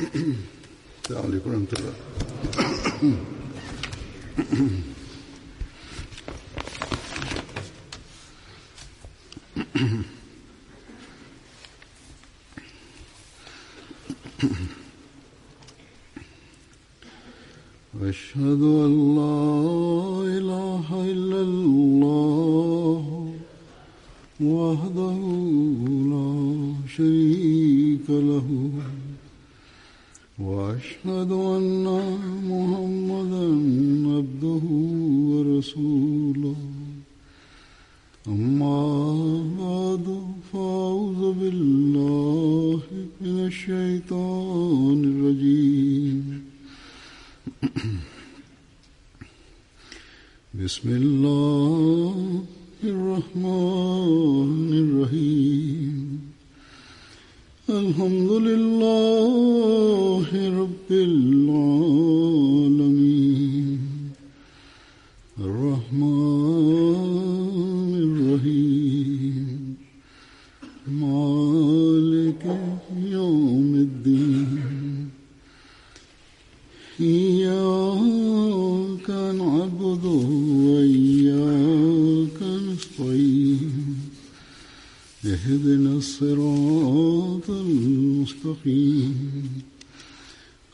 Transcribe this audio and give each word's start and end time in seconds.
السلام 1.04 1.24
عليكم 1.26 1.50
ورحمة 1.50 1.66
الله. 1.72 1.94
أشهد 18.10 18.62
أن 18.62 18.99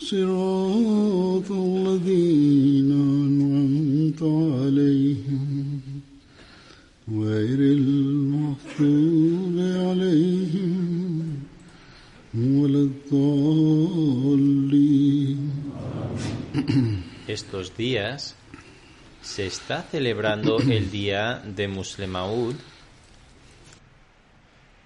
صراط 0.06 1.52
الذين 1.52 2.92
أنعمت 2.92 4.22
عليهم 4.22 5.82
غير 7.12 7.60
المغضوب 7.78 9.56
عليهم 9.60 11.40
ولا 12.36 12.80
الضالين 12.90 14.72
Estos 17.28 17.78
días 17.78 18.36
se 19.22 19.46
está 19.46 19.84
celebrando 19.84 20.58
el 20.60 20.92
día 20.92 21.42
de 21.46 21.68
Muslemaud 21.68 22.56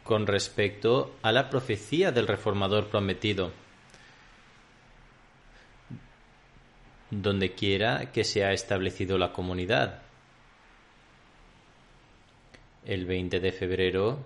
con 0.03 0.27
respecto 0.27 1.15
a 1.23 1.31
la 1.31 1.49
profecía 1.49 2.11
del 2.11 2.27
reformador 2.27 2.87
prometido. 2.87 3.51
Donde 7.10 7.54
quiera 7.54 8.12
que 8.12 8.24
se 8.24 8.44
ha 8.44 8.52
establecido 8.52 9.18
la 9.18 9.32
comunidad. 9.32 10.02
El 12.86 13.04
20 13.04 13.40
de 13.40 13.52
febrero 13.52 14.18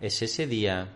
es 0.00 0.20
ese 0.22 0.46
día 0.46 0.88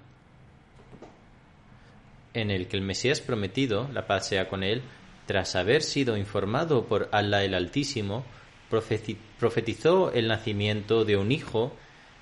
en 2.34 2.50
el 2.50 2.68
que 2.68 2.76
el 2.76 2.82
Mesías 2.82 3.20
prometido, 3.20 3.88
la 3.92 4.06
paz 4.06 4.28
sea 4.28 4.48
con 4.48 4.62
él, 4.62 4.82
tras 5.26 5.56
haber 5.56 5.82
sido 5.82 6.16
informado 6.16 6.86
por 6.86 7.08
Allah 7.12 7.42
el 7.44 7.54
Altísimo, 7.54 8.24
profeti- 8.70 9.16
profetizó 9.38 10.12
el 10.12 10.28
nacimiento 10.28 11.04
de 11.04 11.16
un 11.16 11.32
hijo 11.32 11.72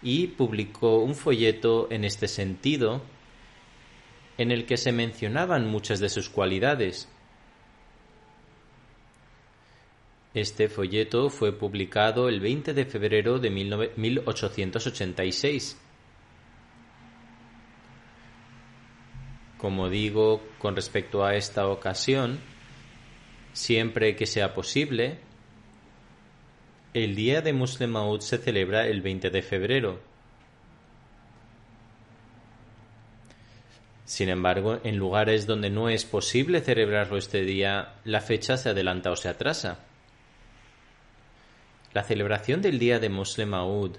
y 0.03 0.29
publicó 0.29 0.99
un 0.99 1.15
folleto 1.15 1.89
en 1.91 2.05
este 2.05 2.29
sentido 2.29 3.03
en 4.39 4.53
el 4.53 4.67
que 4.67 4.77
se 4.77 4.93
mencionaban 4.93 5.67
muchas 5.67 5.99
de 5.99 6.09
sus 6.09 6.29
cualidades. 6.29 7.09
Este 10.37 10.69
folleto 10.69 11.31
fue 11.31 11.51
publicado 11.51 12.29
el 12.29 12.41
20 12.41 12.75
de 12.75 12.85
febrero 12.85 13.39
de 13.39 13.51
19- 13.51 13.93
1886. 13.97 15.81
Como 19.57 19.89
digo, 19.89 20.47
con 20.59 20.77
respecto 20.77 21.25
a 21.25 21.37
esta 21.37 21.67
ocasión, 21.69 22.39
siempre 23.55 24.15
que 24.15 24.27
sea 24.27 24.53
posible, 24.53 25.21
el 26.93 27.15
día 27.15 27.41
de 27.41 27.55
Muslim 27.55 27.95
se 28.21 28.37
celebra 28.37 28.87
el 28.89 29.01
20 29.01 29.31
de 29.31 29.41
febrero. 29.41 30.01
Sin 34.05 34.29
embargo, 34.29 34.81
en 34.85 34.99
lugares 34.99 35.47
donde 35.47 35.71
no 35.71 35.89
es 35.89 36.05
posible 36.05 36.61
celebrarlo 36.61 37.17
este 37.17 37.41
día, 37.41 37.95
la 38.05 38.21
fecha 38.21 38.59
se 38.59 38.69
adelanta 38.69 39.11
o 39.11 39.17
se 39.17 39.31
atrasa. 39.31 39.87
La 41.97 42.05
celebración 42.05 42.61
del 42.61 42.79
día 42.79 42.99
de 42.99 43.09
Muslim 43.09 43.49
Maud 43.49 43.93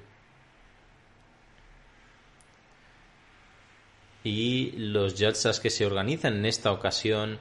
y 4.24 4.74
los 4.74 5.16
jalsas 5.16 5.60
que 5.60 5.72
se 5.72 5.84
organizan 5.84 6.36
en 6.36 6.46
esta 6.46 6.72
ocasión 6.72 7.40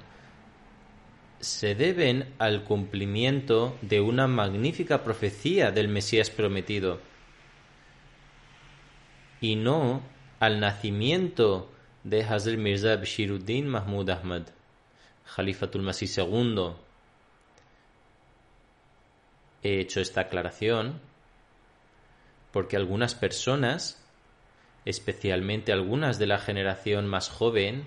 se 1.41 1.75
deben 1.75 2.33
al 2.39 2.65
cumplimiento 2.65 3.77
de 3.83 4.01
una 4.01 4.29
magnífica 4.29 5.05
profecía 5.05 5.73
del 5.73 5.89
Mesías 5.89 6.31
prometido 6.31 7.03
y 9.43 9.57
no 9.57 10.01
al 10.41 10.59
nacimiento 10.59 11.71
de 12.03 12.25
Hazrat 12.25 12.57
Mirza 12.57 12.97
Bashiruddin 12.97 13.69
Mahmud 13.69 14.09
Ahmad, 14.09 14.45
Khalifatul 15.35 15.83
Masih 15.83 16.09
II. 16.17 16.86
He 19.67 19.81
hecho 19.81 20.01
esta 20.01 20.21
aclaración 20.21 21.01
porque 22.53 22.77
algunas 22.77 23.17
personas, 23.17 24.01
especialmente 24.85 25.73
algunas 25.73 26.21
de 26.21 26.29
la 26.29 26.39
generación 26.39 27.09
más 27.09 27.29
joven 27.29 27.83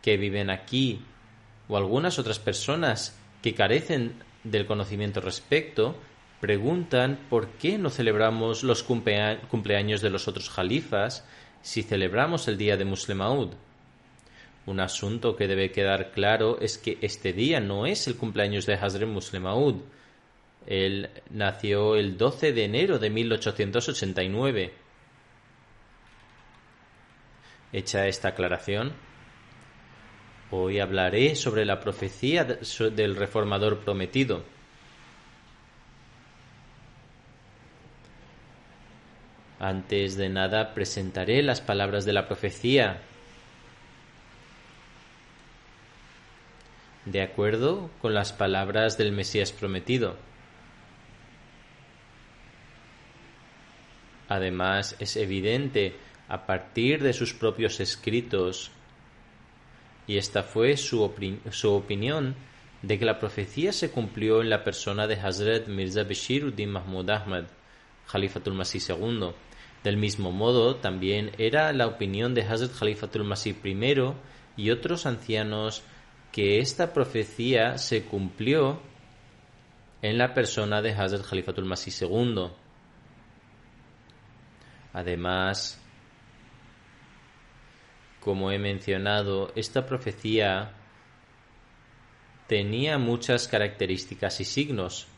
que 0.00 0.16
viven 0.16 0.48
aquí 0.48 1.02
o 1.68 1.76
algunas 1.76 2.20
otras 2.20 2.38
personas 2.38 3.18
que 3.42 3.52
carecen 3.54 4.14
del 4.44 4.64
conocimiento 4.66 5.20
respecto 5.20 5.96
preguntan 6.40 7.18
por 7.28 7.48
qué 7.48 7.78
no 7.78 7.90
celebramos 7.90 8.62
los 8.62 8.84
cumplea- 8.84 9.40
cumpleaños 9.48 10.02
de 10.02 10.10
los 10.10 10.28
otros 10.28 10.50
jalifas 10.50 11.24
si 11.62 11.82
celebramos 11.82 12.46
el 12.46 12.58
día 12.58 12.76
de 12.76 12.84
Muslemaud. 12.84 13.54
Un 14.66 14.78
asunto 14.78 15.34
que 15.34 15.48
debe 15.48 15.72
quedar 15.72 16.12
claro 16.12 16.58
es 16.60 16.78
que 16.78 16.96
este 17.00 17.32
día 17.32 17.58
no 17.58 17.86
es 17.86 18.06
el 18.06 18.16
cumpleaños 18.16 18.66
de 18.66 18.74
Hazrat 18.74 19.08
Muslemaud. 19.08 19.82
Él 20.66 21.10
nació 21.30 21.96
el 21.96 22.16
12 22.16 22.52
de 22.52 22.64
enero 22.64 22.98
de 22.98 23.10
1889. 23.10 24.72
Hecha 27.72 28.06
esta 28.06 28.28
aclaración, 28.28 28.94
Hoy 30.56 30.78
hablaré 30.78 31.34
sobre 31.34 31.64
la 31.64 31.80
profecía 31.80 32.44
del 32.44 33.16
reformador 33.16 33.80
prometido. 33.80 34.44
Antes 39.58 40.16
de 40.16 40.28
nada 40.28 40.72
presentaré 40.72 41.42
las 41.42 41.60
palabras 41.60 42.04
de 42.04 42.12
la 42.12 42.28
profecía. 42.28 43.00
De 47.06 47.20
acuerdo 47.20 47.90
con 48.00 48.14
las 48.14 48.32
palabras 48.32 48.96
del 48.96 49.10
Mesías 49.10 49.50
prometido. 49.50 50.16
Además, 54.34 54.96
es 54.98 55.16
evidente 55.16 55.94
a 56.26 56.44
partir 56.44 57.00
de 57.04 57.12
sus 57.12 57.34
propios 57.34 57.78
escritos 57.78 58.72
y 60.08 60.16
esta 60.16 60.42
fue 60.42 60.76
su, 60.76 61.02
opinión 61.02 62.34
de 62.82 62.98
que 62.98 63.04
la 63.04 63.20
profecía 63.20 63.70
se 63.70 63.92
cumplió 63.92 64.42
en 64.42 64.50
la 64.50 64.64
persona 64.64 65.06
de 65.06 65.14
Hazrat 65.14 65.68
Mirza 65.68 66.02
Bashiruddin 66.02 66.68
Mahmud 66.68 67.08
Ahmad, 67.10 67.44
Khalifatul 68.10 68.54
Masih 68.54 68.82
II. 68.88 69.30
Del 69.84 69.98
mismo 69.98 70.32
modo, 70.32 70.76
también 70.76 71.30
era 71.38 71.72
la 71.72 71.86
opinión 71.86 72.34
de 72.34 72.42
Hazrat 72.42 72.76
Khalifatul 72.76 73.22
Masih 73.22 73.54
I 73.62 74.14
y 74.56 74.70
otros 74.70 75.06
ancianos 75.06 75.84
que 76.32 76.58
esta 76.58 76.92
profecía 76.92 77.78
se 77.78 78.02
cumplió 78.02 78.80
en 80.02 80.18
la 80.18 80.34
persona 80.34 80.82
de 80.82 80.90
Hazrat 80.90 81.24
Khalifatul 81.24 81.66
Masih 81.66 81.92
II. 82.04 82.63
Además, 84.94 85.78
como 88.20 88.52
he 88.52 88.58
mencionado, 88.58 89.52
esta 89.56 89.84
profecía 89.84 90.72
tenía 92.46 92.96
muchas 92.96 93.48
características 93.48 94.40
y 94.40 94.44
signos. 94.44 95.08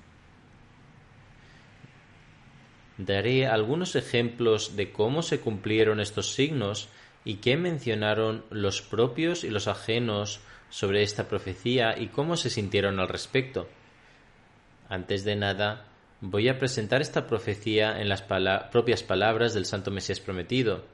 Daré 2.97 3.47
algunos 3.47 3.95
ejemplos 3.95 4.77
de 4.77 4.91
cómo 4.93 5.23
se 5.23 5.41
cumplieron 5.41 6.01
estos 6.01 6.33
signos 6.33 6.89
y 7.27 7.37
qué 7.37 7.59
mencionaron 7.59 8.47
los 8.49 8.81
propios 8.81 9.45
y 9.45 9.51
los 9.51 9.69
ajenos 9.69 10.41
sobre 10.71 11.03
esta 11.03 11.29
profecía 11.29 11.99
y 11.99 12.09
cómo 12.09 12.39
se 12.39 12.49
sintieron 12.49 12.99
al 12.99 13.09
respecto. 13.09 13.69
Antes 14.89 15.25
de 15.25 15.37
nada, 15.37 15.85
voy 16.21 16.49
a 16.49 16.59
presentar 16.59 17.03
esta 17.03 17.27
profecía 17.27 18.01
en 18.01 18.09
las 18.09 18.23
propias 18.23 19.03
palabras 19.03 19.55
del 19.55 19.67
Santo 19.67 19.91
Mesías 19.91 20.21
Prometido. 20.21 20.85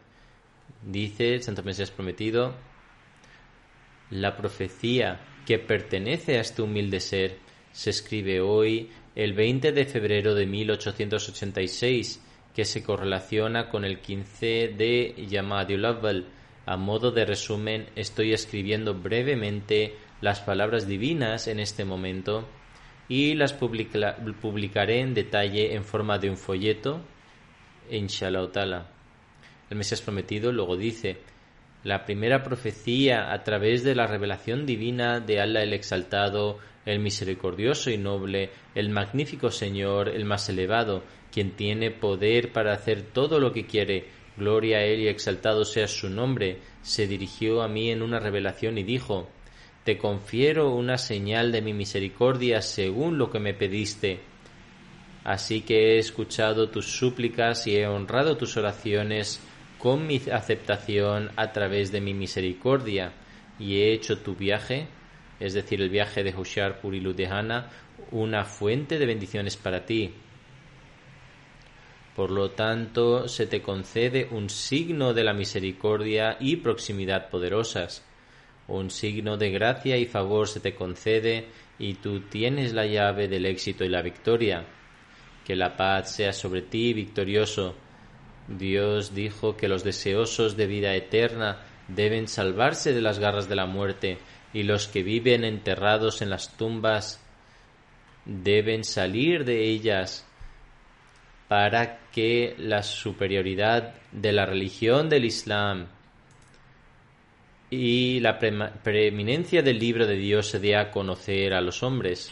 Dice 0.83 1.35
el 1.35 1.43
Santo 1.43 1.63
Mesías 1.63 1.91
Prometido, 1.91 2.55
la 4.11 4.37
profecía 4.37 5.21
que 5.47 5.59
pertenece 5.59 6.39
a 6.39 6.41
este 6.41 6.63
humilde 6.63 7.01
ser 7.01 7.39
se 7.73 7.91
escribe 7.91 8.41
hoy, 8.41 8.91
el 9.15 9.33
20 9.33 9.73
de 9.73 9.85
febrero 9.87 10.35
de 10.35 10.47
1886, 10.47 12.23
que 12.55 12.65
se 12.65 12.83
correlaciona 12.83 13.71
con 13.71 13.85
el 13.85 14.01
15 14.01 14.75
de 14.77 15.27
Yamadiul 15.29 15.85
Awwal. 15.87 16.27
A 16.67 16.77
modo 16.77 17.11
de 17.11 17.25
resumen, 17.25 17.89
estoy 17.97 18.35
escribiendo 18.35 18.95
brevemente 18.95 19.97
las 20.21 20.41
palabras 20.41 20.87
divinas 20.87 21.49
en 21.49 21.61
este 21.61 21.85
momento 21.85 22.47
y 23.13 23.35
las 23.35 23.53
publicaré 23.53 25.01
en 25.01 25.13
detalle 25.13 25.75
en 25.75 25.85
forma 25.85 26.19
de 26.19 26.31
un 26.31 26.39
folleto, 26.39 27.03
inshallah 27.91 28.87
El 29.69 29.77
Mesías 29.77 30.01
prometido 30.01 30.51
luego 30.51 30.79
dice, 30.79 31.19
la 31.85 32.07
primera 32.07 32.43
profecía 32.43 33.31
a 33.31 33.45
través 33.45 33.85
de 33.85 33.95
la 33.95 34.07
revelación 34.07 34.65
divina 34.65 35.21
de 35.21 35.43
Allah 35.43 35.63
el 35.63 35.75
Exaltado, 35.75 36.59
el 36.87 37.01
Misericordioso 37.01 37.91
y 37.91 37.99
Noble, 37.99 38.49
el 38.75 38.89
Magnífico 38.89 39.51
Señor, 39.51 40.09
el 40.09 40.25
más 40.25 40.49
elevado, 40.49 41.05
quien 41.31 41.51
tiene 41.51 41.91
poder 41.91 42.51
para 42.51 42.73
hacer 42.73 43.03
todo 43.03 43.41
lo 43.41 43.53
que 43.53 43.67
quiere, 43.67 44.07
gloria 44.39 44.79
a 44.79 44.85
Él 44.85 45.01
y 45.01 45.09
exaltado 45.09 45.67
sea 45.67 45.87
su 45.87 46.09
nombre, 46.09 46.61
se 46.81 47.07
dirigió 47.07 47.61
a 47.61 47.69
mí 47.69 47.91
en 47.91 48.01
una 48.01 48.21
revelación 48.21 48.79
y 48.79 48.85
dijo, 48.85 49.29
Te 49.85 49.99
confiero 49.99 50.71
una 50.71 50.97
señal 50.97 51.51
de 51.51 51.61
mi 51.61 51.73
misericordia 51.73 52.63
según 52.63 53.19
lo 53.19 53.31
que 53.31 53.41
me 53.41 53.53
pediste. 53.53 54.21
Así 55.25 55.63
que 55.63 55.95
he 55.95 55.99
escuchado 55.99 56.69
tus 56.69 56.87
súplicas 56.87 57.67
y 57.67 57.77
he 57.77 57.89
honrado 57.89 58.37
tus 58.37 58.57
oraciones 58.57 59.41
con 59.79 60.07
mi 60.07 60.21
aceptación 60.33 61.33
a 61.35 61.51
través 61.51 61.91
de 61.91 62.01
mi 62.01 62.15
misericordia 62.15 63.13
y 63.59 63.79
he 63.79 63.93
hecho 63.93 64.19
tu 64.19 64.37
viaje, 64.37 64.87
es 65.41 65.53
decir, 65.53 65.83
el 65.83 65.91
viaje 65.91 66.23
de 66.23 66.33
Hushar 66.33 66.81
Puri 66.81 67.03
una 68.13 68.45
fuente 68.45 69.01
de 69.01 69.07
bendiciones 69.07 69.57
para 69.57 69.85
ti. 69.85 70.15
Por 72.15 72.31
lo 72.31 72.53
tanto, 72.53 73.27
se 73.27 73.49
te 73.49 73.63
concede 73.63 74.29
un 74.31 74.49
signo 74.49 75.13
de 75.13 75.25
la 75.25 75.33
misericordia 75.33 76.37
y 76.39 76.57
proximidad 76.57 77.31
poderosas. 77.31 78.05
Un 78.69 78.91
signo 78.91 79.37
de 79.37 79.51
gracia 79.51 79.97
y 79.97 80.07
favor 80.07 80.49
se 80.49 80.61
te 80.61 80.75
concede 80.75 81.49
y 81.79 81.95
tú 81.95 82.21
tienes 82.21 82.73
la 82.73 82.87
llave 82.87 83.29
del 83.29 83.47
éxito 83.47 83.85
y 83.85 83.89
la 83.89 84.03
victoria. 84.03 84.65
Que 85.45 85.57
la 85.57 85.77
paz 85.77 86.15
sea 86.15 86.33
sobre 86.33 86.63
ti 86.63 86.93
victorioso 86.93 87.75
Dios 88.49 89.15
dijo 89.15 89.57
que 89.57 89.69
los 89.69 89.85
deseosos 89.85 90.57
de 90.57 90.67
vida 90.67 90.95
eterna 90.95 91.61
deben 91.89 92.29
salvarse 92.29 92.93
de 92.93 93.01
las 93.01 93.19
garras 93.19 93.49
de 93.49 93.57
la 93.57 93.67
muerte 93.67 94.19
y 94.53 94.63
los 94.65 94.89
que 94.89 95.03
viven 95.03 95.45
enterrados 95.45 96.23
en 96.23 96.31
las 96.31 96.57
tumbas 96.57 97.21
deben 98.25 98.85
salir 98.85 99.45
de 99.45 99.65
ellas 99.69 100.27
para 101.49 101.99
que 102.11 102.55
la 102.59 102.83
superioridad 102.83 103.95
de 104.11 104.33
la 104.33 104.47
religión 104.47 105.09
del 105.09 105.25
Islam 105.25 105.87
y 107.73 108.21
la 108.21 108.39
preeminencia 108.39 109.63
del 109.63 109.79
libro 109.79 110.07
de 110.07 110.17
Dios 110.17 110.49
se 110.49 110.59
dé 110.59 110.77
a 110.77 110.91
conocer 110.91 111.55
a 111.55 111.63
los 111.63 111.83
hombres 111.83 112.31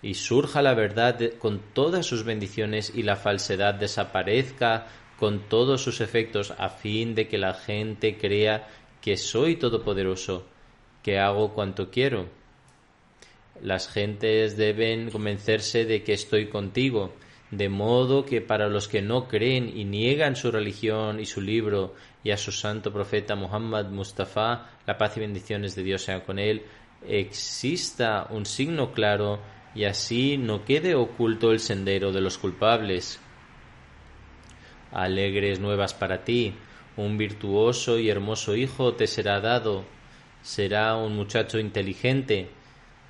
y 0.00 0.14
surja 0.14 0.62
la 0.62 0.72
verdad 0.72 1.20
con 1.38 1.60
todas 1.74 2.06
sus 2.06 2.24
bendiciones 2.24 2.90
y 2.94 3.02
la 3.02 3.16
falsedad 3.16 3.74
desaparezca 3.74 4.86
con 5.18 5.40
todos 5.50 5.82
sus 5.82 6.00
efectos 6.00 6.54
a 6.56 6.70
fin 6.70 7.14
de 7.14 7.28
que 7.28 7.36
la 7.36 7.52
gente 7.52 8.16
crea 8.16 8.66
que 9.02 9.18
soy 9.18 9.56
todopoderoso, 9.56 10.46
que 11.02 11.18
hago 11.18 11.52
cuanto 11.52 11.90
quiero. 11.90 12.26
Las 13.60 13.88
gentes 13.88 14.56
deben 14.56 15.10
convencerse 15.10 15.84
de 15.84 16.02
que 16.02 16.14
estoy 16.14 16.46
contigo, 16.46 17.12
de 17.50 17.68
modo 17.68 18.24
que 18.24 18.40
para 18.40 18.68
los 18.68 18.86
que 18.86 19.02
no 19.02 19.26
creen 19.26 19.76
y 19.76 19.84
niegan 19.84 20.36
su 20.36 20.52
religión 20.52 21.18
y 21.18 21.26
su 21.26 21.40
libro 21.40 21.94
y 22.22 22.30
a 22.30 22.36
su 22.36 22.52
santo 22.52 22.92
profeta 22.92 23.34
Muhammad 23.34 23.86
Mustafa, 23.86 24.70
la 24.86 24.96
paz 24.96 25.16
y 25.16 25.20
bendiciones 25.20 25.74
de 25.74 25.82
Dios 25.82 26.02
sean 26.02 26.20
con 26.20 26.38
él, 26.38 26.62
exista 27.06 28.28
un 28.30 28.46
signo 28.46 28.92
claro 28.92 29.40
y 29.74 29.84
así 29.84 30.36
no 30.36 30.64
quede 30.64 30.94
oculto 30.94 31.50
el 31.50 31.60
sendero 31.60 32.12
de 32.12 32.20
los 32.20 32.38
culpables. 32.38 33.18
Alegres 34.92 35.58
nuevas 35.58 35.94
para 35.94 36.24
ti, 36.24 36.54
un 36.96 37.18
virtuoso 37.18 37.98
y 37.98 38.10
hermoso 38.10 38.54
hijo 38.54 38.94
te 38.94 39.06
será 39.08 39.40
dado, 39.40 39.84
será 40.42 40.96
un 40.96 41.16
muchacho 41.16 41.58
inteligente, 41.58 42.50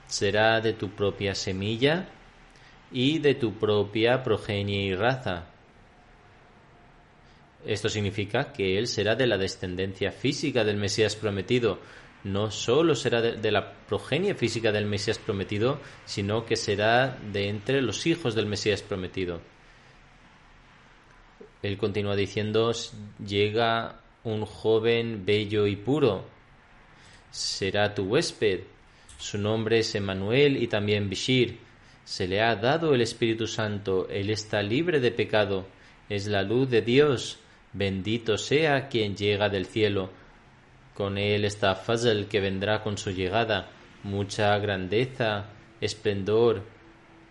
será 0.06 0.60
de 0.62 0.72
tu 0.72 0.90
propia 0.90 1.34
semilla 1.34 2.08
y 2.90 3.18
de 3.18 3.34
tu 3.34 3.54
propia 3.54 4.22
progenie 4.22 4.86
y 4.86 4.94
raza. 4.94 5.46
Esto 7.64 7.88
significa 7.88 8.52
que 8.52 8.78
él 8.78 8.86
será 8.86 9.14
de 9.14 9.26
la 9.26 9.36
descendencia 9.36 10.12
física 10.12 10.64
del 10.64 10.76
Mesías 10.76 11.14
prometido, 11.14 11.78
no 12.24 12.50
solo 12.50 12.94
será 12.94 13.20
de, 13.20 13.50
la 13.50 13.72
progenie 13.72 14.34
física 14.34 14.72
del 14.72 14.86
Mesías 14.86 15.18
prometido, 15.18 15.80
sino 16.04 16.44
que 16.44 16.56
será 16.56 17.18
de 17.32 17.48
entre 17.48 17.82
los 17.82 18.06
hijos 18.06 18.34
del 18.34 18.46
Mesías 18.46 18.82
prometido. 18.82 19.40
Él 21.62 21.76
continúa 21.76 22.16
diciendo, 22.16 22.72
llega 23.26 24.00
un 24.24 24.44
joven 24.46 25.24
bello 25.26 25.66
y 25.66 25.76
puro, 25.76 26.24
será 27.30 27.94
tu 27.94 28.04
huésped, 28.04 28.60
su 29.18 29.36
nombre 29.36 29.80
es 29.80 29.94
Emanuel 29.94 30.62
y 30.62 30.66
también 30.66 31.10
Bishir, 31.10 31.58
se 32.10 32.26
le 32.26 32.42
ha 32.42 32.56
dado 32.56 32.92
el 32.92 33.02
Espíritu 33.02 33.46
Santo, 33.46 34.08
él 34.10 34.30
está 34.30 34.62
libre 34.62 34.98
de 34.98 35.12
pecado, 35.12 35.68
es 36.08 36.26
la 36.26 36.42
luz 36.42 36.68
de 36.68 36.82
Dios, 36.82 37.38
bendito 37.72 38.36
sea 38.36 38.88
quien 38.88 39.14
llega 39.14 39.48
del 39.48 39.64
cielo, 39.64 40.10
con 40.92 41.18
él 41.18 41.44
está 41.44 41.76
Fazl 41.76 42.24
que 42.24 42.40
vendrá 42.40 42.82
con 42.82 42.98
su 42.98 43.12
llegada, 43.12 43.70
mucha 44.02 44.58
grandeza, 44.58 45.50
esplendor 45.80 46.64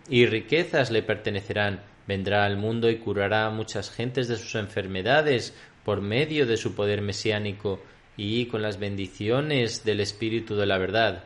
y 0.08 0.24
riquezas 0.24 0.90
le 0.90 1.02
pertenecerán. 1.02 1.82
Vendrá 2.06 2.46
al 2.46 2.56
mundo 2.56 2.88
y 2.88 2.96
curará 2.96 3.44
a 3.44 3.50
muchas 3.50 3.90
gentes 3.90 4.28
de 4.28 4.38
sus 4.38 4.54
enfermedades 4.54 5.54
por 5.84 6.00
medio 6.00 6.46
de 6.46 6.56
su 6.56 6.74
poder 6.74 7.02
mesiánico 7.02 7.82
y 8.16 8.46
con 8.46 8.62
las 8.62 8.78
bendiciones 8.78 9.84
del 9.84 10.00
Espíritu 10.00 10.56
de 10.56 10.64
la 10.64 10.78
verdad. 10.78 11.24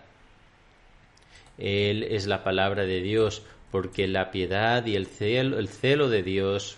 Él 1.58 2.02
es 2.02 2.26
la 2.26 2.42
palabra 2.42 2.84
de 2.84 3.00
Dios, 3.00 3.42
porque 3.70 4.06
la 4.06 4.30
piedad 4.30 4.84
y 4.86 4.96
el 4.96 5.06
celo, 5.06 5.58
el 5.58 5.68
celo 5.68 6.08
de 6.08 6.22
Dios 6.22 6.76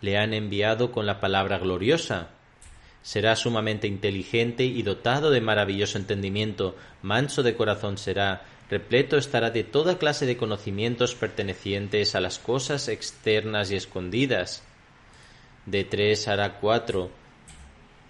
le 0.00 0.16
han 0.16 0.32
enviado 0.32 0.92
con 0.92 1.06
la 1.06 1.20
palabra 1.20 1.58
gloriosa. 1.58 2.30
Será 3.02 3.36
sumamente 3.36 3.86
inteligente 3.86 4.64
y 4.64 4.82
dotado 4.82 5.30
de 5.30 5.40
maravilloso 5.40 5.98
entendimiento, 5.98 6.76
manso 7.02 7.42
de 7.42 7.54
corazón 7.54 7.96
será, 7.96 8.42
repleto 8.70 9.16
estará 9.16 9.50
de 9.50 9.64
toda 9.64 9.98
clase 9.98 10.26
de 10.26 10.36
conocimientos 10.36 11.14
pertenecientes 11.14 12.14
a 12.14 12.20
las 12.20 12.38
cosas 12.38 12.88
externas 12.88 13.70
y 13.70 13.76
escondidas. 13.76 14.62
De 15.64 15.84
tres 15.84 16.28
hará 16.28 16.58
cuatro. 16.58 17.10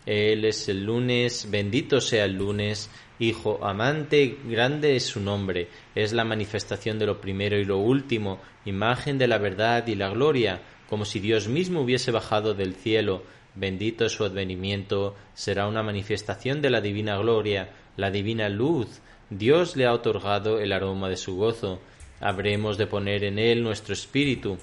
Él 0.07 0.45
es 0.45 0.69
el 0.69 0.85
lunes, 0.85 1.49
bendito 1.51 2.01
sea 2.01 2.25
el 2.25 2.35
lunes, 2.35 2.91
Hijo 3.19 3.65
amante, 3.65 4.39
grande 4.45 4.97
es 4.97 5.07
su 5.07 5.21
nombre, 5.21 5.69
es 5.95 6.13
la 6.13 6.25
manifestación 6.25 6.99
de 6.99 7.07
lo 7.07 7.21
primero 7.21 7.59
y 7.59 7.65
lo 7.65 7.79
último, 7.79 8.41
imagen 8.65 9.19
de 9.19 9.27
la 9.27 9.39
verdad 9.39 9.87
y 9.87 9.95
la 9.95 10.11
gloria, 10.11 10.63
como 10.89 11.05
si 11.05 11.19
Dios 11.19 11.49
mismo 11.49 11.81
hubiese 11.81 12.11
bajado 12.13 12.55
del 12.55 12.75
cielo, 12.75 13.23
Bendito 13.59 14.05
es 14.05 14.13
su 14.13 14.25
advenimiento, 14.25 15.17
será 15.35 15.67
una 15.67 15.83
manifestación 15.83 16.63
de 16.63 16.71
la 16.71 16.81
divina 16.81 17.17
gloria, 17.17 17.71
la 17.97 18.13
divina 18.13 18.49
luz. 18.49 19.01
Dios 19.31 19.75
le 19.75 19.85
ha 19.85 19.93
otorgado 19.93 20.61
el 20.61 20.73
aroma 20.73 21.09
de 21.09 21.17
su 21.17 21.35
gozo. 21.35 21.81
Habremos 22.21 22.79
de 22.79 22.87
poner 22.87 23.25
en 23.25 23.41
él 23.41 23.65
nuestro 23.65 23.95
espíritu. 23.95 24.59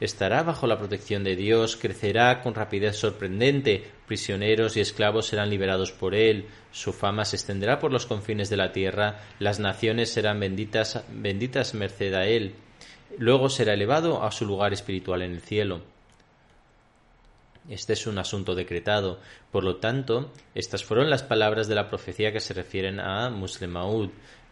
Estará 0.00 0.42
bajo 0.42 0.66
la 0.66 0.78
protección 0.78 1.22
de 1.22 1.36
Dios, 1.36 1.76
crecerá 1.76 2.40
con 2.40 2.54
rapidez 2.54 2.96
sorprendente, 2.96 3.90
prisioneros 4.12 4.76
y 4.76 4.80
esclavos 4.80 5.28
serán 5.28 5.48
liberados 5.48 5.90
por 5.90 6.14
él, 6.14 6.44
su 6.70 6.92
fama 6.92 7.24
se 7.24 7.36
extenderá 7.36 7.78
por 7.78 7.90
los 7.90 8.04
confines 8.04 8.50
de 8.50 8.58
la 8.58 8.70
tierra, 8.70 9.22
las 9.38 9.58
naciones 9.58 10.12
serán 10.12 10.38
benditas, 10.38 11.02
benditas 11.10 11.72
merced 11.72 12.12
a 12.12 12.26
él. 12.26 12.54
Luego 13.16 13.48
será 13.48 13.72
elevado 13.72 14.22
a 14.22 14.30
su 14.30 14.44
lugar 14.44 14.74
espiritual 14.74 15.22
en 15.22 15.32
el 15.32 15.40
cielo. 15.40 15.80
Este 17.70 17.94
es 17.94 18.06
un 18.06 18.18
asunto 18.18 18.54
decretado. 18.54 19.18
Por 19.50 19.64
lo 19.64 19.76
tanto, 19.76 20.30
estas 20.54 20.84
fueron 20.84 21.08
las 21.08 21.22
palabras 21.22 21.66
de 21.66 21.74
la 21.74 21.88
profecía 21.88 22.34
que 22.34 22.40
se 22.40 22.52
refieren 22.52 23.00
a 23.00 23.30
Muslim 23.30 23.72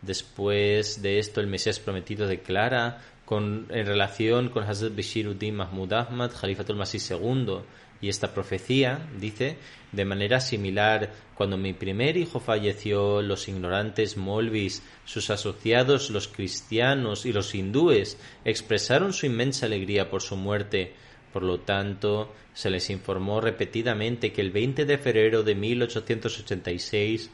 Después 0.00 1.02
de 1.02 1.18
esto, 1.18 1.42
el 1.42 1.48
Mesías 1.48 1.80
prometido 1.80 2.26
declara 2.26 3.02
con, 3.26 3.66
en 3.68 3.84
relación 3.84 4.48
con 4.48 4.64
Hazrat 4.64 4.96
Bashiruddin 4.96 5.54
Mahmud 5.54 5.92
Ahmad, 5.92 6.30
Khalifatul 6.32 6.76
Masih 6.76 7.02
II. 7.10 7.60
Y 8.00 8.08
esta 8.08 8.32
profecía 8.32 9.06
dice, 9.18 9.56
de 9.92 10.04
manera 10.04 10.40
similar, 10.40 11.12
cuando 11.34 11.56
mi 11.56 11.74
primer 11.74 12.16
hijo 12.16 12.40
falleció, 12.40 13.20
los 13.20 13.48
ignorantes 13.48 14.16
molvis, 14.16 14.82
sus 15.04 15.30
asociados, 15.30 16.10
los 16.10 16.28
cristianos 16.28 17.26
y 17.26 17.32
los 17.32 17.54
hindúes, 17.54 18.18
expresaron 18.44 19.12
su 19.12 19.26
inmensa 19.26 19.66
alegría 19.66 20.08
por 20.08 20.22
su 20.22 20.36
muerte. 20.36 20.94
Por 21.32 21.42
lo 21.42 21.60
tanto, 21.60 22.32
se 22.54 22.70
les 22.70 22.88
informó 22.90 23.40
repetidamente 23.40 24.32
que 24.32 24.40
el 24.40 24.50
20 24.50 24.84
de 24.84 24.98
febrero 24.98 25.42
de 25.42 25.54
1886 25.54 27.30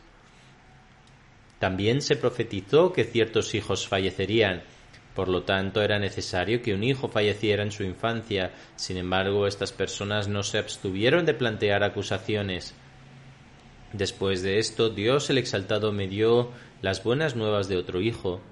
también 1.59 2.03
se 2.03 2.17
profetizó 2.17 2.93
que 2.93 3.05
ciertos 3.05 3.55
hijos 3.55 3.89
fallecerían. 3.89 4.63
Por 5.17 5.29
lo 5.29 5.45
tanto, 5.45 5.81
era 5.81 5.99
necesario 5.99 6.61
que 6.61 6.75
un 6.75 6.85
hijo 6.85 7.09
falleciera 7.09 7.63
en 7.63 7.73
su 7.73 7.83
infancia. 7.83 8.53
Sin 8.77 8.99
embargo, 8.99 9.47
estas 9.47 9.73
personas 9.73 10.29
no 10.29 10.43
se 10.43 10.59
abstuvieron 10.59 11.25
de 11.25 11.33
plantear 11.33 11.83
acusaciones. 11.83 12.75
Después 13.95 14.43
de 14.43 14.59
esto, 14.59 14.91
Dios 14.91 15.31
el 15.31 15.39
Exaltado 15.39 15.91
me 15.91 16.07
dio 16.07 16.51
las 16.83 17.03
buenas 17.03 17.35
nuevas 17.35 17.67
de 17.67 17.79
otro 17.79 18.03
hijo. 18.03 18.43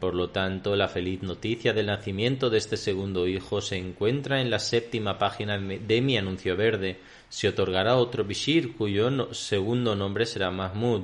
Por 0.00 0.14
lo 0.14 0.30
tanto, 0.30 0.76
la 0.76 0.88
feliz 0.88 1.22
noticia 1.22 1.74
del 1.74 1.86
nacimiento 1.86 2.48
de 2.48 2.56
este 2.56 2.78
segundo 2.78 3.28
hijo 3.28 3.60
se 3.60 3.76
encuentra 3.76 4.40
en 4.40 4.48
la 4.48 4.60
séptima 4.60 5.18
página 5.18 5.58
de 5.58 6.00
mi 6.00 6.16
anuncio 6.16 6.56
verde. 6.56 7.00
Se 7.28 7.48
otorgará 7.48 7.96
otro 7.96 8.24
Bishir 8.24 8.74
cuyo 8.76 9.34
segundo 9.34 9.94
nombre 9.94 10.24
será 10.24 10.50
Mahmud. 10.50 11.02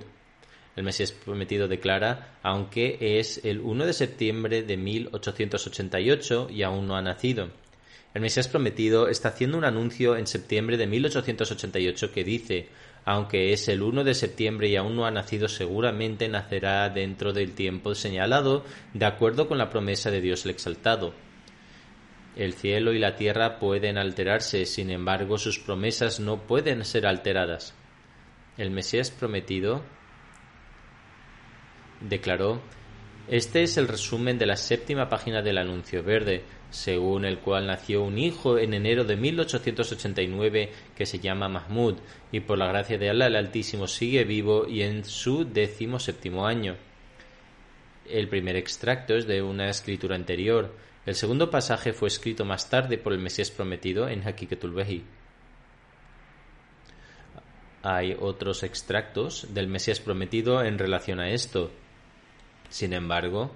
El 0.76 0.84
Mesías 0.84 1.12
prometido 1.12 1.68
declara, 1.68 2.38
aunque 2.42 3.18
es 3.18 3.44
el 3.44 3.60
1 3.60 3.86
de 3.86 3.92
septiembre 3.92 4.62
de 4.62 4.76
1888 4.76 6.48
y 6.50 6.62
aún 6.62 6.86
no 6.86 6.96
ha 6.96 7.02
nacido. 7.02 7.50
El 8.12 8.22
Mesías 8.22 8.48
prometido 8.48 9.08
está 9.08 9.28
haciendo 9.28 9.58
un 9.58 9.64
anuncio 9.64 10.16
en 10.16 10.26
septiembre 10.26 10.76
de 10.76 10.86
1888 10.86 12.12
que 12.12 12.24
dice 12.24 12.68
aunque 13.04 13.52
es 13.52 13.68
el 13.68 13.82
1 13.82 14.02
de 14.02 14.14
septiembre 14.14 14.68
y 14.68 14.76
aún 14.76 14.96
no 14.96 15.04
ha 15.04 15.10
nacido, 15.10 15.48
seguramente 15.48 16.28
nacerá 16.28 16.88
dentro 16.88 17.32
del 17.32 17.52
tiempo 17.52 17.94
señalado, 17.94 18.64
de 18.94 19.04
acuerdo 19.04 19.46
con 19.46 19.58
la 19.58 19.68
promesa 19.68 20.10
de 20.10 20.22
Dios 20.22 20.44
el 20.44 20.52
Exaltado. 20.52 21.12
El 22.34 22.54
cielo 22.54 22.92
y 22.92 22.98
la 22.98 23.14
tierra 23.14 23.58
pueden 23.58 23.98
alterarse, 23.98 24.64
sin 24.64 24.90
embargo 24.90 25.38
sus 25.38 25.58
promesas 25.58 26.18
no 26.18 26.46
pueden 26.46 26.84
ser 26.84 27.06
alteradas. 27.06 27.74
El 28.56 28.70
Mesías 28.70 29.10
prometido 29.10 29.82
declaró 32.00 32.60
Este 33.28 33.62
es 33.62 33.76
el 33.76 33.88
resumen 33.88 34.38
de 34.38 34.46
la 34.46 34.56
séptima 34.56 35.08
página 35.08 35.42
del 35.42 35.58
anuncio 35.58 36.02
verde 36.02 36.44
según 36.74 37.24
el 37.24 37.38
cual 37.38 37.68
nació 37.68 38.02
un 38.02 38.18
hijo 38.18 38.58
en 38.58 38.74
enero 38.74 39.04
de 39.04 39.16
1889 39.16 40.72
que 40.96 41.06
se 41.06 41.20
llama 41.20 41.48
Mahmud, 41.48 41.94
y 42.32 42.40
por 42.40 42.58
la 42.58 42.66
gracia 42.66 42.98
de 42.98 43.10
Allah 43.10 43.28
el 43.28 43.36
Altísimo 43.36 43.86
sigue 43.86 44.24
vivo 44.24 44.66
y 44.66 44.82
en 44.82 45.04
su 45.04 45.44
décimo 45.44 46.00
séptimo 46.00 46.48
año. 46.48 46.76
El 48.10 48.28
primer 48.28 48.56
extracto 48.56 49.14
es 49.14 49.28
de 49.28 49.40
una 49.40 49.70
escritura 49.70 50.16
anterior. 50.16 50.74
El 51.06 51.14
segundo 51.14 51.48
pasaje 51.48 51.92
fue 51.92 52.08
escrito 52.08 52.44
más 52.44 52.68
tarde 52.68 52.98
por 52.98 53.12
el 53.12 53.20
Mesías 53.20 53.52
prometido 53.52 54.08
en 54.08 54.26
Hakikatul 54.26 54.74
Behi. 54.74 55.04
Hay 57.82 58.16
otros 58.18 58.64
extractos 58.64 59.54
del 59.54 59.68
Mesías 59.68 60.00
prometido 60.00 60.64
en 60.64 60.78
relación 60.78 61.20
a 61.20 61.30
esto. 61.30 61.70
Sin 62.71 62.92
embargo, 62.92 63.52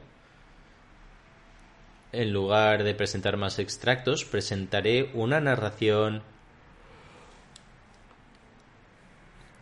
en 2.13 2.33
lugar 2.33 2.85
de 2.85 2.95
presentar 2.95 3.37
más 3.37 3.59
extractos, 3.59 4.25
presentaré 4.25 5.11
una 5.15 5.41
narración 5.41 6.23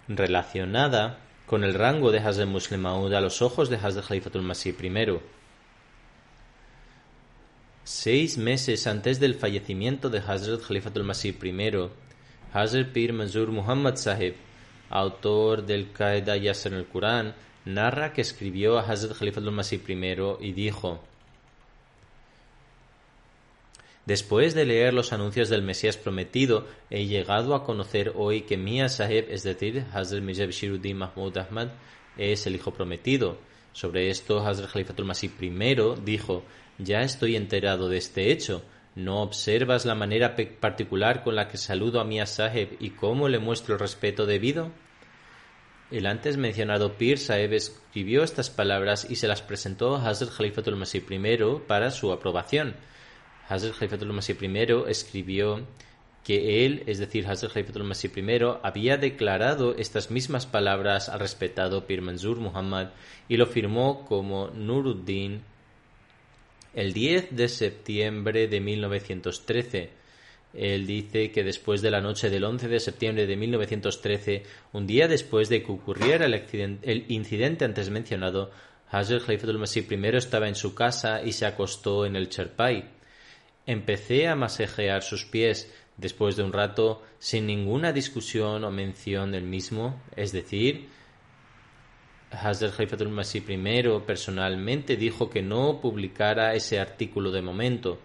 relacionada 0.09 1.19
con 1.47 1.65
el 1.65 1.75
rango 1.75 2.12
de 2.12 2.19
Hazrat 2.19 2.49
Muslim 2.49 2.81
Maud 2.81 3.12
a 3.12 3.21
los 3.21 3.43
ojos 3.43 3.69
de 3.69 3.76
Hazrat 3.76 4.07
Khalifatul 4.07 4.43
Masih 4.43 4.75
I. 4.81 5.21
Seis 7.85 8.37
meses 8.37 8.87
antes 8.87 9.21
del 9.21 9.35
fallecimiento 9.35 10.11
de 10.11 10.19
Hazrat 10.19 10.61
Khalifatul 10.61 11.05
Masih 11.05 11.35
I, 11.43 11.91
Hazrat 12.53 12.93
Pir 12.93 13.12
Manzur 13.12 13.50
Muhammad 13.50 13.97
Sahib, 13.97 14.35
autor 14.91 15.67
del 15.67 15.93
Qaeda 15.93 16.37
Yasser 16.37 16.85
Corán, 16.93 17.35
narra 17.66 18.12
que 18.12 18.23
escribió 18.23 18.78
a 18.78 18.82
Hazrat 18.82 19.18
Khalifatul 19.18 19.52
Masih 19.52 19.82
I 19.88 20.49
y 20.49 20.52
dijo 20.52 21.00
Después 24.06 24.54
de 24.54 24.64
leer 24.64 24.94
los 24.94 25.12
anuncios 25.12 25.49
del 25.49 25.62
Mesías 25.62 25.96
prometido, 25.96 26.68
he 26.90 27.06
llegado 27.06 27.56
a 27.56 27.64
conocer 27.64 28.12
hoy 28.14 28.42
que 28.42 28.56
Mia 28.56 28.88
Sahib, 28.88 29.26
es 29.30 29.42
decir, 29.42 29.85
Hazrat 29.92 30.23
Mirza 30.23 30.46
Shiruddin 30.46 30.96
Mahmud 30.96 31.37
Ahmad, 31.38 31.70
es 32.16 32.46
el 32.46 32.54
hijo 32.54 32.73
prometido. 32.73 33.37
Sobre 33.73 34.11
esto, 34.11 34.38
Hazrat 34.38 34.70
Khalifatul 34.70 35.06
Masih 35.06 35.32
I 35.40 36.00
dijo, 36.04 36.44
ya 36.78 37.02
estoy 37.02 37.35
enterado 37.35 37.88
de 37.88 37.99
este 37.99 38.30
hecho. 38.30 38.62
¿No 38.94 39.23
observas 39.23 39.85
la 39.85 39.96
manera 39.96 40.37
particular 40.61 41.25
con 41.25 41.35
la 41.35 41.49
que 41.49 41.58
saludo 41.58 42.00
a 42.00 42.04
Mia 42.04 42.26
Sahib 42.26 42.76
y 42.78 42.90
cómo 42.90 43.28
le 43.28 43.40
muestro 43.40 43.75
el 43.75 43.80
respeto 43.80 44.25
debido? 44.25 44.70
El 45.90 46.07
antes 46.07 46.37
mencionado 46.37 46.95
Pir 46.95 47.16
Sahib 47.16 47.52
escribió 47.52 48.25
estas 48.25 48.50
palabras 48.50 49.07
y 49.09 49.16
se 49.16 49.28
las 49.28 49.40
presentó 49.40 49.95
a 49.95 50.09
Hazrat 50.09 50.35
Khalifatul 50.37 50.75
Masih 50.75 51.05
I 51.09 51.61
para 51.69 51.93
su 51.93 52.11
aprobación. 52.11 52.75
Hazrat 53.49 53.76
Khalifatul 53.76 54.12
Masih 54.12 54.37
I 54.43 54.90
escribió 54.90 55.64
que 56.25 56.66
él, 56.66 56.83
es 56.87 56.99
decir, 56.99 57.28
Hazrat 57.28 57.52
Khalifatul 57.52 57.85
Masih 57.85 58.11
I, 58.16 58.59
había 58.64 58.97
declarado 58.97 59.76
estas 59.76 60.11
mismas 60.11 60.45
palabras 60.45 61.09
al 61.09 61.21
respetado 61.21 61.87
Pir 61.87 62.02
Manzur 62.02 62.40
Muhammad 62.40 62.88
y 63.28 63.37
lo 63.37 63.47
firmó 63.47 64.05
como 64.07 64.49
Nuruddin 64.49 65.43
el 66.75 66.93
10 66.95 67.37
de 67.37 67.49
septiembre 67.49 68.49
de 68.49 68.61
1913. 68.61 69.90
Él 70.56 70.86
dice 70.86 71.30
que 71.30 71.44
después 71.44 71.82
de 71.82 71.90
la 71.90 72.00
noche 72.00 72.30
del 72.30 72.44
11 72.44 72.68
de 72.68 72.80
septiembre 72.80 73.26
de 73.26 73.36
1913, 73.36 74.42
un 74.72 74.86
día 74.86 75.06
después 75.06 75.48
de 75.48 75.62
que 75.62 75.70
ocurriera 75.70 76.25
el, 76.25 76.34
el 76.82 77.04
incidente 77.08 77.64
antes 77.64 77.90
mencionado, 77.90 78.50
Hazrat 78.90 79.25
Khalifatul 79.25 79.58
Masih 79.58 79.86
I 79.90 80.16
estaba 80.16 80.48
en 80.48 80.54
su 80.54 80.75
casa 80.75 81.22
y 81.22 81.32
se 81.32 81.44
acostó 81.44 82.06
en 82.06 82.16
el 82.16 82.28
Cherpai. 82.28 82.84
Empecé 83.66 84.28
a 84.28 84.36
masajear 84.36 85.02
sus 85.02 85.25
pies 85.25 85.72
después 85.96 86.36
de 86.36 86.44
un 86.44 86.52
rato 86.52 87.02
sin 87.18 87.46
ninguna 87.46 87.92
discusión 87.92 88.64
o 88.64 88.70
mención 88.70 89.32
del 89.32 89.44
mismo, 89.44 90.00
es 90.14 90.32
decir, 90.32 90.88
Hazrat 92.30 92.78
Haifatul 92.78 93.08
Masih 93.08 93.44
I 93.48 94.00
personalmente 94.06 94.96
dijo 94.96 95.30
que 95.30 95.42
no 95.42 95.80
publicara 95.80 96.54
ese 96.54 96.78
artículo 96.78 97.30
de 97.30 97.42
momento. 97.42 97.98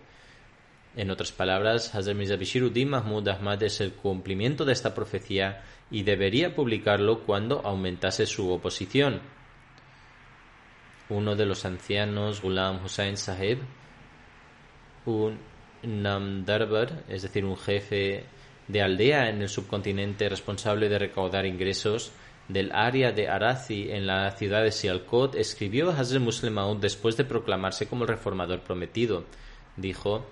En 0.95 1.09
otras 1.09 1.31
palabras, 1.31 1.95
Hazrat 1.95 2.17
Bishiruddin 2.37 2.89
Mahmud 2.89 3.27
Ahmad 3.29 3.63
es 3.63 3.79
el 3.79 3.93
cumplimiento 3.93 4.65
de 4.65 4.73
esta 4.73 4.93
profecía 4.93 5.63
y 5.89 6.03
debería 6.03 6.53
publicarlo 6.53 7.23
cuando 7.23 7.61
aumentase 7.65 8.25
su 8.25 8.51
oposición. 8.51 9.21
Uno 11.07 11.35
de 11.35 11.45
los 11.45 11.63
ancianos, 11.63 12.41
Ghulam 12.41 12.83
Hussain 12.83 13.15
Sahib, 13.15 13.59
un 15.05 15.39
Namdarbar, 15.83 17.03
es 17.07 17.21
decir, 17.21 17.45
un 17.45 17.57
jefe 17.57 18.25
de 18.67 18.81
aldea 18.81 19.29
en 19.29 19.41
el 19.41 19.49
subcontinente 19.49 20.29
responsable 20.29 20.89
de 20.89 20.99
recaudar 20.99 21.45
ingresos 21.45 22.11
del 22.47 22.71
área 22.73 23.11
de 23.11 23.29
Arazi 23.29 23.91
en 23.91 24.07
la 24.07 24.29
ciudad 24.31 24.63
de 24.63 24.71
Sialkot, 24.71 25.35
escribió 25.35 25.89
a 25.89 25.97
Hazrat 25.97 26.21
Muslim 26.21 26.53
Maud 26.53 26.77
después 26.77 27.15
de 27.17 27.23
proclamarse 27.23 27.87
como 27.87 28.03
el 28.03 28.09
reformador 28.09 28.61
prometido. 28.61 29.25
Dijo: 29.77 30.25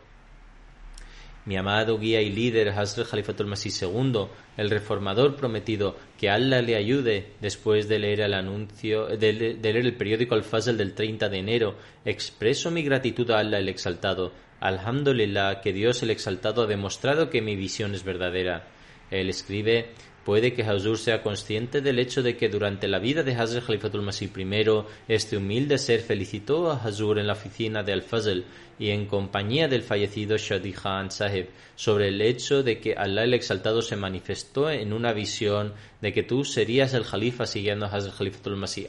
Mi 1.50 1.58
amado 1.58 1.98
guía 1.98 2.22
y 2.22 2.30
líder 2.30 2.70
Hazrat 2.70 3.08
Khalifatul 3.10 3.48
Masih 3.48 3.72
II, 3.82 4.28
el 4.56 4.70
reformador 4.70 5.36
prometido, 5.36 5.96
que 6.16 6.30
Allah 6.30 6.62
le 6.62 6.76
ayude 6.76 7.32
después 7.42 7.88
de 7.88 7.98
leer 7.98 8.20
el 8.20 8.36
anuncio, 8.36 9.08
de, 9.08 9.34
leer 9.34 9.78
el 9.78 9.98
periódico 9.98 10.36
Al-Fazl 10.36 10.78
del 10.78 10.94
30 10.94 11.28
de 11.28 11.40
enero, 11.40 11.76
expreso 12.06 12.70
mi 12.70 12.84
gratitud 12.84 13.32
a 13.32 13.40
Allah 13.40 13.58
el 13.58 13.68
exaltado. 13.68 14.32
Alhamdulillah 14.60 15.60
que 15.62 15.74
Dios 15.74 16.04
el 16.04 16.12
exaltado 16.12 16.62
ha 16.62 16.68
demostrado 16.68 17.32
que 17.32 17.42
mi 17.42 17.56
visión 17.56 17.96
es 17.96 18.04
verdadera. 18.04 18.68
Él 19.10 19.28
escribe 19.28 19.90
Puede 20.30 20.54
que 20.54 20.62
Hazur 20.62 21.00
sea 21.00 21.24
consciente 21.24 21.82
del 21.82 21.98
hecho 21.98 22.22
de 22.22 22.38
que 22.38 22.50
durante 22.50 22.88
la 22.88 23.00
vida 23.00 23.24
de 23.24 23.34
Hazrat 23.34 23.66
Khalifatul 23.66 24.04
Masih 24.04 24.30
I, 24.38 24.84
este 25.08 25.38
humilde 25.38 25.80
ser 25.80 26.02
felicitó 26.02 26.70
a 26.70 26.76
Hazur 26.76 27.18
en 27.18 27.26
la 27.26 27.34
oficina 27.34 27.82
de 27.82 27.94
Al-Fazl 27.94 28.44
y 28.80 28.92
en 28.92 29.06
compañía 29.06 29.68
del 29.68 29.84
fallecido 29.84 30.38
Shadi 30.38 30.72
Khan 30.72 31.12
Sahib 31.12 31.50
sobre 31.76 32.08
el 32.08 32.22
hecho 32.22 32.64
de 32.64 32.80
que 32.80 32.96
Allah 32.96 33.24
el 33.24 33.34
Exaltado 33.34 33.82
se 33.82 33.98
manifestó 33.98 34.72
en 34.72 34.94
una 34.94 35.14
visión 35.14 35.74
de 36.02 36.14
que 36.14 36.24
tú 36.24 36.46
serías 36.46 36.94
el 36.94 37.06
Khalifa 37.06 37.46
siguiendo 37.46 37.86
a 37.86 37.90
Hazrat 37.90 38.18
Khalifatul 38.18 38.56
Masih 38.56 38.88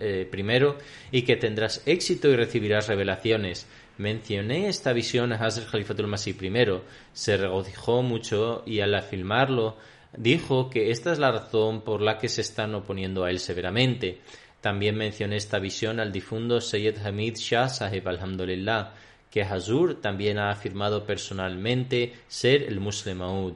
eh, 0.00 0.30
I 0.30 1.18
y 1.18 1.22
que 1.22 1.36
tendrás 1.36 1.82
éxito 1.86 2.28
y 2.28 2.36
recibirás 2.36 2.86
revelaciones. 2.86 3.66
Mencioné 3.96 4.68
esta 4.68 4.92
visión 4.92 5.32
a 5.32 5.36
Hazrat 5.36 5.70
Khalifatul 5.70 6.06
Masih 6.06 6.36
I, 6.40 6.80
se 7.14 7.36
regocijó 7.38 8.02
mucho 8.02 8.62
y 8.66 8.80
al 8.80 8.94
afirmarlo 8.94 9.76
dijo 10.16 10.68
que 10.68 10.90
esta 10.90 11.12
es 11.12 11.18
la 11.18 11.32
razón 11.32 11.82
por 11.82 12.02
la 12.02 12.18
que 12.18 12.28
se 12.28 12.42
están 12.42 12.74
oponiendo 12.74 13.24
a 13.24 13.30
él 13.30 13.38
severamente. 13.38 14.20
También 14.60 14.96
mencioné 14.96 15.36
esta 15.36 15.58
visión 15.58 16.00
al 16.00 16.12
difundo 16.12 16.60
Sayyid 16.60 16.98
Hamid 16.98 17.36
Shah 17.36 17.68
Sahib 17.68 18.06
Alhamdulillah, 18.06 18.92
que 19.30 19.42
Hazur 19.42 20.00
también 20.00 20.38
ha 20.38 20.50
afirmado 20.50 21.04
personalmente 21.04 22.14
ser 22.28 22.64
el 22.64 22.80
Muslim 22.80 23.18
Maud. 23.18 23.54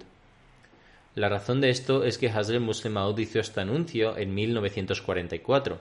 La 1.14 1.28
razón 1.28 1.60
de 1.60 1.70
esto 1.70 2.04
es 2.04 2.18
que 2.18 2.28
Hazrat 2.28 2.60
Muslim 2.60 2.94
Maud 2.94 3.18
hizo 3.18 3.38
este 3.38 3.60
anuncio 3.60 4.16
en 4.16 4.34
1944. 4.34 5.78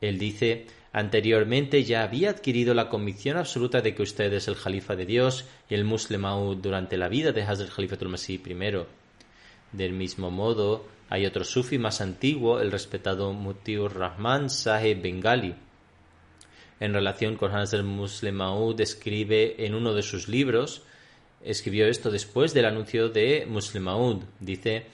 Él 0.00 0.18
dice, 0.18 0.66
anteriormente 0.92 1.84
ya 1.84 2.02
había 2.02 2.30
adquirido 2.30 2.72
la 2.72 2.88
convicción 2.88 3.36
absoluta 3.36 3.82
de 3.82 3.94
que 3.94 4.02
usted 4.02 4.32
es 4.32 4.48
el 4.48 4.54
Jalifa 4.54 4.96
de 4.96 5.06
Dios 5.06 5.44
y 5.68 5.74
el 5.74 5.84
Muslim 5.84 6.22
Maud 6.22 6.56
durante 6.58 6.96
la 6.96 7.08
vida 7.08 7.32
de 7.32 7.42
Hazrat 7.42 7.70
Khalifatul 7.70 8.08
Masih 8.08 8.40
I. 8.46 8.86
Del 9.72 9.92
mismo 9.92 10.30
modo, 10.30 10.86
hay 11.10 11.26
otro 11.26 11.44
sufi 11.44 11.78
más 11.78 12.00
antiguo, 12.00 12.60
el 12.60 12.72
respetado 12.72 13.32
Mutiur 13.32 13.96
Rahman 13.98 14.48
Sahib 14.48 15.02
Bengali. 15.02 15.54
En 16.80 16.94
relación 16.94 17.36
con 17.36 17.54
Hazrat 17.54 17.84
Muslim 17.84 18.36
Maud, 18.36 18.80
escribe 18.80 19.64
en 19.64 19.74
uno 19.74 19.94
de 19.94 20.02
sus 20.02 20.28
libros, 20.28 20.82
escribió 21.42 21.86
esto 21.86 22.10
después 22.10 22.54
del 22.54 22.66
anuncio 22.66 23.08
de 23.08 23.46
Muslim 23.46 23.84
Maud. 23.84 24.22
Dice, 24.38 24.86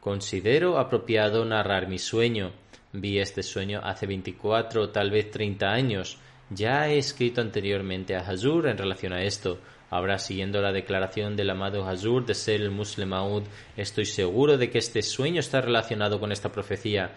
considero 0.00 0.78
apropiado 0.78 1.44
narrar 1.44 1.86
mi 1.88 1.98
sueño. 1.98 2.52
Vi 2.92 3.18
este 3.18 3.42
sueño 3.42 3.80
hace 3.84 4.06
24 4.06 4.82
o 4.82 4.88
tal 4.88 5.10
vez 5.10 5.30
30 5.30 5.66
años. 5.66 6.18
Ya 6.50 6.88
he 6.88 6.98
escrito 6.98 7.40
anteriormente 7.40 8.16
a 8.16 8.20
Hazur 8.20 8.68
en 8.68 8.78
relación 8.78 9.12
a 9.12 9.22
esto. 9.22 9.58
Ahora, 9.90 10.18
siguiendo 10.18 10.60
la 10.60 10.72
declaración 10.72 11.36
del 11.36 11.50
amado 11.50 11.86
Hazur 11.88 12.26
de 12.26 12.34
ser 12.34 12.60
el 12.60 12.70
Muslim 12.70 13.10
Maud, 13.10 13.44
estoy 13.76 14.06
seguro 14.06 14.58
de 14.58 14.70
que 14.70 14.78
este 14.78 15.02
sueño 15.02 15.38
está 15.38 15.60
relacionado 15.60 16.18
con 16.18 16.32
esta 16.32 16.50
profecía. 16.50 17.12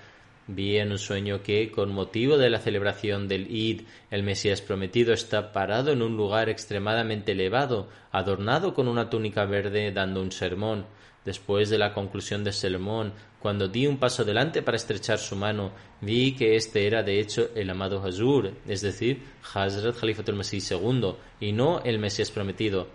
Vi 0.52 0.78
en 0.80 0.92
un 0.92 0.98
sueño 0.98 1.44
que, 1.44 1.70
con 1.70 1.94
motivo 1.94 2.36
de 2.36 2.50
la 2.50 2.58
celebración 2.58 3.28
del 3.28 3.56
Id, 3.56 3.84
el 4.10 4.24
Mesías 4.24 4.64
prometido 4.64 5.14
está 5.14 5.52
parado 5.52 5.92
en 5.92 6.02
un 6.02 6.18
lugar 6.18 6.50
extremadamente 6.50 7.34
elevado, 7.34 7.88
adornado 8.12 8.74
con 8.74 8.88
una 8.88 9.12
túnica 9.12 9.46
verde, 9.46 9.92
dando 9.92 10.24
un 10.24 10.32
sermón. 10.32 10.88
Después 11.24 11.70
de 11.70 11.78
la 11.78 11.94
conclusión 11.94 12.44
del 12.44 12.54
sermón, 12.54 13.14
cuando 13.40 13.68
di 13.68 13.86
un 13.86 14.00
paso 14.00 14.24
adelante 14.24 14.64
para 14.64 14.78
estrechar 14.78 15.20
su 15.20 15.36
mano, 15.36 15.72
vi 16.02 16.32
que 16.32 16.56
este 16.56 16.88
era 16.88 17.04
de 17.04 17.20
hecho 17.20 17.52
el 17.54 17.70
amado 17.70 18.04
Hazur, 18.04 18.52
es 18.68 18.82
decir, 18.82 19.22
Hazrat 19.54 20.00
Khalifatul 20.00 20.34
Masih 20.34 20.64
II, 20.68 21.14
y 21.42 21.52
no 21.52 21.84
el 21.84 22.00
Mesías 22.00 22.32
prometido. 22.32 22.88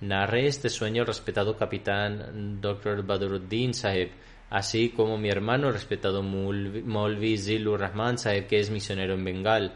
Narré 0.00 0.46
este 0.46 0.70
sueño 0.70 1.02
al 1.02 1.08
respetado 1.08 1.58
capitán 1.58 2.58
Dr. 2.62 3.02
Badruddin 3.02 3.74
Sahib, 3.74 4.12
así 4.52 4.90
como 4.90 5.16
mi 5.16 5.30
hermano 5.30 5.72
respetado 5.72 6.22
Molvi 6.22 7.38
Zilur 7.38 7.80
Rahman 7.80 8.18
Sahib, 8.18 8.46
que 8.48 8.60
es 8.60 8.70
misionero 8.70 9.14
en 9.14 9.24
Bengal. 9.24 9.72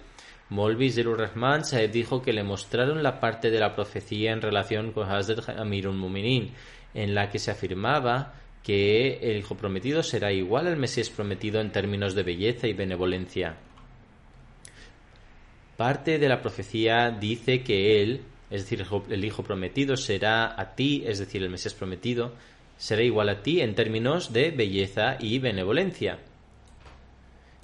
Molvi 0.51 0.91
Zilur 0.91 1.19
Rahman 1.19 1.65
Sahib 1.65 1.91
dijo 1.91 2.21
que 2.21 2.35
le 2.35 2.45
mostraron 2.45 3.03
la 3.03 3.19
parte 3.19 3.51
de 3.51 3.59
la 3.59 3.75
profecía 3.75 4.33
en 4.33 4.43
relación 4.43 4.93
con 4.93 5.11
Hazrat 5.11 5.49
Amirul 5.49 5.97
Muminin, 5.97 6.53
en 6.93 7.15
la 7.15 7.31
que 7.31 7.39
se 7.39 7.51
afirmaba 7.51 8.35
que 8.63 9.15
el 9.23 9.39
hijo 9.39 9.57
prometido 9.57 10.03
será 10.03 10.31
igual 10.31 10.67
al 10.67 10.77
Mesías 10.77 11.09
prometido 11.09 11.59
en 11.63 11.73
términos 11.73 12.15
de 12.15 12.23
belleza 12.23 12.67
y 12.67 12.75
benevolencia. 12.75 13.57
Parte 15.79 16.19
de 16.19 16.29
la 16.29 16.43
profecía 16.43 17.11
dice 17.19 17.63
que 17.63 18.03
él, 18.03 18.21
es 18.51 18.69
decir, 18.69 18.85
el 19.09 19.25
hijo 19.25 19.43
prometido, 19.43 19.97
será 19.97 20.61
a 20.61 20.75
ti, 20.75 21.03
es 21.07 21.19
decir, 21.19 21.43
el 21.43 21.49
Mesías 21.49 21.73
prometido, 21.73 22.35
será 22.77 23.03
igual 23.03 23.29
a 23.29 23.43
ti 23.43 23.61
en 23.61 23.75
términos 23.75 24.33
de 24.33 24.51
belleza 24.51 25.17
y 25.21 25.39
benevolencia. 25.39 26.19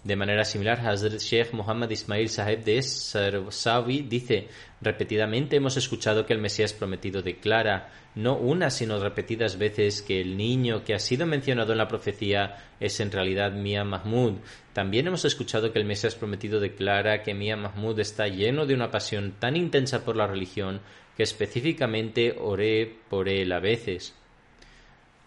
De 0.04 0.16
manera 0.16 0.44
similar, 0.44 0.80
Hazrat 0.80 1.20
Sheikh 1.20 1.52
Muhammad 1.52 1.88
Ismail 1.90 2.28
Sahib 2.28 2.64
de 2.64 2.82
Sarsawi 2.82 4.02
dice: 4.02 4.48
Repetidamente 4.80 5.54
hemos 5.54 5.76
escuchado 5.76 6.26
que 6.26 6.32
el 6.32 6.40
Mesías 6.40 6.72
prometido 6.72 7.22
declara, 7.22 7.92
no 8.16 8.36
una 8.36 8.70
sino 8.70 8.98
repetidas 8.98 9.58
veces, 9.58 10.02
que 10.02 10.20
el 10.20 10.36
niño 10.36 10.82
que 10.82 10.94
ha 10.94 10.98
sido 10.98 11.24
mencionado 11.24 11.70
en 11.70 11.78
la 11.78 11.86
profecía 11.86 12.56
es 12.80 12.98
en 12.98 13.12
realidad 13.12 13.52
Mia 13.52 13.84
Mahmud. 13.84 14.38
También 14.72 15.06
hemos 15.06 15.24
escuchado 15.24 15.72
que 15.72 15.78
el 15.78 15.84
Mesías 15.84 16.16
prometido 16.16 16.58
declara 16.58 17.22
que 17.22 17.32
Mia 17.32 17.56
Mahmud 17.56 18.00
está 18.00 18.26
lleno 18.26 18.66
de 18.66 18.74
una 18.74 18.90
pasión 18.90 19.34
tan 19.38 19.56
intensa 19.56 20.04
por 20.04 20.16
la 20.16 20.26
religión 20.26 20.80
que 21.16 21.22
específicamente 21.22 22.34
oré 22.40 22.92
por 23.08 23.28
él 23.28 23.52
a 23.52 23.60
veces 23.60 24.16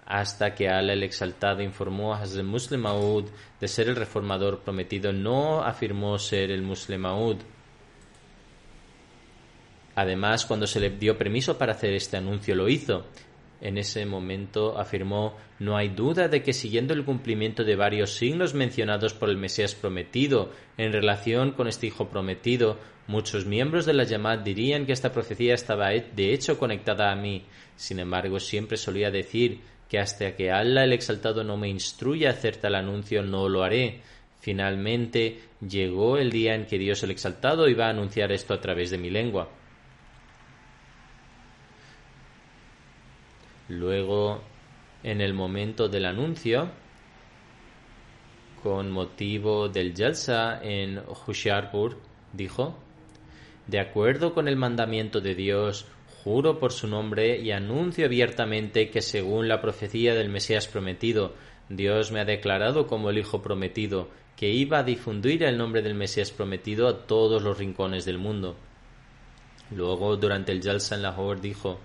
hasta 0.06 0.54
que 0.54 0.70
Allah 0.70 0.94
el 0.94 1.04
Exaltado 1.04 1.64
informó 1.64 2.14
a 2.14 2.22
Hazrat 2.22 2.46
Muslim 2.46 2.82
Maud 2.82 3.26
de 3.60 3.68
ser 3.68 3.90
el 3.90 3.96
reformador 3.96 4.60
prometido, 4.60 5.12
no 5.12 5.64
afirmó 5.64 6.20
ser 6.20 6.52
el 6.52 6.62
Muslim 6.62 7.02
Maud. 7.02 7.38
Además, 9.96 10.46
cuando 10.46 10.68
se 10.68 10.80
le 10.80 10.90
dio 10.92 11.18
permiso 11.18 11.58
para 11.58 11.72
hacer 11.72 11.94
este 11.94 12.18
anuncio, 12.18 12.54
lo 12.54 12.70
hizo. 12.70 13.06
En 13.62 13.78
ese 13.78 14.06
momento 14.06 14.78
afirmó 14.78 15.38
No 15.60 15.78
hay 15.78 15.90
duda 15.90 16.28
de 16.28 16.44
que 16.44 16.54
siguiendo 16.54 16.94
el 16.94 17.06
cumplimiento 17.06 17.64
de 17.64 17.78
varios 17.78 18.14
signos 18.14 18.54
mencionados 18.54 19.14
por 19.14 19.30
el 19.30 19.38
Mesías 19.38 19.74
prometido 19.74 20.52
en 20.78 20.92
relación 20.92 21.52
con 21.52 21.68
este 21.68 21.88
hijo 21.88 22.10
prometido, 22.10 22.78
muchos 23.08 23.46
miembros 23.46 23.86
de 23.86 23.94
la 23.94 24.04
llamada 24.04 24.44
dirían 24.44 24.86
que 24.86 24.92
esta 24.92 25.14
profecía 25.14 25.54
estaba 25.54 25.90
de 25.90 26.34
hecho 26.34 26.60
conectada 26.60 27.12
a 27.12 27.16
mí. 27.16 27.46
Sin 27.78 28.00
embargo, 28.00 28.40
siempre 28.40 28.78
solía 28.78 29.10
decir 29.10 29.62
que 29.90 30.00
hasta 30.00 30.36
que 30.36 30.52
Allah 30.52 30.84
el 30.84 30.94
Exaltado 30.94 31.44
no 31.44 31.58
me 31.58 31.70
instruya 31.70 32.30
a 32.30 32.34
hacer 32.34 32.58
tal 32.58 32.76
anuncio 32.76 33.22
no 33.22 33.48
lo 33.50 33.64
haré. 33.64 34.02
Finalmente 34.40 35.40
llegó 35.68 36.18
el 36.18 36.32
día 36.32 36.56
en 36.56 36.66
que 36.66 36.78
Dios 36.78 37.04
el 37.04 37.12
Exaltado 37.12 37.68
iba 37.68 37.88
a 37.88 37.90
anunciar 37.90 38.32
esto 38.32 38.54
a 38.54 38.62
través 38.62 38.92
de 38.92 38.98
mi 38.98 39.10
lengua. 39.10 39.50
Luego, 43.68 44.44
en 45.04 45.22
el 45.22 45.34
momento 45.34 45.88
del 45.88 46.06
anuncio, 46.06 46.70
con 48.62 48.92
motivo 48.92 49.70
del 49.70 49.96
Jalsa 49.96 50.60
en 50.62 51.02
Hushiarpur, 51.28 52.00
dijo, 52.34 52.78
de 53.68 53.80
acuerdo 53.80 54.34
con 54.36 54.48
el 54.48 54.56
mandamiento 54.56 55.22
de 55.22 55.34
Dios, 55.34 55.88
Juro 56.26 56.58
por 56.58 56.74
su 56.74 56.88
nombre 56.88 57.40
y 57.40 57.52
anuncio 57.52 58.08
abiertamente 58.08 58.90
que 58.90 59.04
según 59.04 59.48
la 59.48 59.62
profecía 59.62 60.16
del 60.16 60.28
Mesías 60.28 60.68
prometido, 60.68 61.36
Dios 61.70 62.12
me 62.12 62.20
ha 62.20 62.26
declarado 62.26 62.88
como 62.88 63.12
el 63.12 63.20
Hijo 63.20 63.44
prometido, 63.44 64.10
que 64.36 64.50
iba 64.50 64.80
a 64.80 64.84
difundir 64.84 65.44
el 65.44 65.56
nombre 65.56 65.84
del 65.84 65.94
Mesías 65.94 66.32
prometido 66.32 66.88
a 66.88 67.06
todos 67.06 67.44
los 67.44 67.60
rincones 67.60 68.06
del 68.06 68.18
mundo. 68.18 68.56
Luego, 69.70 70.18
durante 70.18 70.52
el 70.52 70.64
Jalsa 70.64 70.96
en 70.96 71.04
Lahore, 71.04 71.42
dijo, 71.42 71.80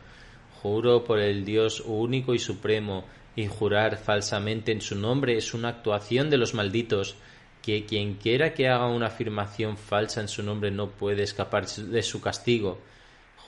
Juro 0.63 1.05
por 1.05 1.19
el 1.19 1.45
Dios 1.45 1.83
único 1.85 2.33
y 2.33 2.39
supremo, 2.39 3.05
y 3.37 3.47
jurar 3.47 3.99
falsamente 3.99 4.73
en 4.73 4.81
su 4.81 4.95
nombre 4.95 5.37
es 5.37 5.53
una 5.53 5.69
actuación 5.69 6.31
de 6.31 6.39
los 6.39 6.55
malditos, 6.55 7.15
que 7.61 7.85
quien 7.85 8.15
quiera 8.15 8.55
que 8.55 8.71
haga 8.71 8.87
una 8.87 9.09
afirmación 9.09 9.77
falsa 9.77 10.23
en 10.23 10.29
su 10.29 10.43
nombre 10.43 10.71
no 10.71 10.89
puede 10.89 11.25
escapar 11.25 11.67
de 11.67 12.03
su 12.03 12.23
castigo 12.23 12.79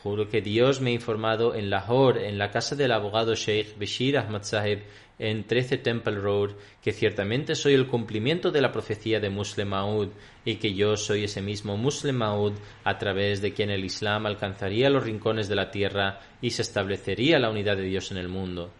Juro 0.02 0.28
que 0.28 0.40
Dios 0.40 0.80
me 0.80 0.90
ha 0.90 0.94
informado 0.94 1.54
en 1.54 1.70
Lahore, 1.70 2.28
en 2.28 2.36
la 2.36 2.50
casa 2.50 2.74
del 2.74 2.90
abogado 2.90 3.36
Sheikh 3.36 3.78
Bashir 3.78 4.18
Ahmad 4.18 4.42
Sahib, 4.42 4.82
en 5.20 5.44
13 5.44 5.78
Temple 5.78 6.16
Road, 6.16 6.56
que 6.82 6.92
ciertamente 6.92 7.54
soy 7.54 7.74
el 7.74 7.86
cumplimiento 7.86 8.50
de 8.50 8.60
la 8.60 8.72
profecía 8.72 9.20
de 9.20 9.30
Muslim 9.30 9.68
Maud 9.68 10.08
y 10.44 10.56
que 10.56 10.74
yo 10.74 10.96
soy 10.96 11.22
ese 11.22 11.40
mismo 11.40 11.76
Muslim 11.76 12.16
Maud 12.16 12.54
a 12.82 12.98
través 12.98 13.40
de 13.40 13.52
quien 13.52 13.70
el 13.70 13.84
Islam 13.84 14.26
alcanzaría 14.26 14.90
los 14.90 15.04
rincones 15.04 15.48
de 15.48 15.54
la 15.54 15.70
tierra 15.70 16.18
y 16.40 16.50
se 16.50 16.62
establecería 16.62 17.38
la 17.38 17.50
unidad 17.50 17.76
de 17.76 17.84
Dios 17.84 18.10
en 18.10 18.16
el 18.16 18.28
mundo. 18.28 18.72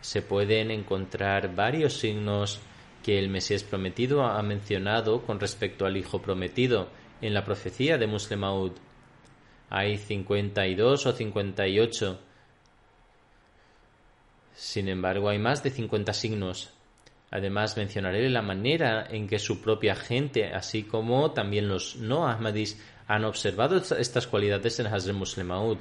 Se 0.00 0.22
pueden 0.22 0.70
encontrar 0.70 1.54
varios 1.54 1.98
signos 1.98 2.58
que 3.02 3.18
el 3.18 3.28
Mesías 3.28 3.64
prometido 3.64 4.22
ha 4.22 4.42
mencionado 4.42 5.20
con 5.20 5.38
respecto 5.38 5.84
al 5.84 5.98
Hijo 5.98 6.22
prometido 6.22 6.88
en 7.20 7.34
la 7.34 7.44
profecía 7.44 7.98
de 7.98 8.06
Muslim 8.06 8.40
Maud. 8.40 8.72
Hay 9.70 9.96
52 9.98 11.06
o 11.06 11.12
58 11.12 12.18
sin 14.54 14.88
embargo, 14.88 15.28
hay 15.28 15.38
más 15.38 15.62
de 15.62 15.70
50 15.70 16.12
signos. 16.12 16.70
Además, 17.30 17.76
mencionaré 17.76 18.30
la 18.30 18.42
manera 18.42 19.04
en 19.10 19.26
que 19.26 19.40
su 19.40 19.60
propia 19.60 19.96
gente, 19.96 20.54
así 20.54 20.84
como 20.84 21.32
también 21.32 21.68
los 21.68 21.96
no 21.96 22.28
Ahmadis, 22.28 22.80
han 23.08 23.24
observado 23.24 23.76
estas 23.76 24.26
cualidades 24.28 24.78
en 24.78 24.86
Hazrat 24.86 25.16
Muslim 25.16 25.48
Maud. 25.48 25.78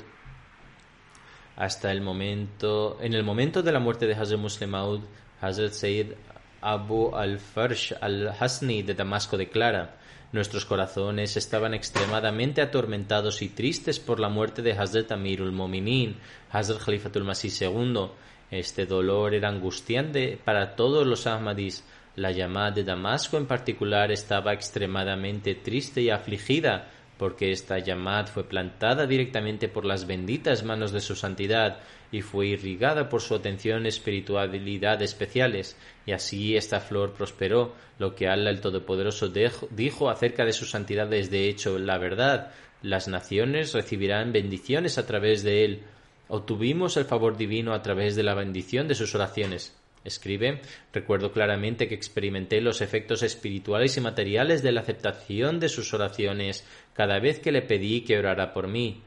Hasta 1.55 1.91
el 1.91 2.01
momento, 2.01 2.97
en 2.99 3.13
el 3.13 3.23
momento 3.23 3.61
de 3.61 3.71
la 3.71 3.79
muerte 3.79 4.07
de 4.07 4.15
Hazrat 4.15 4.39
Muslim 4.39 4.71
Maud, 4.71 5.01
Hazrat 5.39 5.73
Sayyid 5.73 6.13
Abu 6.61 7.15
al-Farsh 7.15 7.93
al-Hasni 8.01 8.81
de 8.81 8.95
Damasco 8.95 9.37
declara: 9.37 9.97
Nuestros 10.33 10.65
corazones 10.65 11.37
estaban 11.37 11.75
extremadamente 11.75 12.61
atormentados 12.61 13.43
y 13.43 13.49
tristes 13.49 13.99
por 13.99 14.19
la 14.19 14.29
muerte 14.29 14.63
de 14.63 14.73
Hazrat 14.73 15.11
Amirul 15.11 15.51
Mominin, 15.51 16.17
Hazrat 16.51 16.83
Khalifatul 16.83 17.23
Masih 17.23 17.51
II, 17.61 18.09
este 18.49 18.87
dolor 18.87 19.35
era 19.35 19.49
angustiante 19.49 20.39
para 20.43 20.75
todos 20.75 21.05
los 21.05 21.27
Ahmadis. 21.27 21.83
La 22.15 22.31
llamada 22.31 22.71
de 22.71 22.83
Damasco 22.83 23.37
en 23.37 23.45
particular 23.45 24.11
estaba 24.11 24.53
extremadamente 24.53 25.53
triste 25.53 26.01
y 26.01 26.09
afligida 26.09 26.89
porque 27.17 27.51
esta 27.51 27.79
llamada 27.79 28.27
fue 28.27 28.43
plantada 28.43 29.05
directamente 29.05 29.67
por 29.67 29.85
las 29.85 30.07
benditas 30.07 30.63
manos 30.63 30.91
de 30.91 31.01
su 31.01 31.15
santidad 31.15 31.79
y 32.11 32.21
fue 32.21 32.47
irrigada 32.47 33.09
por 33.09 33.21
su 33.21 33.35
atención 33.35 33.85
espiritualidad 33.85 35.01
especiales, 35.01 35.75
y 36.05 36.11
así 36.11 36.55
esta 36.55 36.79
flor 36.79 37.13
prosperó. 37.13 37.73
Lo 37.97 38.13
que 38.15 38.27
Allah 38.27 38.49
el 38.49 38.61
Todopoderoso 38.61 39.31
dijo 39.71 40.09
acerca 40.09 40.45
de 40.45 40.53
su 40.53 40.65
santidad 40.65 41.11
es 41.13 41.31
de 41.31 41.49
hecho 41.49 41.79
la 41.79 41.97
verdad. 41.97 42.51
Las 42.81 43.07
naciones 43.07 43.73
recibirán 43.73 44.31
bendiciones 44.31 44.97
a 44.97 45.07
través 45.07 45.43
de 45.43 45.65
él. 45.65 45.83
Obtuvimos 46.27 46.97
el 46.97 47.05
favor 47.05 47.37
divino 47.37 47.73
a 47.73 47.81
través 47.81 48.15
de 48.15 48.23
la 48.23 48.35
bendición 48.35 48.87
de 48.87 48.95
sus 48.95 49.15
oraciones. 49.15 49.75
Escribe, 50.03 50.61
recuerdo 50.91 51.31
claramente 51.31 51.87
que 51.87 51.95
experimenté 51.95 52.59
los 52.59 52.81
efectos 52.81 53.23
espirituales 53.23 53.95
y 53.95 54.01
materiales 54.01 54.61
de 54.61 54.73
la 54.73 54.81
aceptación 54.81 55.59
de 55.59 55.69
sus 55.69 55.93
oraciones 55.93 56.67
cada 56.93 57.19
vez 57.19 57.39
que 57.39 57.53
le 57.53 57.61
pedí 57.61 58.01
que 58.01 58.17
orara 58.17 58.53
por 58.53 58.67
mí. 58.67 59.01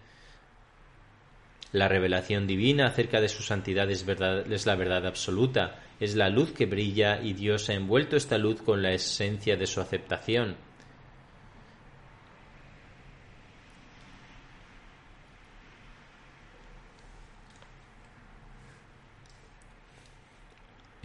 La 1.72 1.88
revelación 1.88 2.46
divina 2.46 2.86
acerca 2.86 3.20
de 3.20 3.28
su 3.28 3.42
santidad 3.42 3.90
es, 3.90 4.06
es, 4.08 4.66
la 4.66 4.76
verdad 4.76 5.06
absoluta, 5.06 5.82
es 6.00 6.16
la 6.16 6.30
luz 6.30 6.52
que 6.52 6.64
brilla 6.64 7.20
y 7.22 7.34
Dios 7.34 7.68
ha 7.68 7.74
envuelto 7.74 8.16
esta 8.16 8.38
luz 8.38 8.62
con 8.62 8.82
la 8.82 8.92
esencia 8.92 9.56
de 9.56 9.66
su 9.66 9.82
aceptación. 9.82 10.56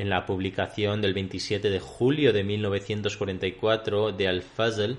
En 0.02 0.10
la 0.10 0.26
publicación 0.26 1.00
del 1.00 1.14
27 1.14 1.70
de 1.70 1.80
julio 1.80 2.34
de 2.34 2.44
1944 2.44 4.12
de 4.12 4.28
Al-Fazl, 4.28 4.98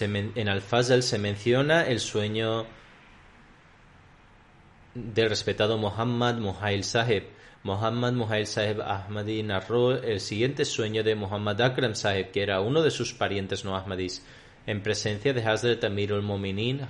en 0.00 0.48
Al-Fazl 0.48 1.02
se 1.02 1.16
menciona 1.16 1.86
el 1.86 2.00
sueño 2.00 2.66
del 4.94 5.28
respetado 5.28 5.78
Muhammad 5.78 6.38
Muhail 6.38 6.82
Sahib. 6.82 7.22
Muhammad 7.62 8.12
Muhail 8.14 8.48
Sahib 8.48 8.82
Ahmadi 8.82 9.44
narró 9.44 9.92
el 9.92 10.18
siguiente 10.18 10.64
sueño 10.64 11.04
de 11.04 11.14
Muhammad 11.14 11.60
Akram 11.60 11.94
Sahib, 11.94 12.32
que 12.32 12.42
era 12.42 12.60
uno 12.60 12.82
de 12.82 12.90
sus 12.90 13.14
parientes 13.14 13.64
no 13.64 13.76
Ahmadis, 13.76 14.26
en 14.66 14.82
presencia 14.82 15.32
de 15.32 15.44
Hazrat 15.44 15.84
Amirul 15.84 16.22
Mominin, 16.22 16.80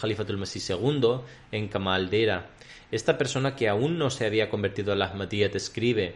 Khalifatul 0.00 0.38
Masih 0.38 0.62
II, 0.72 1.18
en 1.50 1.66
Kamaldera. 1.66 2.46
Esta 2.94 3.18
persona 3.18 3.56
que 3.56 3.68
aún 3.68 3.98
no 3.98 4.08
se 4.08 4.24
había 4.24 4.48
convertido 4.48 4.92
al 4.92 5.02
Ahmadiyyat 5.02 5.56
escribe 5.56 6.14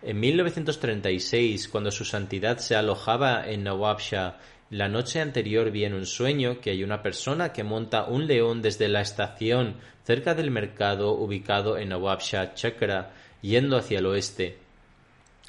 en 0.00 0.20
1936, 0.20 1.68
cuando 1.68 1.90
su 1.90 2.06
santidad 2.06 2.56
se 2.56 2.76
alojaba 2.76 3.46
en 3.46 3.62
Nawabshah, 3.62 4.38
la 4.70 4.88
noche 4.88 5.20
anterior 5.20 5.70
vi 5.70 5.84
en 5.84 5.92
un 5.92 6.06
sueño 6.06 6.62
que 6.62 6.70
hay 6.70 6.82
una 6.82 7.02
persona 7.02 7.52
que 7.52 7.62
monta 7.62 8.04
un 8.04 8.26
león 8.26 8.62
desde 8.62 8.88
la 8.88 9.02
estación 9.02 9.74
cerca 10.04 10.34
del 10.34 10.50
mercado 10.50 11.12
ubicado 11.12 11.76
en 11.76 11.90
Nawabshah 11.90 12.54
Chakra, 12.54 13.12
yendo 13.42 13.76
hacia 13.76 13.98
el 13.98 14.06
oeste. 14.06 14.56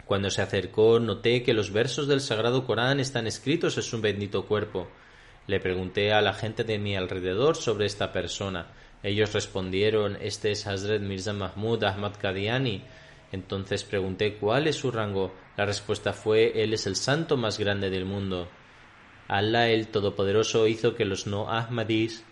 Cuando 0.05 0.29
se 0.29 0.41
acercó 0.41 0.99
noté 0.99 1.41
que 1.41 1.53
los 1.53 1.71
versos 1.71 2.09
del 2.09 2.19
Sagrado 2.19 2.65
Corán 2.65 2.99
están 2.99 3.27
escritos 3.27 3.77
en 3.77 3.83
su 3.83 4.01
bendito 4.01 4.45
cuerpo. 4.45 4.89
Le 5.47 5.61
pregunté 5.61 6.11
a 6.11 6.19
la 6.19 6.33
gente 6.33 6.65
de 6.65 6.79
mi 6.79 6.97
alrededor 6.97 7.55
sobre 7.55 7.85
esta 7.85 8.11
persona. 8.11 8.67
Ellos 9.05 9.33
respondieron, 9.33 10.17
este 10.19 10.49
es 10.49 10.65
Hazrat 10.65 10.99
Mirza 10.99 11.31
Mahmud 11.31 11.83
Ahmad 11.83 12.13
Qadiani. 12.19 12.81
Entonces 13.31 13.83
pregunté 13.83 14.37
cuál 14.37 14.65
es 14.65 14.77
su 14.77 14.89
rango. 14.89 15.31
La 15.57 15.65
respuesta 15.67 16.11
fue, 16.11 16.63
él 16.63 16.73
es 16.73 16.87
el 16.87 16.95
santo 16.95 17.37
más 17.37 17.59
grande 17.59 17.91
del 17.91 18.05
mundo. 18.05 18.47
Allah 19.27 19.69
el 19.69 19.89
Todopoderoso 19.89 20.65
hizo 20.65 20.95
que 20.95 21.05
los 21.05 21.27
no 21.27 21.51
Ahmadis 21.51 22.23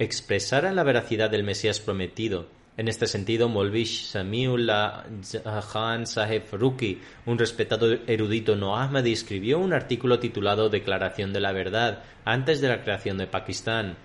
expresaran 0.00 0.74
la 0.74 0.82
veracidad 0.82 1.30
del 1.30 1.44
Mesías 1.44 1.78
prometido 1.78 2.48
en 2.76 2.88
este 2.88 3.06
sentido, 3.06 3.48
Molvish 3.48 4.06
Samiullah 4.06 5.04
Khan 5.72 6.06
Saheb 6.06 6.52
Ruki, 6.52 7.00
un 7.26 7.38
respetado 7.38 7.86
erudito 8.06 8.56
no 8.56 8.76
Ahmadi, 8.76 9.12
escribió 9.12 9.58
un 9.60 9.72
artículo 9.72 10.18
titulado 10.18 10.68
Declaración 10.68 11.32
de 11.32 11.40
la 11.40 11.52
Verdad 11.52 12.02
antes 12.24 12.60
de 12.60 12.68
la 12.68 12.82
creación 12.82 13.16
de 13.18 13.28
Pakistán. 13.28 13.96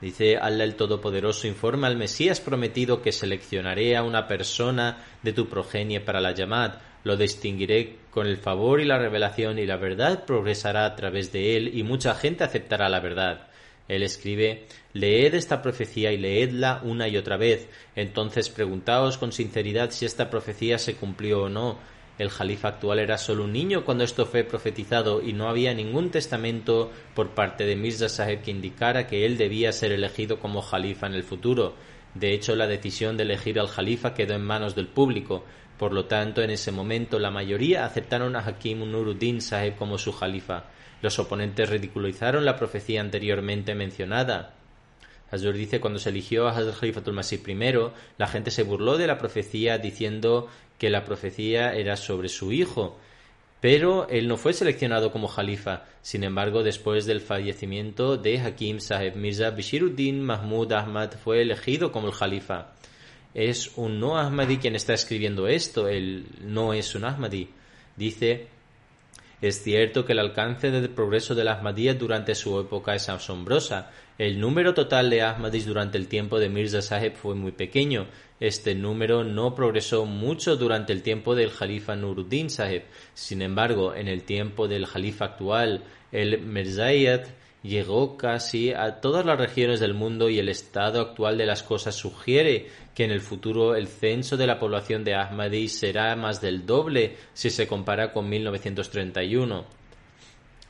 Dice 0.00 0.36
Allah 0.36 0.64
el 0.64 0.74
Todopoderoso 0.74 1.46
informa 1.46 1.86
al 1.86 1.96
Mesías 1.96 2.40
prometido 2.40 3.00
que 3.00 3.12
seleccionaré 3.12 3.96
a 3.96 4.02
una 4.02 4.26
persona 4.26 5.04
de 5.22 5.32
tu 5.32 5.48
progenie 5.48 6.00
para 6.00 6.20
la 6.20 6.32
llamad, 6.32 6.80
lo 7.04 7.16
distinguiré 7.16 7.98
con 8.10 8.26
el 8.26 8.38
favor 8.38 8.80
y 8.80 8.84
la 8.84 8.98
revelación 8.98 9.60
y 9.60 9.66
la 9.66 9.76
verdad 9.76 10.24
progresará 10.24 10.84
a 10.84 10.96
través 10.96 11.30
de 11.30 11.56
él 11.56 11.70
y 11.78 11.84
mucha 11.84 12.16
gente 12.16 12.42
aceptará 12.42 12.88
la 12.88 12.98
verdad. 12.98 13.51
Él 13.94 14.02
escribe 14.02 14.64
Leed 14.94 15.34
esta 15.34 15.60
profecía 15.60 16.12
y 16.12 16.16
leedla 16.16 16.80
una 16.82 17.08
y 17.08 17.18
otra 17.18 17.36
vez. 17.36 17.68
Entonces 17.94 18.48
preguntaos 18.48 19.18
con 19.18 19.32
sinceridad 19.32 19.90
si 19.90 20.06
esta 20.06 20.30
profecía 20.30 20.78
se 20.78 20.94
cumplió 20.94 21.42
o 21.42 21.48
no. 21.50 21.78
El 22.18 22.30
jalifa 22.30 22.68
actual 22.68 23.00
era 23.00 23.18
solo 23.18 23.44
un 23.44 23.52
niño 23.52 23.84
cuando 23.84 24.04
esto 24.04 24.24
fue 24.24 24.44
profetizado 24.44 25.20
y 25.20 25.34
no 25.34 25.48
había 25.48 25.74
ningún 25.74 26.10
testamento 26.10 26.90
por 27.14 27.30
parte 27.30 27.64
de 27.64 27.76
Mirza 27.76 28.08
Sahib 28.08 28.40
que 28.40 28.50
indicara 28.50 29.06
que 29.06 29.26
él 29.26 29.36
debía 29.36 29.72
ser 29.72 29.92
elegido 29.92 30.38
como 30.38 30.62
jalifa 30.62 31.06
en 31.06 31.14
el 31.14 31.22
futuro. 31.22 31.74
De 32.14 32.32
hecho, 32.32 32.56
la 32.56 32.66
decisión 32.66 33.18
de 33.18 33.24
elegir 33.24 33.60
al 33.60 33.68
jalifa 33.68 34.14
quedó 34.14 34.34
en 34.34 34.42
manos 34.42 34.74
del 34.74 34.88
público. 34.88 35.44
Por 35.78 35.92
lo 35.92 36.06
tanto, 36.06 36.42
en 36.42 36.50
ese 36.50 36.72
momento 36.72 37.18
la 37.18 37.30
mayoría 37.30 37.84
aceptaron 37.84 38.36
a 38.36 38.46
Hakim 38.46 38.90
Nuruddin 38.90 39.42
Sahib 39.42 39.76
como 39.76 39.98
su 39.98 40.12
jalifa. 40.12 40.64
Los 41.02 41.18
oponentes 41.18 41.68
ridiculizaron 41.68 42.44
la 42.44 42.56
profecía 42.56 43.00
anteriormente 43.00 43.74
mencionada. 43.74 44.54
Hazur 45.32 45.54
dice 45.54 45.80
cuando 45.80 45.98
se 45.98 46.10
eligió 46.10 46.46
a 46.46 46.52
Hazrat 46.52 46.78
Khalifatul 46.78 47.14
Masih 47.14 47.42
I, 47.46 47.72
la 48.18 48.28
gente 48.28 48.50
se 48.50 48.62
burló 48.62 48.96
de 48.96 49.08
la 49.08 49.18
profecía 49.18 49.78
diciendo 49.78 50.48
que 50.78 50.90
la 50.90 51.04
profecía 51.04 51.72
era 51.74 51.96
sobre 51.96 52.28
su 52.28 52.52
hijo, 52.52 52.98
pero 53.60 54.08
él 54.10 54.28
no 54.28 54.36
fue 54.36 54.52
seleccionado 54.52 55.10
como 55.10 55.28
jalifa. 55.28 55.84
Sin 56.02 56.22
embargo, 56.22 56.62
después 56.62 57.04
del 57.06 57.20
fallecimiento 57.20 58.16
de 58.16 58.38
Hakim 58.38 58.78
Saheb 58.78 59.16
Mirza, 59.16 59.50
Bishiruddin 59.50 60.22
Mahmud 60.22 60.70
Ahmad 60.72 61.12
fue 61.12 61.42
elegido 61.42 61.90
como 61.90 62.08
el 62.08 62.12
jalifa. 62.12 62.74
Es 63.34 63.72
un 63.76 63.98
no 63.98 64.18
Ahmadi 64.18 64.58
quien 64.58 64.76
está 64.76 64.92
escribiendo 64.92 65.48
esto, 65.48 65.88
él 65.88 66.26
no 66.42 66.74
es 66.74 66.94
un 66.94 67.04
Ahmadi. 67.04 67.48
Dice 67.96 68.48
es 69.42 69.60
cierto 69.60 70.04
que 70.04 70.12
el 70.12 70.20
alcance 70.20 70.70
del 70.70 70.88
progreso 70.88 71.34
de 71.34 71.42
la 71.42 71.54
Ahmadiyya 71.54 71.94
durante 71.94 72.36
su 72.36 72.60
época 72.60 72.94
es 72.94 73.08
asombrosa. 73.08 73.90
El 74.16 74.38
número 74.38 74.72
total 74.72 75.10
de 75.10 75.22
Ahmadis 75.22 75.66
durante 75.66 75.98
el 75.98 76.06
tiempo 76.06 76.38
de 76.38 76.48
Mirza 76.48 76.80
Sahib 76.80 77.14
fue 77.14 77.34
muy 77.34 77.50
pequeño 77.50 78.06
Este 78.38 78.76
número 78.76 79.24
no 79.24 79.56
progresó 79.56 80.06
mucho 80.06 80.56
durante 80.56 80.92
el 80.92 81.02
tiempo 81.02 81.34
del 81.34 81.50
Jalifa 81.50 81.96
Nuruddin 81.96 82.50
Sahib. 82.50 82.82
Sin 83.14 83.42
embargo, 83.42 83.96
en 83.96 84.06
el 84.06 84.22
tiempo 84.22 84.68
del 84.68 84.86
Jalifa 84.86 85.24
actual, 85.24 85.82
el 86.12 86.40
Mirzayat 86.40 87.26
llegó 87.62 88.16
casi 88.16 88.72
a 88.72 89.00
todas 89.00 89.24
las 89.24 89.38
regiones 89.38 89.80
del 89.80 89.94
mundo 89.94 90.28
y 90.28 90.38
el 90.38 90.48
estado 90.48 91.00
actual 91.00 91.38
de 91.38 91.46
las 91.46 91.62
cosas 91.62 91.94
sugiere 91.94 92.66
que 92.94 93.04
en 93.04 93.10
el 93.10 93.20
futuro 93.20 93.74
el 93.76 93.88
censo 93.88 94.36
de 94.36 94.46
la 94.46 94.58
población 94.58 95.04
de 95.04 95.14
Ahmadi 95.14 95.68
será 95.68 96.14
más 96.16 96.40
del 96.40 96.66
doble 96.66 97.16
si 97.32 97.50
se 97.50 97.66
compara 97.66 98.12
con 98.12 98.28
1931. 98.28 99.82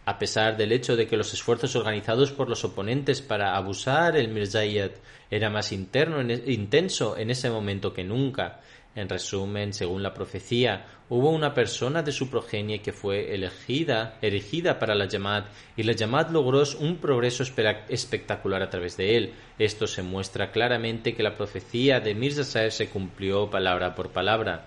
A 0.05 0.19
pesar 0.19 0.57
del 0.57 0.73
hecho 0.73 0.97
de 0.97 1.07
que 1.07 1.17
los 1.17 1.33
esfuerzos 1.33 1.77
organizados 1.77 2.33
por 2.33 2.49
los 2.49 2.65
oponentes 2.65 3.23
para 3.23 3.57
abusar 3.57 4.17
el 4.17 4.29
Mirzayat 4.29 4.93
era 5.31 5.49
más 5.49 5.71
interno, 5.71 6.21
intenso 6.47 7.17
en 7.17 7.31
ese 7.31 7.49
momento 7.51 7.93
que 7.93 8.03
nunca, 8.03 8.61
en 8.95 9.09
resumen, 9.09 9.73
según 9.73 10.03
la 10.03 10.13
profecía, 10.13 10.85
hubo 11.09 11.31
una 11.31 11.55
persona 11.55 12.03
de 12.03 12.13
su 12.13 12.29
progenie 12.29 12.83
que 12.83 12.93
fue 12.93 13.35
elegida, 13.35 14.19
erigida 14.21 14.79
para 14.79 14.95
la 14.95 15.07
Yamad, 15.07 15.45
y 15.77 15.83
la 15.83 15.93
Yamad 15.93 16.31
logró 16.31 16.63
un 16.79 16.99
progreso 16.99 17.43
espectacular 17.89 18.63
a 18.63 18.71
través 18.71 18.97
de 18.97 19.17
él. 19.17 19.33
Esto 19.59 19.87
se 19.87 20.03
muestra 20.03 20.51
claramente 20.51 21.15
que 21.15 21.23
la 21.23 21.35
profecía 21.35 22.01
de 22.01 22.15
Mirza 22.15 22.45
Sahib 22.45 22.71
se 22.71 22.89
cumplió 22.89 23.49
palabra 23.49 23.95
por 23.95 24.11
palabra. 24.11 24.67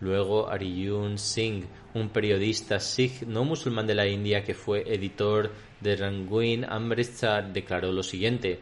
Luego 0.00 0.50
Ariyun 0.50 1.16
Singh, 1.16 1.64
un 1.94 2.08
periodista 2.08 2.80
sikh 2.80 3.22
no 3.22 3.44
musulmán 3.44 3.86
de 3.86 3.94
la 3.94 4.06
India 4.06 4.42
que 4.42 4.54
fue 4.54 4.82
editor 4.92 5.52
de 5.80 5.96
Rangoon 5.96 6.64
Amritsar, 6.64 7.52
declaró 7.52 7.92
lo 7.92 8.02
siguiente. 8.02 8.58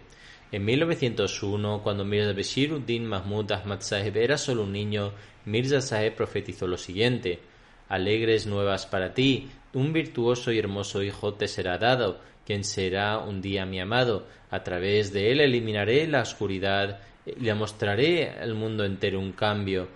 En 0.52 0.64
1901, 0.64 1.82
cuando 1.82 2.04
Mirza 2.04 2.32
Bashiruddin 2.34 3.06
Mahmud 3.06 3.50
Ahmad 3.50 3.80
Sahib 3.80 4.18
era 4.18 4.36
solo 4.36 4.64
un 4.64 4.72
niño, 4.72 5.12
Mirza 5.46 5.80
Sahib 5.80 6.14
profetizó 6.14 6.66
lo 6.66 6.76
siguiente: 6.76 7.40
Alegres 7.88 8.46
nuevas 8.46 8.86
para 8.86 9.14
ti, 9.14 9.48
un 9.72 9.94
virtuoso 9.94 10.52
y 10.52 10.58
hermoso 10.58 11.02
hijo 11.02 11.34
te 11.34 11.48
será 11.48 11.78
dado, 11.78 12.20
quien 12.44 12.64
será 12.64 13.18
un 13.18 13.40
día 13.40 13.64
mi 13.64 13.80
amado. 13.80 14.26
A 14.50 14.62
través 14.62 15.12
de 15.12 15.32
él 15.32 15.40
eliminaré 15.40 16.06
la 16.06 16.20
oscuridad 16.20 17.00
le 17.24 17.54
mostraré 17.54 18.30
al 18.30 18.54
mundo 18.54 18.84
entero 18.84 19.20
un 19.20 19.32
cambio. 19.32 19.88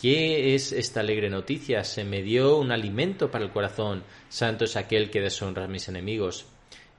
¿Qué 0.00 0.54
es 0.54 0.72
esta 0.72 1.00
alegre 1.00 1.30
noticia? 1.30 1.84
Se 1.84 2.04
me 2.04 2.22
dio 2.22 2.58
un 2.58 2.72
alimento 2.72 3.30
para 3.30 3.44
el 3.44 3.52
corazón. 3.52 4.02
Santo 4.28 4.64
es 4.64 4.76
aquel 4.76 5.08
que 5.08 5.20
deshonra 5.20 5.64
a 5.64 5.68
mis 5.68 5.88
enemigos. 5.88 6.46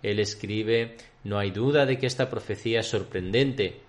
Él 0.02 0.20
escribe 0.20 0.96
no 1.26 1.40
hay 1.40 1.52
duda 1.52 1.86
de 1.86 1.98
que 1.98 2.06
esta 2.06 2.30
profecía 2.30 2.80
es 2.80 2.88
sorprendente. 2.88 3.82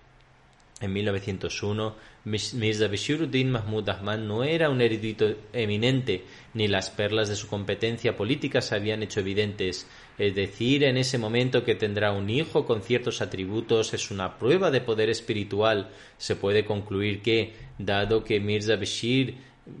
En 0.81 0.91
1901, 0.91 1.95
Mirza 2.25 2.87
Bashiruddin 2.87 3.51
Mahmud 3.51 3.87
Ahmad 3.89 4.17
no 4.17 4.43
era 4.43 4.69
un 4.69 4.81
erudito 4.81 5.33
eminente, 5.53 6.23
ni 6.55 6.67
las 6.67 6.89
perlas 6.89 7.29
de 7.29 7.35
su 7.35 7.47
competencia 7.47 8.17
política 8.17 8.61
se 8.61 8.75
habían 8.75 9.01
hecho 9.03 9.19
evidentes. 9.19 9.87
Es 10.17 10.35
decir, 10.35 10.83
en 10.83 10.97
ese 10.97 11.19
momento 11.19 11.63
que 11.63 11.75
tendrá 11.75 12.11
un 12.11 12.29
hijo 12.29 12.65
con 12.65 12.81
ciertos 12.81 13.21
atributos 13.21 13.93
es 13.93 14.11
una 14.11 14.37
prueba 14.37 14.71
de 14.71 14.81
poder 14.81 15.09
espiritual. 15.09 15.89
Se 16.17 16.35
puede 16.35 16.65
concluir 16.65 17.21
que, 17.21 17.53
dado 17.77 18.23
que 18.23 18.39
Mirza 18.39 18.75
Bashir 18.75 19.35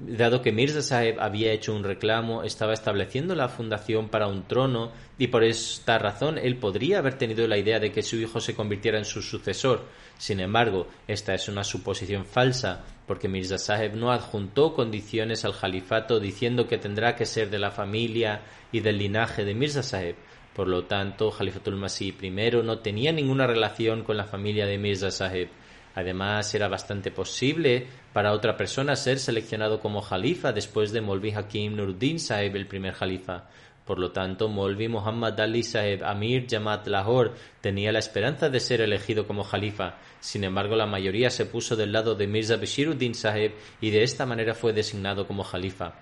dado 0.05 0.41
que 0.41 0.51
Mirza 0.51 0.81
Sahib 0.81 1.19
había 1.19 1.51
hecho 1.51 1.73
un 1.73 1.83
reclamo, 1.83 2.43
estaba 2.43 2.73
estableciendo 2.73 3.35
la 3.35 3.49
fundación 3.49 4.09
para 4.09 4.27
un 4.27 4.47
trono 4.47 4.91
y 5.17 5.27
por 5.27 5.43
esta 5.43 5.97
razón 5.97 6.37
él 6.37 6.57
podría 6.57 6.99
haber 6.99 7.17
tenido 7.17 7.47
la 7.47 7.57
idea 7.57 7.79
de 7.79 7.91
que 7.91 8.03
su 8.03 8.17
hijo 8.17 8.39
se 8.39 8.55
convirtiera 8.55 8.97
en 8.97 9.05
su 9.05 9.21
sucesor. 9.21 9.85
Sin 10.17 10.39
embargo, 10.39 10.87
esta 11.07 11.33
es 11.33 11.47
una 11.47 11.63
suposición 11.63 12.25
falsa, 12.25 12.83
porque 13.05 13.27
Mirza 13.27 13.57
Sahib 13.57 13.95
no 13.95 14.11
adjuntó 14.11 14.73
condiciones 14.73 15.45
al 15.45 15.57
califato 15.57 16.19
diciendo 16.19 16.67
que 16.67 16.77
tendrá 16.77 17.15
que 17.15 17.25
ser 17.25 17.49
de 17.49 17.59
la 17.59 17.71
familia 17.71 18.41
y 18.71 18.81
del 18.81 18.97
linaje 18.97 19.45
de 19.45 19.53
Mirza 19.53 19.83
Sahib. 19.83 20.15
Por 20.53 20.67
lo 20.67 20.85
tanto, 20.85 21.29
Khalifatul 21.29 21.75
Masih 21.75 22.15
I 22.19 22.31
no 22.63 22.79
tenía 22.79 23.11
ninguna 23.11 23.45
relación 23.45 24.03
con 24.03 24.17
la 24.17 24.25
familia 24.25 24.65
de 24.65 24.79
Mirza 24.79 25.11
Sahib. 25.11 25.49
Además, 25.97 26.53
era 26.53 26.67
bastante 26.67 27.09
posible 27.09 27.87
para 28.13 28.31
otra 28.31 28.55
persona 28.55 28.95
ser 28.95 29.17
seleccionado 29.17 29.79
como 29.79 30.03
jalifa 30.03 30.53
después 30.53 30.91
de 30.91 31.01
Molvi 31.01 31.31
Hakim 31.31 31.75
Nuruddin 31.75 32.19
Sahib, 32.19 32.55
el 32.55 32.67
primer 32.67 32.93
jalifa. 32.93 33.49
Por 33.83 33.97
lo 33.97 34.11
tanto, 34.11 34.47
Molvi 34.47 34.89
Muhammad 34.89 35.39
Ali 35.39 35.63
Sahib 35.63 36.03
Amir 36.03 36.45
Jamaat 36.47 36.85
Lahore 36.85 37.31
tenía 37.61 37.91
la 37.91 37.97
esperanza 37.97 38.47
de 38.47 38.59
ser 38.59 38.81
elegido 38.81 39.25
como 39.25 39.43
jalifa. 39.43 39.95
Sin 40.19 40.43
embargo, 40.43 40.75
la 40.75 40.85
mayoría 40.85 41.31
se 41.31 41.47
puso 41.47 41.75
del 41.75 41.93
lado 41.93 42.13
de 42.13 42.27
Mirza 42.27 42.57
Bashiruddin 42.57 43.15
Sahib 43.15 43.53
y 43.81 43.89
de 43.89 44.03
esta 44.03 44.27
manera 44.27 44.53
fue 44.53 44.73
designado 44.73 45.25
como 45.25 45.43
jalifa. 45.43 45.95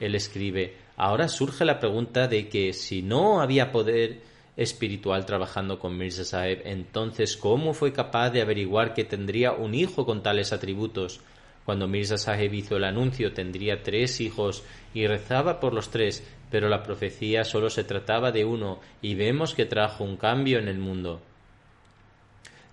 Él 0.00 0.16
escribe: 0.16 0.74
Ahora 0.96 1.28
surge 1.28 1.64
la 1.64 1.78
pregunta 1.78 2.26
de 2.26 2.48
que 2.48 2.72
si 2.72 3.02
no 3.02 3.40
había 3.40 3.70
poder 3.70 4.22
espiritual 4.56 5.26
trabajando 5.26 5.78
con 5.78 5.96
Mirza 5.96 6.24
Sahib. 6.24 6.62
Entonces, 6.64 7.36
¿cómo 7.36 7.72
fue 7.72 7.92
capaz 7.92 8.30
de 8.30 8.42
averiguar 8.42 8.94
que 8.94 9.04
tendría 9.04 9.52
un 9.52 9.74
hijo 9.74 10.04
con 10.06 10.22
tales 10.22 10.52
atributos? 10.52 11.20
Cuando 11.64 11.88
Mirza 11.88 12.18
Sahib 12.18 12.52
hizo 12.54 12.76
el 12.76 12.84
anuncio 12.84 13.32
tendría 13.32 13.82
tres 13.82 14.20
hijos 14.20 14.64
y 14.92 15.06
rezaba 15.06 15.60
por 15.60 15.72
los 15.72 15.90
tres, 15.90 16.26
pero 16.50 16.68
la 16.68 16.82
profecía 16.82 17.44
solo 17.44 17.70
se 17.70 17.84
trataba 17.84 18.32
de 18.32 18.44
uno 18.44 18.80
y 19.02 19.14
vemos 19.14 19.54
que 19.54 19.66
trajo 19.66 20.04
un 20.04 20.16
cambio 20.16 20.58
en 20.58 20.68
el 20.68 20.78
mundo. 20.78 21.20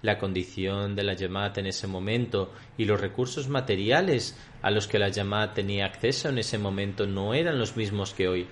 La 0.01 0.17
condición 0.17 0.95
de 0.95 1.03
la 1.03 1.13
Yamat 1.13 1.57
en 1.57 1.67
ese 1.67 1.87
momento 1.87 2.51
y 2.77 2.85
los 2.85 2.99
recursos 3.01 3.49
materiales 3.49 4.37
a 4.61 4.71
los 4.71 4.87
que 4.87 4.99
la 4.99 5.09
Yamat 5.09 5.55
tenía 5.55 5.85
acceso 5.85 6.29
en 6.29 6.37
ese 6.37 6.57
momento 6.57 7.05
no 7.07 7.33
eran 7.33 7.59
los 7.59 7.75
mismos 7.75 8.13
que 8.13 8.27
hoy. 8.27 8.47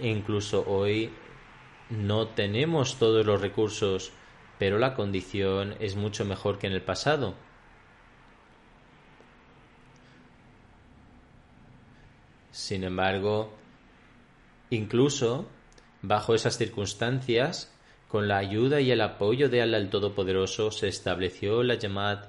E 0.00 0.08
incluso 0.08 0.64
hoy 0.66 1.10
no 1.90 2.28
tenemos 2.28 2.98
todos 2.98 3.26
los 3.26 3.40
recursos, 3.40 4.12
pero 4.58 4.78
la 4.78 4.94
condición 4.94 5.74
es 5.80 5.96
mucho 5.96 6.24
mejor 6.24 6.58
que 6.58 6.68
en 6.68 6.72
el 6.72 6.82
pasado. 6.82 7.34
Sin 12.52 12.84
embargo, 12.84 13.52
incluso 14.70 15.48
bajo 16.02 16.34
esas 16.34 16.56
circunstancias, 16.56 17.74
con 18.08 18.28
la 18.28 18.38
ayuda 18.38 18.80
y 18.80 18.90
el 18.90 19.00
apoyo 19.00 19.48
de 19.48 19.62
Allah 19.62 19.78
el 19.78 19.90
Todopoderoso, 19.90 20.70
se 20.70 20.88
estableció 20.88 21.62
la 21.62 21.74
Yamat 21.74 22.28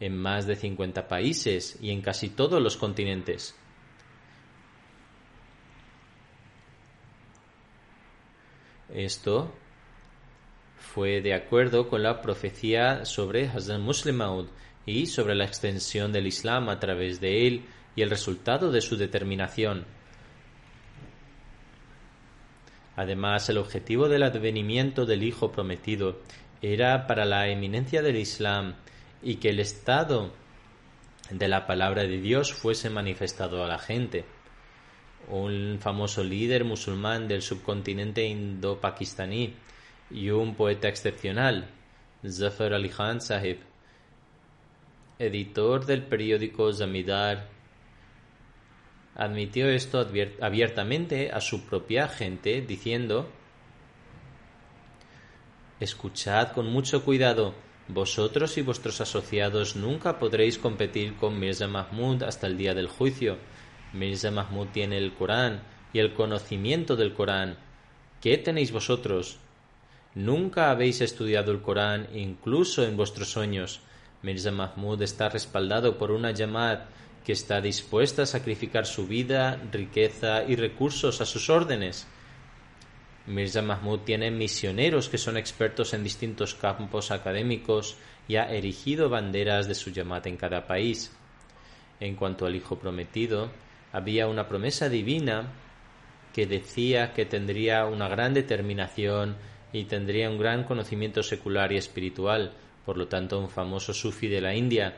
en 0.00 0.16
más 0.16 0.46
de 0.46 0.56
50 0.56 1.08
países 1.08 1.78
y 1.80 1.90
en 1.90 2.00
casi 2.00 2.28
todos 2.28 2.62
los 2.62 2.76
continentes. 2.76 3.56
Esto 8.94 9.52
fue 10.78 11.20
de 11.20 11.34
acuerdo 11.34 11.88
con 11.88 12.02
la 12.02 12.22
profecía 12.22 13.04
sobre 13.04 13.48
Hazan 13.48 13.82
Muslim 13.82 14.16
Maud 14.16 14.46
y 14.86 15.06
sobre 15.06 15.34
la 15.34 15.44
extensión 15.44 16.12
del 16.12 16.26
Islam 16.26 16.68
a 16.68 16.80
través 16.80 17.20
de 17.20 17.46
él 17.46 17.64
y 17.94 18.02
el 18.02 18.10
resultado 18.10 18.72
de 18.72 18.80
su 18.80 18.96
determinación. 18.96 19.84
Además, 22.96 23.48
el 23.48 23.58
objetivo 23.58 24.08
del 24.08 24.22
advenimiento 24.22 25.04
del 25.04 25.22
Hijo 25.22 25.52
prometido 25.52 26.20
era 26.62 27.06
para 27.06 27.24
la 27.24 27.48
eminencia 27.48 28.02
del 28.02 28.16
Islam 28.16 28.74
y 29.22 29.36
que 29.36 29.50
el 29.50 29.60
estado 29.60 30.32
de 31.30 31.48
la 31.48 31.66
palabra 31.66 32.02
de 32.04 32.20
Dios 32.20 32.52
fuese 32.52 32.90
manifestado 32.90 33.62
a 33.62 33.68
la 33.68 33.78
gente 33.78 34.24
un 35.30 35.78
famoso 35.80 36.24
líder 36.24 36.64
musulmán 36.64 37.28
del 37.28 37.42
subcontinente 37.42 38.26
indo-pakistaní 38.26 39.54
y 40.10 40.30
un 40.30 40.54
poeta 40.54 40.88
excepcional, 40.88 41.68
Zafar 42.26 42.72
Ali 42.72 42.88
Khan 42.88 43.20
Sahib, 43.20 43.58
editor 45.18 45.84
del 45.84 46.02
periódico 46.02 46.72
Zamidar, 46.72 47.48
admitió 49.14 49.68
esto 49.68 50.06
abiertamente 50.40 51.30
a 51.32 51.40
su 51.40 51.66
propia 51.66 52.08
gente 52.08 52.62
diciendo 52.62 53.28
Escuchad 55.80 56.52
con 56.52 56.66
mucho 56.66 57.04
cuidado, 57.04 57.54
vosotros 57.88 58.58
y 58.58 58.62
vuestros 58.62 59.00
asociados 59.00 59.76
nunca 59.76 60.18
podréis 60.18 60.58
competir 60.58 61.16
con 61.16 61.38
Mirza 61.38 61.68
Mahmud 61.68 62.22
hasta 62.22 62.46
el 62.46 62.58
día 62.58 62.74
del 62.74 62.88
juicio 62.88 63.38
Mirza 63.92 64.30
Mahmud 64.30 64.68
tiene 64.72 64.98
el 64.98 65.14
Corán 65.14 65.62
y 65.92 65.98
el 65.98 66.12
conocimiento 66.12 66.96
del 66.96 67.14
Corán. 67.14 67.56
¿Qué 68.20 68.36
tenéis 68.36 68.72
vosotros? 68.72 69.38
Nunca 70.14 70.70
habéis 70.70 71.00
estudiado 71.00 71.52
el 71.52 71.62
Corán 71.62 72.08
incluso 72.14 72.84
en 72.84 72.96
vuestros 72.96 73.30
sueños. 73.30 73.80
Mirza 74.22 74.50
Mahmud 74.50 75.00
está 75.02 75.28
respaldado 75.28 75.96
por 75.96 76.10
una 76.10 76.32
Yamad 76.32 76.80
que 77.24 77.32
está 77.32 77.60
dispuesta 77.60 78.22
a 78.22 78.26
sacrificar 78.26 78.86
su 78.86 79.06
vida, 79.06 79.60
riqueza 79.70 80.44
y 80.44 80.56
recursos 80.56 81.20
a 81.20 81.26
sus 81.26 81.50
órdenes. 81.50 82.06
Mirza 83.26 83.62
Mahmud 83.62 84.00
tiene 84.00 84.30
misioneros 84.30 85.08
que 85.08 85.18
son 85.18 85.36
expertos 85.36 85.92
en 85.92 86.02
distintos 86.02 86.54
campos 86.54 87.10
académicos 87.10 87.96
y 88.26 88.36
ha 88.36 88.50
erigido 88.50 89.08
banderas 89.08 89.68
de 89.68 89.74
su 89.74 89.90
llamada 89.90 90.28
en 90.28 90.36
cada 90.36 90.66
país. 90.66 91.12
En 92.00 92.16
cuanto 92.16 92.46
al 92.46 92.56
hijo 92.56 92.78
prometido, 92.78 93.50
había 93.98 94.28
una 94.28 94.48
promesa 94.48 94.88
divina 94.88 95.48
que 96.32 96.46
decía 96.46 97.12
que 97.12 97.26
tendría 97.26 97.84
una 97.86 98.08
gran 98.08 98.32
determinación 98.32 99.36
y 99.72 99.84
tendría 99.84 100.30
un 100.30 100.38
gran 100.38 100.64
conocimiento 100.64 101.22
secular 101.22 101.72
y 101.72 101.76
espiritual. 101.76 102.52
Por 102.86 102.96
lo 102.96 103.08
tanto, 103.08 103.38
un 103.38 103.50
famoso 103.50 103.92
sufi 103.92 104.28
de 104.28 104.40
la 104.40 104.54
India, 104.54 104.96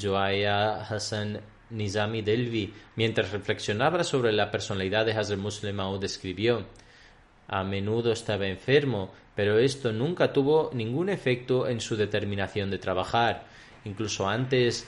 Joaya 0.00 0.82
Hassan 0.82 1.40
Nizami 1.70 2.22
Delvi, 2.22 2.72
mientras 2.96 3.32
reflexionaba 3.32 4.04
sobre 4.04 4.30
la 4.32 4.50
personalidad 4.50 5.06
de 5.06 5.12
Hazrat 5.12 5.38
Muslim 5.38 5.76
Maud, 5.76 6.04
escribió 6.04 6.66
a 7.48 7.64
menudo 7.64 8.12
estaba 8.12 8.46
enfermo, 8.46 9.10
pero 9.34 9.58
esto 9.58 9.92
nunca 9.92 10.32
tuvo 10.32 10.70
ningún 10.74 11.08
efecto 11.08 11.66
en 11.66 11.80
su 11.80 11.96
determinación 11.96 12.70
de 12.70 12.78
trabajar. 12.78 13.46
Incluso 13.84 14.28
antes, 14.28 14.86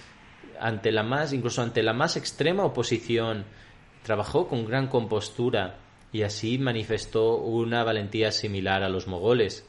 ante 0.61 0.93
la 0.93 1.03
más, 1.03 1.33
incluso 1.33 1.63
ante 1.63 1.83
la 1.83 1.93
más 1.93 2.17
extrema 2.17 2.65
oposición, 2.65 3.45
trabajó 4.03 4.49
con 4.49 4.65
gran 4.65 4.89
compostura 4.89 5.77
y 6.13 6.23
así 6.23 6.59
manifestó 6.59 7.37
una 7.39 7.83
valentía 7.85 8.31
similar 8.31 8.83
a 8.83 8.89
los 8.89 9.07
mogoles. 9.07 9.69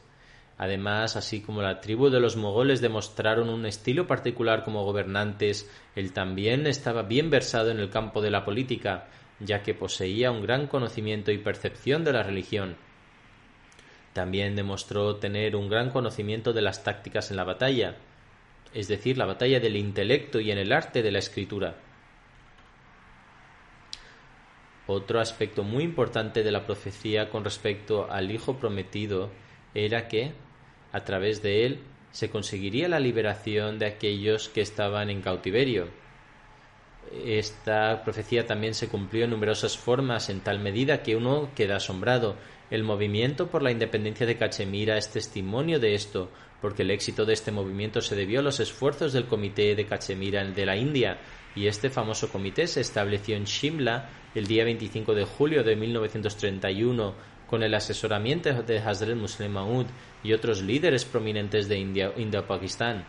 Además, 0.58 1.16
así 1.16 1.42
como 1.42 1.60
la 1.60 1.80
tribu 1.80 2.08
de 2.08 2.20
los 2.20 2.36
mogoles 2.36 2.80
demostraron 2.80 3.50
un 3.50 3.66
estilo 3.66 4.06
particular 4.06 4.64
como 4.64 4.84
gobernantes, 4.84 5.70
él 5.94 6.12
también 6.12 6.66
estaba 6.66 7.02
bien 7.02 7.30
versado 7.30 7.70
en 7.70 7.78
el 7.78 7.90
campo 7.90 8.22
de 8.22 8.30
la 8.30 8.44
política, 8.44 9.08
ya 9.40 9.62
que 9.62 9.74
poseía 9.74 10.30
un 10.30 10.40
gran 10.40 10.66
conocimiento 10.66 11.30
y 11.30 11.38
percepción 11.38 12.04
de 12.04 12.12
la 12.12 12.22
religión. 12.22 12.76
También 14.14 14.56
demostró 14.56 15.16
tener 15.16 15.56
un 15.56 15.68
gran 15.68 15.90
conocimiento 15.90 16.54
de 16.54 16.62
las 16.62 16.82
tácticas 16.82 17.30
en 17.30 17.36
la 17.36 17.44
batalla, 17.44 17.96
es 18.74 18.88
decir, 18.88 19.18
la 19.18 19.26
batalla 19.26 19.60
del 19.60 19.76
intelecto 19.76 20.40
y 20.40 20.50
en 20.50 20.58
el 20.58 20.72
arte 20.72 21.02
de 21.02 21.10
la 21.10 21.18
escritura. 21.18 21.76
Otro 24.86 25.20
aspecto 25.20 25.64
muy 25.64 25.82
importante 25.82 26.44
de 26.44 26.52
la 26.52 26.64
profecía 26.64 27.28
con 27.28 27.44
respecto 27.44 28.10
al 28.10 28.30
Hijo 28.30 28.58
prometido 28.58 29.30
era 29.74 30.06
que, 30.06 30.32
a 30.92 31.04
través 31.04 31.42
de 31.42 31.66
él, 31.66 31.80
se 32.12 32.30
conseguiría 32.30 32.88
la 32.88 33.00
liberación 33.00 33.78
de 33.78 33.86
aquellos 33.86 34.48
que 34.48 34.60
estaban 34.60 35.10
en 35.10 35.22
cautiverio. 35.22 35.88
Esta 37.24 38.02
profecía 38.04 38.46
también 38.46 38.74
se 38.74 38.88
cumplió 38.88 39.24
en 39.24 39.30
numerosas 39.30 39.76
formas 39.76 40.28
en 40.28 40.40
tal 40.40 40.60
medida 40.60 41.02
que 41.02 41.16
uno 41.16 41.50
queda 41.54 41.76
asombrado. 41.76 42.36
El 42.70 42.84
movimiento 42.84 43.48
por 43.48 43.62
la 43.62 43.70
independencia 43.70 44.26
de 44.26 44.36
Cachemira 44.36 44.96
es 44.96 45.10
testimonio 45.10 45.78
de 45.78 45.94
esto, 45.94 46.30
porque 46.66 46.82
el 46.82 46.90
éxito 46.90 47.24
de 47.24 47.32
este 47.32 47.52
movimiento 47.52 48.00
se 48.00 48.16
debió 48.16 48.40
a 48.40 48.42
los 48.42 48.58
esfuerzos 48.58 49.12
del 49.12 49.26
Comité 49.26 49.76
de 49.76 49.86
Cachemira 49.86 50.44
de 50.44 50.66
la 50.66 50.76
India, 50.76 51.20
y 51.54 51.68
este 51.68 51.90
famoso 51.90 52.28
comité 52.28 52.66
se 52.66 52.80
estableció 52.80 53.36
en 53.36 53.44
Shimla 53.44 54.10
el 54.34 54.48
día 54.48 54.64
25 54.64 55.14
de 55.14 55.24
julio 55.24 55.62
de 55.62 55.76
1931 55.76 57.14
con 57.46 57.62
el 57.62 57.72
asesoramiento 57.72 58.52
de 58.64 58.78
Hazrat 58.80 59.14
Muslim 59.14 59.52
Maud 59.52 59.86
y 60.24 60.32
otros 60.32 60.60
líderes 60.60 61.04
prominentes 61.04 61.68
de 61.68 61.78
India, 61.78 62.12
India-Pakistán. 62.16 63.04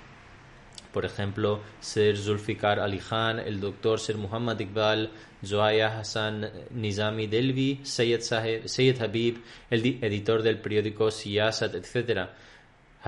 Por 0.93 1.03
ejemplo, 1.03 1.61
Sir 1.79 2.15
Zulfikar 2.15 2.79
Ali 2.79 2.99
Khan, 2.99 3.39
el 3.39 3.59
doctor 3.59 3.99
Sir 3.99 4.17
Muhammad 4.17 4.59
Iqbal, 4.59 5.09
Zoaya 5.43 5.97
Hassan 5.97 6.47
Nizami 6.75 7.25
Delvi, 7.25 7.79
Sayyid, 7.83 9.01
Habib, 9.01 9.41
el 9.71 9.83
editor 10.03 10.43
del 10.43 10.59
periódico 10.59 11.09
Siyasat, 11.09 11.73
etc. 11.73 12.29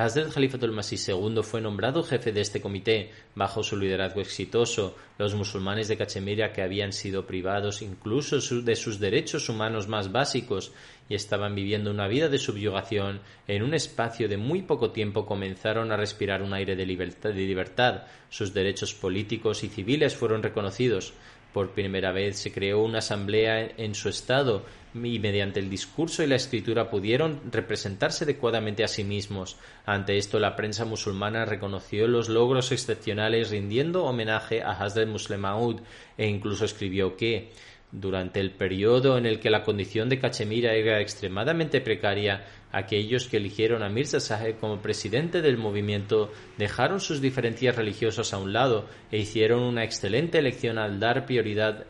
Hazrat 0.02 0.32
Khalifatul 0.32 0.72
Masih 0.72 0.96
II 1.12 1.44
fue 1.44 1.60
nombrado 1.60 2.04
jefe 2.04 2.32
de 2.32 2.40
este 2.40 2.62
comité. 2.62 3.12
Bajo 3.36 3.64
su 3.64 3.76
liderazgo 3.76 4.22
exitoso, 4.22 4.96
los 5.18 5.36
musulmanes 5.36 5.90
de 5.90 5.98
Cachemira 5.98 6.54
que 6.54 6.62
habían 6.62 6.94
sido 6.94 7.28
privados 7.28 7.82
incluso 7.82 8.40
de 8.62 8.76
sus 8.78 9.02
derechos 9.02 9.50
humanos 9.50 9.90
más 9.90 10.10
básicos 10.10 10.72
y 11.10 11.16
estaban 11.16 11.54
viviendo 11.54 11.92
una 11.92 12.08
vida 12.08 12.30
de 12.30 12.38
subyugación, 12.38 13.20
en 13.46 13.62
un 13.62 13.74
espacio 13.74 14.30
de 14.30 14.38
muy 14.38 14.62
poco 14.62 14.92
tiempo 14.92 15.26
comenzaron 15.26 15.92
a 15.92 15.98
respirar 15.98 16.44
un 16.44 16.54
aire 16.54 16.78
de 16.78 16.86
libertad, 16.86 17.32
de 17.32 17.46
libertad. 17.46 18.04
Sus 18.30 18.54
derechos 18.54 18.94
políticos 18.94 19.66
y 19.66 19.68
civiles 19.68 20.16
fueron 20.16 20.44
reconocidos. 20.44 21.14
Por 21.54 21.72
primera 21.72 22.12
vez 22.12 22.38
se 22.38 22.52
creó 22.52 22.84
una 22.84 23.00
asamblea 23.00 23.72
en 23.78 23.96
su 23.96 24.10
estado 24.10 24.64
y 24.94 25.20
mediante 25.20 25.60
el 25.60 25.70
discurso 25.70 26.24
y 26.24 26.28
la 26.28 26.36
escritura 26.36 26.90
pudieron 26.90 27.40
representarse 27.52 28.24
adecuadamente 28.24 28.84
a 28.84 28.88
sí 28.88 29.04
mismos. 29.04 29.58
Ante 29.86 30.18
esto 30.18 30.40
la 30.40 30.56
prensa 30.56 30.86
musulmana 30.86 31.46
reconoció 31.46 32.08
los 32.08 32.30
logros 32.30 32.72
excepcionales 32.72 33.50
rindiendo 33.52 34.06
homenaje 34.06 34.64
a 34.64 34.72
Hazrat 34.72 35.08
Muslim 35.08 35.42
Maud 35.42 35.82
e 36.18 36.28
incluso 36.28 36.66
escribió 36.66 37.18
que 37.18 37.52
durante 37.92 38.40
el 38.40 38.52
periodo 38.52 39.18
en 39.18 39.26
el 39.26 39.40
que 39.40 39.50
la 39.50 39.64
condición 39.64 40.10
de 40.10 40.20
Cachemira 40.20 40.74
era 40.74 41.02
extremadamente 41.02 41.82
precaria, 41.82 42.46
aquellos 42.72 43.28
que 43.28 43.38
eligieron 43.38 43.82
a 43.82 43.90
Mirza 43.90 44.20
Saheb 44.20 44.60
como 44.60 44.82
presidente 44.82 45.42
del 45.42 45.58
movimiento 45.58 46.32
dejaron 46.58 47.00
sus 47.00 47.20
diferencias 47.20 47.76
religiosas 47.76 48.34
a 48.34 48.38
un 48.38 48.54
lado 48.54 48.86
e 49.12 49.18
hicieron 49.18 49.64
una 49.64 49.84
excelente 49.84 50.38
elección 50.38 50.78
al 50.78 51.00
dar 51.00 51.26
prioridad 51.26 51.86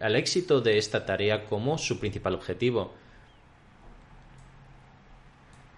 al 0.00 0.16
éxito 0.16 0.60
de 0.60 0.76
esta 0.76 1.06
tarea 1.06 1.44
como 1.44 1.78
su 1.78 1.98
principal 1.98 2.34
objetivo. 2.34 2.92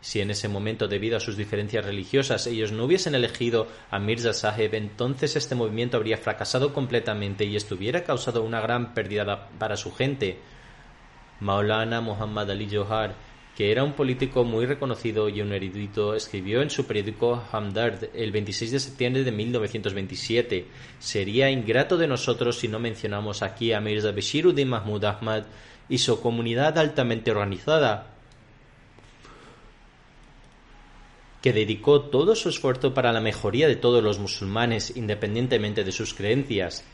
Si 0.03 0.21
en 0.21 0.33
ese 0.33 0.49
momento, 0.49 0.89
debido 0.89 1.17
a 1.17 1.21
sus 1.21 1.37
diferencias 1.37 1.85
religiosas, 1.85 2.49
ellos 2.49 2.73
no 2.73 2.85
hubiesen 2.85 3.15
elegido 3.15 3.69
a 3.89 4.01
Mirza 4.01 4.33
Saheb, 4.33 4.75
entonces 4.75 5.37
este 5.37 5.55
movimiento 5.55 5.97
habría 5.97 6.19
fracasado 6.19 6.75
completamente 6.75 7.45
y 7.45 7.55
estuviera 7.55 8.03
causado 8.03 8.43
una 8.43 8.61
gran 8.61 8.95
pérdida 8.95 9.49
para 9.61 9.77
su 9.77 9.93
gente. 9.93 10.41
Maulana 11.39 12.01
Muhammad 12.01 12.51
Ali 12.51 12.69
Johar, 12.69 13.15
que 13.57 13.71
era 13.71 13.85
un 13.85 13.93
político 13.93 14.43
muy 14.43 14.67
reconocido 14.67 15.29
y 15.29 15.41
un 15.41 15.53
erudito, 15.53 16.17
escribió 16.17 16.63
en 16.63 16.71
su 16.71 16.85
periódico 16.85 17.41
Hamdard 17.53 18.09
el 18.13 18.33
26 18.33 18.73
de 18.73 18.81
septiembre 18.81 19.23
de 19.23 19.31
1927 19.31 20.67
Sería 20.99 21.49
ingrato 21.49 21.97
de 21.97 22.09
nosotros 22.09 22.59
si 22.59 22.67
no 22.67 22.81
mencionamos 22.81 23.43
aquí 23.43 23.73
a 23.73 23.81
Mirza 23.81 24.11
Bashiruddin 24.11 24.69
Mahmud 24.69 25.05
Ahmad 25.05 25.45
y 25.89 25.99
su 25.99 26.21
comunidad 26.21 26.77
altamente 26.77 27.31
organizada, 27.31 28.13
que 31.43 31.53
dedicó 31.53 32.03
todo 32.03 32.37
su 32.37 32.49
esfuerzo 32.49 32.95
para 32.95 33.13
la 33.13 33.21
mejoría 33.21 33.67
de 33.67 33.77
todos 33.77 34.03
los 34.03 34.21
musulmanes 34.21 34.97
independientemente 34.97 35.83
de 35.83 35.93
sus 35.93 36.15
creencias. 36.15 36.85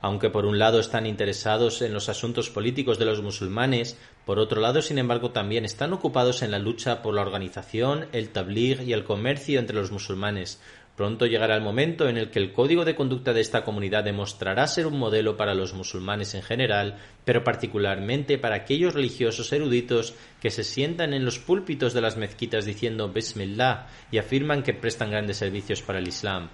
Aunque 0.00 0.30
por 0.30 0.46
un 0.46 0.58
lado 0.58 0.78
están 0.78 1.06
interesados 1.06 1.82
en 1.82 1.92
los 1.92 2.08
asuntos 2.08 2.50
políticos 2.50 2.98
de 2.98 3.06
los 3.06 3.20
musulmanes, 3.20 3.96
por 4.26 4.38
otro 4.38 4.60
lado, 4.60 4.80
sin 4.80 4.98
embargo, 4.98 5.30
también 5.30 5.64
están 5.64 5.92
ocupados 5.92 6.42
en 6.42 6.52
la 6.52 6.60
lucha 6.60 7.02
por 7.02 7.14
la 7.14 7.22
organización, 7.22 8.06
el 8.12 8.28
tabligh 8.28 8.82
y 8.82 8.92
el 8.92 9.02
comercio 9.02 9.58
entre 9.58 9.74
los 9.74 9.90
musulmanes, 9.90 10.60
Pronto 10.98 11.26
llegará 11.26 11.54
el 11.54 11.62
momento 11.62 12.08
en 12.08 12.16
el 12.16 12.28
que 12.28 12.40
el 12.40 12.52
código 12.52 12.84
de 12.84 12.96
conducta 12.96 13.32
de 13.32 13.40
esta 13.40 13.62
comunidad 13.62 14.02
demostrará 14.02 14.66
ser 14.66 14.84
un 14.88 14.98
modelo 14.98 15.36
para 15.36 15.54
los 15.54 15.72
musulmanes 15.72 16.34
en 16.34 16.42
general, 16.42 16.98
pero 17.24 17.44
particularmente 17.44 18.36
para 18.36 18.56
aquellos 18.56 18.94
religiosos 18.94 19.52
eruditos 19.52 20.14
que 20.40 20.50
se 20.50 20.64
sientan 20.64 21.14
en 21.14 21.24
los 21.24 21.38
púlpitos 21.38 21.94
de 21.94 22.00
las 22.00 22.16
mezquitas 22.16 22.64
diciendo 22.64 23.12
Bismillah 23.12 23.86
y 24.10 24.18
afirman 24.18 24.64
que 24.64 24.74
prestan 24.74 25.12
grandes 25.12 25.36
servicios 25.36 25.82
para 25.82 26.00
el 26.00 26.08
Islam. 26.08 26.48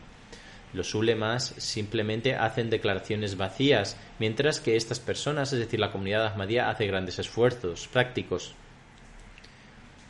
Los 0.75 0.95
ulemas 0.95 1.55
simplemente 1.57 2.35
hacen 2.35 2.69
declaraciones 2.69 3.39
vacías, 3.39 3.99
mientras 4.19 4.61
que 4.61 4.77
estas 4.77 5.01
personas, 5.01 5.55
es 5.55 5.61
decir, 5.61 5.81
la 5.81 5.91
comunidad 5.91 6.27
ahmadía, 6.27 6.69
hace 6.69 6.87
grandes 6.87 7.19
esfuerzos 7.19 7.89
prácticos. 7.89 8.55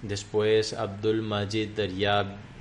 Después 0.03 0.73
Abdul 0.73 1.23
Majid 1.23 1.68
Daryab 1.77 2.54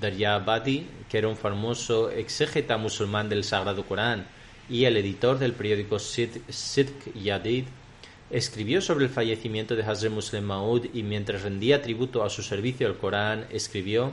Daryabadi, 0.00 0.86
que 1.08 1.18
era 1.18 1.28
un 1.28 1.36
famoso 1.36 2.10
exégeta 2.10 2.76
musulmán 2.76 3.28
del 3.28 3.44
Sagrado 3.44 3.84
Corán 3.84 4.26
y 4.68 4.84
el 4.84 4.96
editor 4.96 5.38
del 5.38 5.52
periódico 5.52 5.98
Sidq 5.98 7.14
Yadid, 7.14 7.64
escribió 8.30 8.80
sobre 8.80 9.04
el 9.04 9.10
fallecimiento 9.10 9.76
de 9.76 9.82
Hazrat 9.82 10.12
Muslim 10.12 10.44
Maud 10.44 10.86
y 10.92 11.02
mientras 11.02 11.42
rendía 11.42 11.82
tributo 11.82 12.24
a 12.24 12.30
su 12.30 12.42
servicio 12.42 12.86
al 12.86 12.96
Corán, 12.96 13.46
escribió 13.50 14.12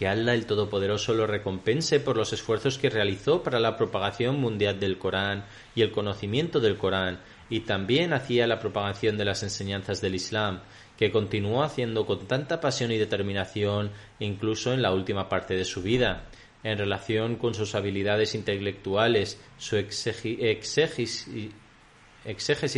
que 0.00 0.08
Allah 0.08 0.32
el 0.32 0.46
Todopoderoso 0.46 1.12
lo 1.12 1.26
recompense 1.26 2.00
por 2.00 2.16
los 2.16 2.32
esfuerzos 2.32 2.78
que 2.78 2.88
realizó 2.88 3.42
para 3.42 3.60
la 3.60 3.76
propagación 3.76 4.40
mundial 4.40 4.80
del 4.80 4.96
Corán 4.96 5.44
y 5.74 5.82
el 5.82 5.92
conocimiento 5.92 6.58
del 6.58 6.78
Corán, 6.78 7.20
y 7.50 7.60
también 7.60 8.14
hacía 8.14 8.46
la 8.46 8.60
propagación 8.60 9.18
de 9.18 9.26
las 9.26 9.42
enseñanzas 9.42 10.00
del 10.00 10.14
Islam, 10.14 10.60
que 11.00 11.10
continuó 11.10 11.62
haciendo 11.62 12.04
con 12.04 12.26
tanta 12.26 12.60
pasión 12.60 12.92
y 12.92 12.98
determinación 12.98 13.90
incluso 14.18 14.74
en 14.74 14.82
la 14.82 14.92
última 14.92 15.30
parte 15.30 15.54
de 15.56 15.64
su 15.64 15.80
vida. 15.80 16.26
En 16.62 16.76
relación 16.76 17.36
con 17.36 17.54
sus 17.54 17.74
habilidades 17.74 18.34
intelectuales, 18.34 19.40
su 19.56 19.76
exégesis 19.78 21.26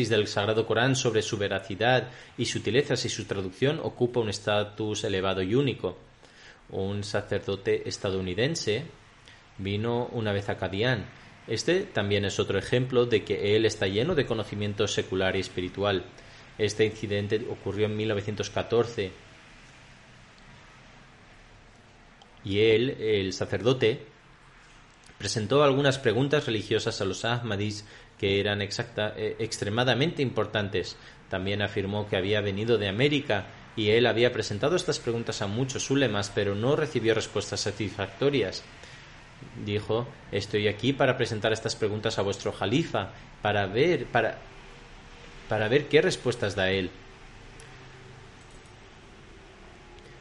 del 0.09 0.29
Sagrado 0.29 0.65
Corán 0.69 0.95
sobre 0.95 1.21
su 1.21 1.37
veracidad 1.37 2.11
y 2.39 2.45
sutilezas 2.45 3.05
y 3.05 3.09
su 3.09 3.25
traducción 3.25 3.81
ocupa 3.83 4.21
un 4.21 4.29
estatus 4.29 5.03
elevado 5.03 5.43
y 5.43 5.57
único. 5.57 5.99
Un 6.71 7.03
sacerdote 7.03 7.89
estadounidense 7.89 8.85
vino 9.59 10.07
una 10.13 10.33
vez 10.33 10.49
a 10.49 10.57
Kadian. 10.57 11.07
Este 11.49 11.81
también 11.81 12.25
es 12.25 12.39
otro 12.39 12.57
ejemplo 12.57 13.05
de 13.05 13.25
que 13.25 13.57
él 13.57 13.67
está 13.67 13.89
lleno 13.89 14.15
de 14.15 14.27
conocimiento 14.27 14.87
secular 14.87 15.35
y 15.35 15.41
espiritual. 15.41 16.05
Este 16.59 16.85
incidente 16.85 17.45
ocurrió 17.51 17.87
en 17.87 17.97
1914 17.97 19.11
y 22.45 22.61
él, 22.61 22.91
el 23.01 23.33
sacerdote, 23.33 24.01
presentó 25.19 25.63
algunas 25.63 25.99
preguntas 25.99 26.47
religiosas 26.47 27.01
a 27.01 27.05
los 27.05 27.25
Ahmadis 27.25 27.85
que 28.19 28.41
eran 28.41 28.61
exacta, 28.63 29.15
eh, 29.17 29.37
extremadamente 29.39 30.23
importantes. 30.23 30.97
También 31.29 31.63
afirmó 31.63 32.09
que 32.09 32.17
había 32.17 32.41
venido 32.41 32.79
de 32.79 32.89
América 32.89 33.47
y 33.77 33.91
él 33.91 34.07
había 34.07 34.33
presentado 34.33 34.77
estas 34.77 34.99
preguntas 34.99 35.41
a 35.43 35.47
muchos 35.47 35.91
ulemas, 35.91 36.31
pero 36.35 36.55
no 36.55 36.77
recibió 36.77 37.15
respuestas 37.15 37.61
satisfactorias. 37.61 38.63
Dijo, 39.65 40.07
estoy 40.31 40.69
aquí 40.69 40.93
para 40.93 41.17
presentar 41.17 41.53
estas 41.53 41.75
preguntas 41.75 42.19
a 42.19 42.23
vuestro 42.23 42.53
jalifa, 42.53 43.11
para 43.41 43.67
ver, 43.67 44.07
para, 44.07 44.39
para 45.53 45.69
ver 45.69 45.87
qué 45.87 46.01
respuestas 46.01 46.57
da 46.57 46.71
él. 46.71 46.89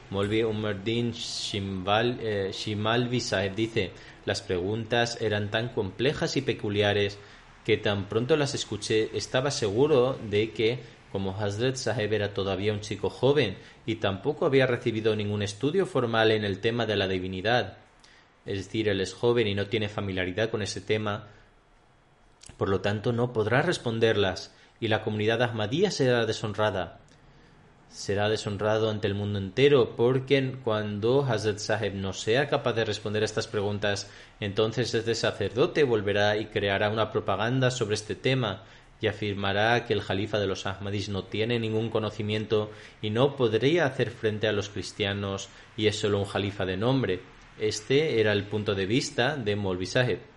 Molvi 0.10 0.44
Umerdin 0.44 1.14
eh, 1.14 2.52
Shimalvi 2.52 3.22
Saheb 3.22 3.56
dice, 3.56 3.92
las 4.26 4.42
preguntas 4.42 5.22
eran 5.22 5.50
tan 5.50 5.70
complejas 5.70 6.36
y 6.36 6.42
peculiares 6.42 7.18
que 7.64 7.78
tan 7.78 8.10
pronto 8.10 8.36
las 8.36 8.56
escuché 8.56 9.18
estaba 9.18 9.52
seguro 9.52 10.20
de 10.30 10.52
que, 10.52 10.80
como 11.14 11.34
Hazrat 11.40 11.78
Saheb 11.78 12.12
era 12.12 12.34
todavía 12.34 12.74
un 12.74 12.82
chico 12.82 13.10
joven 13.10 13.56
y 13.86 13.96
tampoco 13.96 14.46
había 14.46 14.68
recibido 14.68 15.16
ningún 15.16 15.44
estudio 15.44 15.86
formal 15.86 16.32
en 16.32 16.44
el 16.44 16.60
tema 16.60 16.86
de 16.86 16.98
la 16.98 17.08
divinidad, 17.08 17.78
es 18.46 18.66
decir, 18.66 18.90
él 18.90 19.00
es 19.00 19.14
joven 19.14 19.48
y 19.48 19.56
no 19.56 19.68
tiene 19.68 19.88
familiaridad 19.88 20.50
con 20.50 20.62
ese 20.62 20.82
tema, 20.82 21.30
por 22.58 22.68
lo 22.68 22.82
tanto 22.82 23.14
no 23.14 23.32
podrá 23.32 23.62
responderlas 23.62 24.52
y 24.82 24.90
la 24.90 25.02
comunidad 25.02 25.42
Ahmadía 25.42 25.92
será 25.92 26.26
deshonrada 26.26 27.02
será 27.92 28.30
deshonrado 28.30 28.90
ante 28.90 29.08
el 29.08 29.16
mundo 29.16 29.38
entero, 29.38 29.96
porque 29.96 30.56
cuando 30.64 31.26
Hazrat 31.26 31.58
Saheb 31.58 31.94
no 31.94 32.14
sea 32.14 32.48
capaz 32.48 32.74
de 32.74 32.86
responder 32.86 33.22
a 33.22 33.26
estas 33.26 33.48
preguntas, 33.48 34.10
entonces 34.40 34.94
este 34.94 35.14
sacerdote 35.14 35.84
volverá 35.84 36.38
y 36.38 36.46
creará 36.46 36.90
una 36.90 37.12
propaganda 37.12 37.70
sobre 37.70 37.96
este 37.96 38.16
tema 38.16 38.64
y 39.02 39.08
afirmará 39.08 39.86
que 39.86 39.94
el 39.94 40.02
jalifa 40.02 40.40
de 40.40 40.48
los 40.48 40.66
Ahmadis 40.66 41.10
no 41.10 41.24
tiene 41.26 41.60
ningún 41.60 41.90
conocimiento 41.90 42.72
y 43.02 43.10
no 43.10 43.36
podría 43.36 43.88
hacer 43.88 44.10
frente 44.10 44.48
a 44.48 44.54
los 44.54 44.70
cristianos 44.70 45.50
y 45.76 45.88
es 45.88 46.00
solo 46.00 46.20
un 46.20 46.26
jalifa 46.26 46.66
de 46.66 46.78
nombre. 46.78 47.22
Este 47.60 48.22
era 48.22 48.32
el 48.32 48.46
punto 48.46 48.74
de 48.74 48.86
vista 48.86 49.36
de 49.36 49.56
Molvi 49.56 49.86
Saheb. 49.86 50.31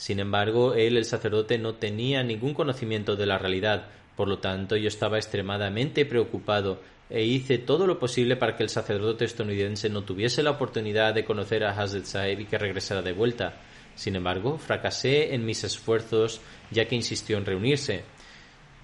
Sin 0.00 0.18
embargo, 0.18 0.72
él, 0.72 0.96
el 0.96 1.04
sacerdote, 1.04 1.58
no 1.58 1.74
tenía 1.74 2.22
ningún 2.22 2.54
conocimiento 2.54 3.16
de 3.16 3.26
la 3.26 3.36
realidad, 3.36 3.88
por 4.16 4.28
lo 4.28 4.38
tanto, 4.38 4.74
yo 4.74 4.88
estaba 4.88 5.18
extremadamente 5.18 6.06
preocupado 6.06 6.80
e 7.10 7.22
hice 7.24 7.58
todo 7.58 7.86
lo 7.86 7.98
posible 7.98 8.36
para 8.36 8.56
que 8.56 8.62
el 8.62 8.70
sacerdote 8.70 9.26
estadounidense 9.26 9.90
no 9.90 10.04
tuviese 10.04 10.42
la 10.42 10.52
oportunidad 10.52 11.12
de 11.12 11.26
conocer 11.26 11.64
a 11.64 11.78
Hazrat 11.78 12.04
Sahib 12.04 12.40
y 12.40 12.46
que 12.46 12.56
regresara 12.56 13.02
de 13.02 13.12
vuelta. 13.12 13.60
Sin 13.94 14.16
embargo, 14.16 14.56
fracasé 14.56 15.34
en 15.34 15.44
mis 15.44 15.64
esfuerzos 15.64 16.40
ya 16.70 16.86
que 16.86 16.96
insistió 16.96 17.36
en 17.36 17.44
reunirse. 17.44 18.04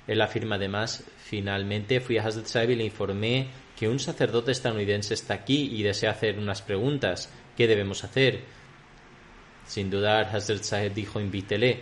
Él 0.07 0.21
afirma 0.21 0.57
además, 0.57 1.03
finalmente 1.17 2.01
fui 2.01 2.19
a 2.19 2.27
Hazrat 2.27 2.45
Sahib 2.45 2.73
y 2.73 2.77
le 2.77 2.85
informé 2.85 3.49
que 3.75 3.89
un 3.89 4.01
sacerdote 4.01 4.53
estadounidense 4.53 5.15
está 5.15 5.33
aquí 5.33 5.71
y 5.73 5.83
desea 5.83 6.11
hacer 6.11 6.39
unas 6.39 6.61
preguntas. 6.61 7.33
¿Qué 7.57 7.67
debemos 7.67 8.05
hacer? 8.05 8.56
Sin 9.67 9.91
dudar, 9.91 10.35
Hazrat 10.35 10.63
Sahib 10.63 10.95
dijo 10.95 11.21
invítele. 11.21 11.81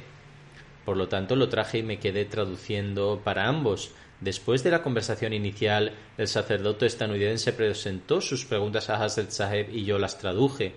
Por 0.85 0.97
lo 0.97 1.09
tanto, 1.09 1.37
lo 1.37 1.49
traje 1.49 1.78
y 1.78 1.82
me 1.82 1.99
quedé 1.99 2.24
traduciendo 2.24 3.20
para 3.22 3.47
ambos. 3.47 3.93
Después 4.20 4.62
de 4.62 4.70
la 4.70 4.82
conversación 4.82 5.32
inicial, 5.32 5.93
el 6.16 6.28
sacerdote 6.28 6.87
estadounidense 6.87 7.53
presentó 7.53 8.20
sus 8.20 8.45
preguntas 8.45 8.89
a 8.89 9.03
Hazrat 9.03 9.30
Saheb 9.30 9.70
y 9.70 9.85
yo 9.85 9.99
las 9.99 10.18
traduje. 10.18 10.74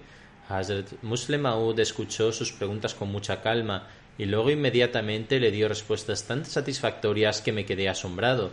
Hazrat 0.49 0.91
Muslim 1.01 1.45
escuchó 1.77 2.31
sus 2.31 2.51
preguntas 2.53 2.93
con 2.93 3.09
mucha 3.09 3.41
calma 3.41 3.87
y 4.17 4.25
luego 4.25 4.49
inmediatamente 4.49 5.39
le 5.39 5.51
dio 5.51 5.67
respuestas 5.67 6.25
tan 6.25 6.45
satisfactorias 6.45 7.41
que 7.41 7.51
me 7.51 7.65
quedé 7.65 7.89
asombrado. 7.89 8.51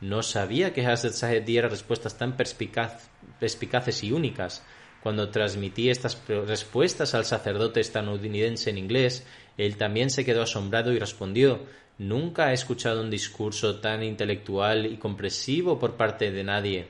No 0.00 0.22
sabía 0.22 0.72
que 0.72 0.86
Hazrat 0.86 1.14
Saheb 1.14 1.44
diera 1.44 1.68
respuestas 1.68 2.18
tan 2.18 2.36
perspicaces 2.36 4.04
y 4.04 4.12
únicas. 4.12 4.62
Cuando 5.06 5.28
transmití 5.28 5.88
estas 5.88 6.20
respuestas 6.26 7.14
al 7.14 7.24
sacerdote 7.24 7.78
estadounidense 7.78 8.70
en 8.70 8.76
inglés, 8.76 9.24
él 9.56 9.76
también 9.76 10.10
se 10.10 10.24
quedó 10.24 10.42
asombrado 10.42 10.92
y 10.92 10.98
respondió 10.98 11.60
Nunca 11.98 12.50
he 12.50 12.54
escuchado 12.54 13.02
un 13.02 13.08
discurso 13.08 13.78
tan 13.78 14.02
intelectual 14.02 14.84
y 14.84 14.96
compresivo 14.96 15.78
por 15.78 15.94
parte 15.94 16.32
de 16.32 16.42
nadie. 16.42 16.88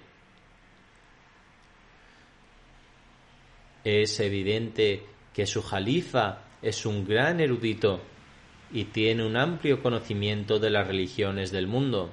Es 3.85 4.19
evidente 4.21 5.03
que 5.35 5.45
su 5.45 5.61
jalifa 5.61 6.39
es 6.63 6.87
un 6.87 7.07
gran 7.07 7.39
erudito 7.41 8.01
y 8.73 8.85
tiene 8.85 9.27
un 9.27 9.37
amplio 9.37 9.83
conocimiento 9.83 10.59
de 10.59 10.71
las 10.71 10.87
religiones 10.87 11.53
del 11.53 11.67
mundo. 11.67 12.11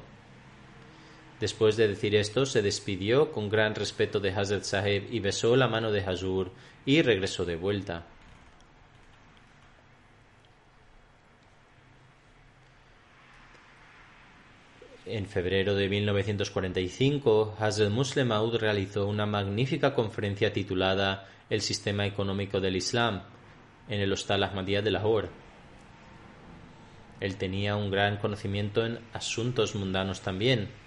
Después 1.43 1.75
de 1.75 1.89
decir 1.89 2.15
esto, 2.15 2.45
se 2.45 2.61
despidió 2.61 3.33
con 3.33 3.49
gran 3.49 3.75
respeto 3.75 4.21
de 4.21 4.31
Hazrat 4.31 4.63
Saheb 4.63 5.11
y 5.11 5.19
besó 5.19 5.57
la 5.57 5.67
mano 5.67 5.91
de 5.91 5.99
Hazur 5.99 6.53
y 6.85 7.01
regresó 7.01 7.43
de 7.43 7.57
vuelta. 7.57 8.05
En 15.05 15.25
febrero 15.25 15.75
de 15.75 15.89
1945, 15.89 17.57
Hazrat 17.59 17.91
Muslim 17.91 18.27
Maud 18.27 18.55
realizó 18.55 19.05
una 19.05 19.25
magnífica 19.25 19.93
conferencia 19.93 20.53
titulada 20.53 21.27
El 21.49 21.59
sistema 21.59 22.05
económico 22.05 22.61
del 22.61 22.77
Islam 22.77 23.21
en 23.89 23.99
el 23.99 24.13
Hostal 24.13 24.43
Ahmadiyya 24.43 24.81
de 24.81 24.91
Lahore. 24.91 25.27
Él 27.19 27.35
tenía 27.35 27.75
un 27.75 27.91
gran 27.91 28.15
conocimiento 28.15 28.85
en 28.85 28.99
asuntos 29.11 29.75
mundanos 29.75 30.21
también. 30.21 30.82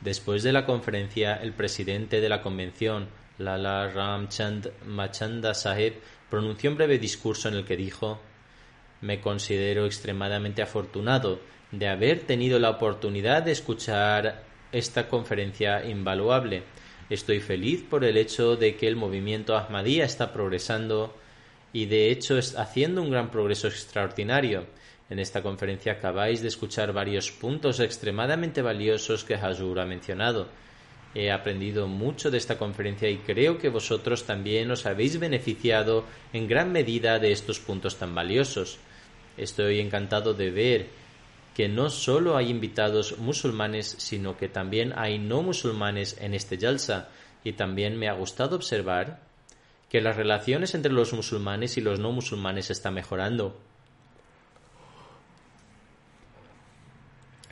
Después 0.00 0.42
de 0.42 0.52
la 0.52 0.64
conferencia, 0.64 1.34
el 1.34 1.52
presidente 1.52 2.22
de 2.22 2.28
la 2.30 2.40
convención, 2.40 3.08
Lala 3.36 3.88
Ramchand 3.88 4.70
Machanda 4.86 5.52
Sahib, 5.52 5.94
pronunció 6.30 6.70
un 6.70 6.76
breve 6.76 6.98
discurso 6.98 7.48
en 7.48 7.54
el 7.54 7.64
que 7.66 7.76
dijo 7.76 8.18
Me 9.02 9.20
considero 9.20 9.84
extremadamente 9.84 10.62
afortunado 10.62 11.40
de 11.70 11.88
haber 11.88 12.20
tenido 12.20 12.58
la 12.58 12.70
oportunidad 12.70 13.42
de 13.42 13.52
escuchar 13.52 14.42
esta 14.72 15.06
conferencia 15.06 15.84
invaluable. 15.84 16.62
Estoy 17.10 17.40
feliz 17.40 17.82
por 17.82 18.04
el 18.04 18.16
hecho 18.16 18.56
de 18.56 18.76
que 18.76 18.88
el 18.88 18.96
movimiento 18.96 19.56
Ahmadía 19.56 20.04
está 20.04 20.32
progresando 20.32 21.14
y 21.72 21.86
de 21.86 22.10
hecho 22.10 22.38
haciendo 22.56 23.02
un 23.02 23.10
gran 23.10 23.30
progreso 23.30 23.68
extraordinario. 23.68 24.66
En 25.10 25.18
esta 25.18 25.42
conferencia 25.42 25.92
acabáis 25.92 26.40
de 26.40 26.48
escuchar 26.48 26.92
varios 26.92 27.32
puntos 27.32 27.80
extremadamente 27.80 28.62
valiosos 28.62 29.24
que 29.24 29.34
Hazur 29.34 29.80
ha 29.80 29.84
mencionado. 29.84 30.46
He 31.14 31.32
aprendido 31.32 31.88
mucho 31.88 32.30
de 32.30 32.38
esta 32.38 32.56
conferencia 32.56 33.10
y 33.10 33.18
creo 33.18 33.58
que 33.58 33.68
vosotros 33.68 34.24
también 34.24 34.70
os 34.70 34.86
habéis 34.86 35.18
beneficiado 35.18 36.04
en 36.32 36.46
gran 36.46 36.70
medida 36.70 37.18
de 37.18 37.32
estos 37.32 37.58
puntos 37.58 37.96
tan 37.96 38.14
valiosos. 38.14 38.78
Estoy 39.36 39.80
encantado 39.80 40.32
de 40.32 40.50
ver 40.52 40.86
que 41.56 41.68
no 41.68 41.90
solo 41.90 42.36
hay 42.36 42.48
invitados 42.48 43.18
musulmanes, 43.18 43.96
sino 43.98 44.36
que 44.36 44.48
también 44.48 44.92
hay 44.96 45.18
no 45.18 45.42
musulmanes 45.42 46.16
en 46.20 46.34
este 46.34 46.56
yalsa, 46.56 47.08
y 47.42 47.54
también 47.54 47.98
me 47.98 48.08
ha 48.08 48.12
gustado 48.12 48.54
observar 48.54 49.20
que 49.88 50.00
las 50.00 50.16
relaciones 50.16 50.74
entre 50.76 50.92
los 50.92 51.12
musulmanes 51.12 51.76
y 51.76 51.80
los 51.80 51.98
no 51.98 52.12
musulmanes 52.12 52.70
están 52.70 52.94
mejorando. 52.94 53.58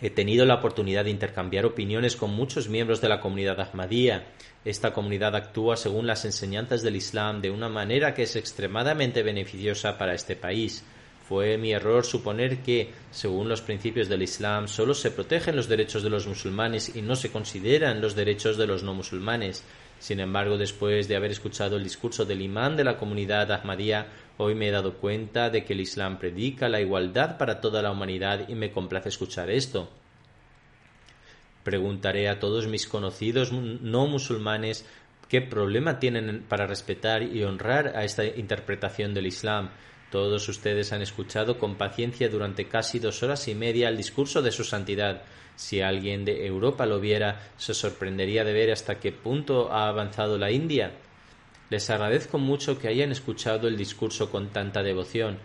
He 0.01 0.11
tenido 0.11 0.46
la 0.46 0.55
oportunidad 0.55 1.05
de 1.05 1.11
intercambiar 1.11 1.66
opiniones 1.66 2.14
con 2.14 2.30
muchos 2.30 2.68
miembros 2.68 3.01
de 3.01 3.09
la 3.09 3.20
comunidad 3.20 3.61
Ahmadía. 3.61 4.28
Esta 4.64 4.92
comunidad 4.92 5.34
actúa 5.34 5.76
según 5.76 6.07
las 6.07 6.24
enseñanzas 6.24 6.82
del 6.82 6.94
Islam 6.94 7.40
de 7.40 7.51
una 7.51 7.68
manera 7.68 8.14
que 8.14 8.22
es 8.22 8.36
extremadamente 8.36 9.24
beneficiosa 9.24 9.99
para 9.99 10.14
este 10.14 10.36
país. 10.36 10.84
Fue 11.28 11.59
mi 11.59 11.72
error 11.72 12.07
suponer 12.07 12.59
que, 12.59 12.92
según 13.11 13.49
los 13.49 13.61
principios 13.61 14.09
del 14.09 14.22
Islam, 14.22 14.68
solo 14.68 14.94
se 14.94 15.11
protegen 15.11 15.57
los 15.57 15.68
derechos 15.68 16.05
de 16.05 16.11
los 16.11 16.28
musulmanes 16.28 16.94
y 16.94 17.03
no 17.03 17.16
se 17.16 17.30
consideran 17.30 18.01
los 18.01 18.14
derechos 18.14 18.57
de 18.57 18.66
los 18.68 18.84
no 18.84 18.94
musulmanes. 18.94 19.64
Sin 19.99 20.20
embargo, 20.20 20.57
después 20.57 21.09
de 21.09 21.16
haber 21.16 21.32
escuchado 21.32 21.76
el 21.76 21.82
discurso 21.82 22.24
del 22.24 22.42
imán 22.42 22.76
de 22.76 22.84
la 22.84 22.96
comunidad 22.96 23.51
Ahmadía, 23.51 24.07
hoy 24.36 24.55
me 24.55 24.68
he 24.68 24.70
dado 24.70 24.94
cuenta 24.94 25.51
de 25.51 25.64
que 25.64 25.72
el 25.72 25.80
Islam 25.80 26.18
predica 26.18 26.68
la 26.68 26.80
igualdad 26.80 27.36
para 27.36 27.61
toda 27.61 27.82
la 27.82 27.90
humanidad 27.90 28.49
y 28.49 28.55
me 28.55 28.70
complace 28.70 29.09
escuchar 29.09 29.51
esto. 29.51 29.90
Preguntaré 31.64 32.28
a 32.28 32.38
todos 32.38 32.68
mis 32.68 32.86
conocidos 32.86 33.53
no 33.53 34.07
musulmanes 34.07 34.86
qué 35.28 35.42
problema 35.42 35.99
tienen 35.99 36.44
para 36.49 36.66
respetar 36.66 37.22
y 37.22 37.42
honrar 37.44 37.96
a 37.96 38.05
esta 38.05 38.24
interpretación 38.24 39.12
del 39.12 39.26
Islam. 39.26 39.70
Todos 40.11 40.49
ustedes 40.49 40.92
han 40.92 41.03
escuchado 41.03 41.59
con 41.59 41.76
paciencia 41.76 42.28
durante 42.28 42.68
casi 42.68 42.99
dos 42.99 43.22
horas 43.22 43.46
y 43.49 43.55
media 43.55 43.88
el 43.88 43.96
discurso 43.96 44.40
de 44.40 44.53
su 44.53 44.64
santidad. 44.64 45.22
Si 45.59 45.80
alguien 45.80 46.24
de 46.24 46.46
Europa 46.46 46.86
lo 46.86 47.00
viera, 47.00 47.40
se 47.56 47.74
sorprendería 47.74 48.44
de 48.44 48.52
ver 48.52 48.70
hasta 48.70 49.00
qué 49.00 49.11
punto 49.11 49.72
ha 49.72 49.88
avanzado 49.88 50.38
la 50.38 50.52
India. 50.52 50.92
Les 51.68 51.90
agradezco 51.90 52.38
mucho 52.38 52.78
que 52.78 52.86
hayan 52.86 53.11
escuchado 53.11 53.66
el 53.66 53.76
discurso 53.76 54.30
con 54.30 54.50
tanta 54.50 54.84
devoción. 54.84 55.38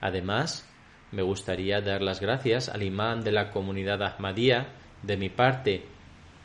Además, 0.00 0.64
me 1.10 1.22
gustaría 1.22 1.80
dar 1.80 2.02
las 2.02 2.20
gracias 2.20 2.68
al 2.68 2.84
imán 2.84 3.24
de 3.24 3.32
la 3.32 3.50
comunidad 3.50 4.00
Ahmadía, 4.04 4.68
de 5.02 5.16
mi 5.16 5.28
parte, 5.28 5.82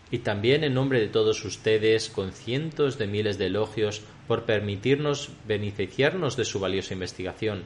y 0.09 0.17
también 0.17 0.63
en 0.63 0.73
nombre 0.73 0.99
de 0.99 1.07
todos 1.07 1.45
ustedes, 1.45 2.09
con 2.09 2.31
cientos 2.31 2.97
de 2.97 3.05
miles 3.05 3.37
de 3.37 3.45
elogios, 3.45 4.01
por 4.27 4.45
permitirnos 4.45 5.29
beneficiarnos 5.47 6.35
de 6.35 6.45
su 6.45 6.59
valiosa 6.59 6.95
investigación. 6.95 7.61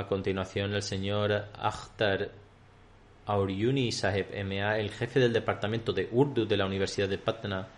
A 0.00 0.06
continuación, 0.06 0.72
el 0.72 0.82
señor 0.82 1.30
Akhtar 1.52 2.30
Auryuni 3.26 3.92
Saheb 3.92 4.28
M.A., 4.32 4.78
el 4.78 4.90
jefe 4.90 5.20
del 5.20 5.30
departamento 5.30 5.92
de 5.92 6.08
Urdu 6.10 6.46
de 6.46 6.56
la 6.56 6.64
Universidad 6.64 7.06
de 7.06 7.18
Patna, 7.18 7.68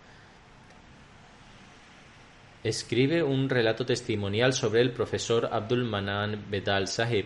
escribe 2.63 3.21
un 3.21 3.49
relato 3.49 3.85
testimonial 3.85 4.53
sobre 4.53 4.79
el 4.79 4.93
profesor 4.93 5.49
Abdul 5.51 5.83
Manan 5.83 6.45
Bedal 6.49 6.87
Sahib, 6.87 7.25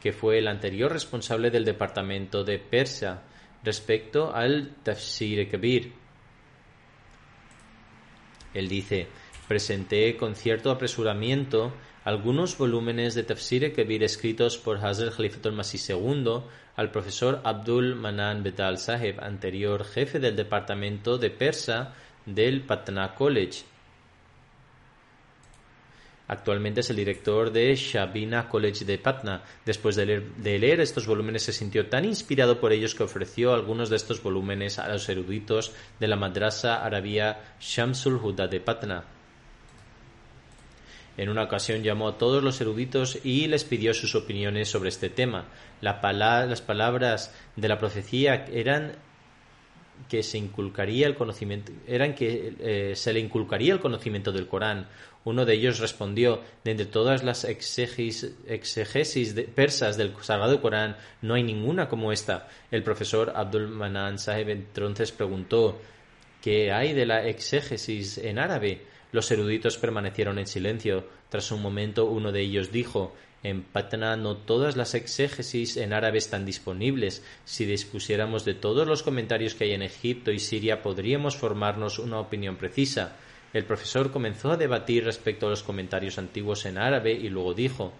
que 0.00 0.14
fue 0.14 0.38
el 0.38 0.48
anterior 0.48 0.90
responsable 0.90 1.50
del 1.50 1.66
departamento 1.66 2.42
de 2.42 2.58
Persia 2.58 3.20
respecto 3.62 4.34
al 4.34 4.76
Tafsir 4.82 5.46
Kabir. 5.50 5.92
Él 8.54 8.66
dice, 8.66 9.08
presenté 9.46 10.16
con 10.16 10.34
cierto 10.34 10.70
apresuramiento 10.70 11.74
algunos 12.08 12.56
volúmenes 12.56 13.14
de 13.14 13.22
Tafsir 13.22 13.70
Kabir 13.74 14.02
escritos 14.02 14.56
por 14.56 14.78
Hazrat 14.78 15.14
Khalifatul 15.14 15.52
Masih 15.52 15.92
II 15.92 16.40
al 16.74 16.90
profesor 16.90 17.42
Abdul 17.44 17.96
Manan 17.96 18.42
Bedal 18.42 18.78
Sahib, 18.78 19.20
anterior 19.20 19.84
jefe 19.84 20.18
del 20.18 20.34
departamento 20.34 21.18
de 21.18 21.28
Persa 21.28 21.92
del 22.24 22.62
Patna 22.62 23.14
College 23.14 23.64
Actualmente 26.28 26.80
es 26.80 26.88
el 26.88 26.96
director 26.96 27.52
de 27.52 27.74
Shabina 27.74 28.48
College 28.48 28.86
de 28.86 28.96
Patna. 28.96 29.42
Después 29.66 29.94
de 29.96 30.58
leer, 30.58 30.80
estos 30.80 31.06
volúmenes 31.06 31.42
se 31.42 31.52
sintió 31.52 31.88
tan 31.88 32.06
inspirado 32.06 32.58
por 32.58 32.72
ellos 32.72 32.94
que 32.94 33.02
ofreció 33.02 33.52
algunos 33.52 33.90
de 33.90 33.96
estos 33.96 34.22
volúmenes 34.22 34.78
a 34.78 34.88
los 34.88 35.06
eruditos 35.10 35.72
de 36.00 36.08
la 36.08 36.16
madrasa 36.16 36.82
arabia 36.84 37.38
Shamsul 37.60 38.16
Huda 38.16 38.46
de 38.46 38.60
Patna. 38.60 39.17
En 41.18 41.28
una 41.28 41.42
ocasión 41.42 41.82
llamó 41.82 42.08
a 42.08 42.16
todos 42.16 42.42
los 42.44 42.60
eruditos 42.60 43.18
y 43.24 43.48
les 43.48 43.64
pidió 43.64 43.92
sus 43.92 44.14
opiniones 44.14 44.70
sobre 44.70 44.88
este 44.88 45.10
tema. 45.10 45.46
las 45.80 46.60
palabras 46.62 47.34
de 47.56 47.68
la 47.68 47.78
profecía 47.78 48.46
eran 48.46 48.92
que 50.08 50.22
se 50.22 50.38
inculcaría 50.38 51.08
el 51.08 51.16
conocimiento 51.16 51.72
eran 51.88 52.14
que 52.14 52.54
eh, 52.60 52.92
se 52.94 53.12
le 53.12 53.18
inculcaría 53.18 53.72
el 53.72 53.80
conocimiento 53.80 54.30
del 54.30 54.46
Corán. 54.46 54.86
Uno 55.24 55.44
de 55.44 55.54
ellos 55.54 55.80
respondió, 55.80 56.40
de 56.62 56.70
entre 56.70 56.86
todas 56.86 57.24
las 57.24 57.44
exegesis, 57.44 58.34
persas 59.56 59.96
del 59.96 60.14
Sagrado 60.22 60.62
Corán, 60.62 60.96
no 61.20 61.34
hay 61.34 61.42
ninguna 61.42 61.88
como 61.88 62.12
esta. 62.12 62.48
El 62.70 62.84
profesor 62.84 63.32
Abdul 63.34 63.66
Manan 63.68 64.20
Sahib 64.20 64.50
entonces 64.50 65.10
preguntó, 65.10 65.80
¿qué 66.40 66.70
hay 66.70 66.92
de 66.94 67.06
la 67.06 67.26
exégesis 67.26 68.18
en 68.18 68.38
árabe? 68.38 68.82
Los 69.12 69.30
eruditos 69.30 69.78
permanecieron 69.78 70.38
en 70.38 70.46
silencio. 70.46 71.06
Tras 71.28 71.50
un 71.50 71.62
momento 71.62 72.06
uno 72.06 72.32
de 72.32 72.40
ellos 72.40 72.72
dijo, 72.72 73.14
en 73.42 73.62
Patna 73.62 74.16
no 74.16 74.36
todas 74.36 74.76
las 74.76 74.94
exégesis 74.94 75.76
en 75.76 75.92
árabe 75.92 76.18
están 76.18 76.44
disponibles. 76.44 77.24
Si 77.44 77.64
dispusiéramos 77.64 78.44
de 78.44 78.54
todos 78.54 78.86
los 78.86 79.02
comentarios 79.02 79.54
que 79.54 79.64
hay 79.64 79.72
en 79.72 79.82
Egipto 79.82 80.32
y 80.32 80.40
Siria, 80.40 80.82
podríamos 80.82 81.36
formarnos 81.36 81.98
una 81.98 82.18
opinión 82.18 82.56
precisa. 82.56 83.16
El 83.52 83.64
profesor 83.64 84.10
comenzó 84.10 84.50
a 84.50 84.56
debatir 84.56 85.04
respecto 85.04 85.46
a 85.46 85.50
los 85.50 85.62
comentarios 85.62 86.18
antiguos 86.18 86.66
en 86.66 86.78
árabe 86.78 87.12
y 87.12 87.28
luego 87.28 87.54
dijo 87.54 87.92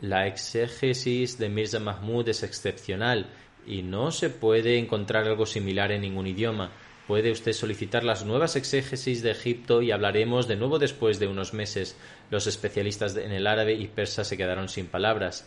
La 0.00 0.26
exégesis 0.26 1.36
de 1.36 1.48
Mirza 1.48 1.80
Mahmud 1.80 2.28
es 2.28 2.42
excepcional 2.42 3.26
y 3.66 3.82
no 3.82 4.10
se 4.10 4.30
puede 4.30 4.78
encontrar 4.78 5.26
algo 5.26 5.44
similar 5.44 5.92
en 5.92 6.02
ningún 6.02 6.28
idioma. 6.28 6.70
Puede 7.10 7.32
usted 7.32 7.54
solicitar 7.54 8.04
las 8.04 8.24
nuevas 8.24 8.54
exégesis 8.54 9.20
de 9.20 9.32
Egipto 9.32 9.82
y 9.82 9.90
hablaremos 9.90 10.46
de 10.46 10.54
nuevo 10.54 10.78
después 10.78 11.18
de 11.18 11.26
unos 11.26 11.52
meses. 11.52 11.96
Los 12.30 12.46
especialistas 12.46 13.16
en 13.16 13.32
el 13.32 13.48
árabe 13.48 13.72
y 13.72 13.88
persa 13.88 14.22
se 14.22 14.36
quedaron 14.36 14.68
sin 14.68 14.86
palabras. 14.86 15.44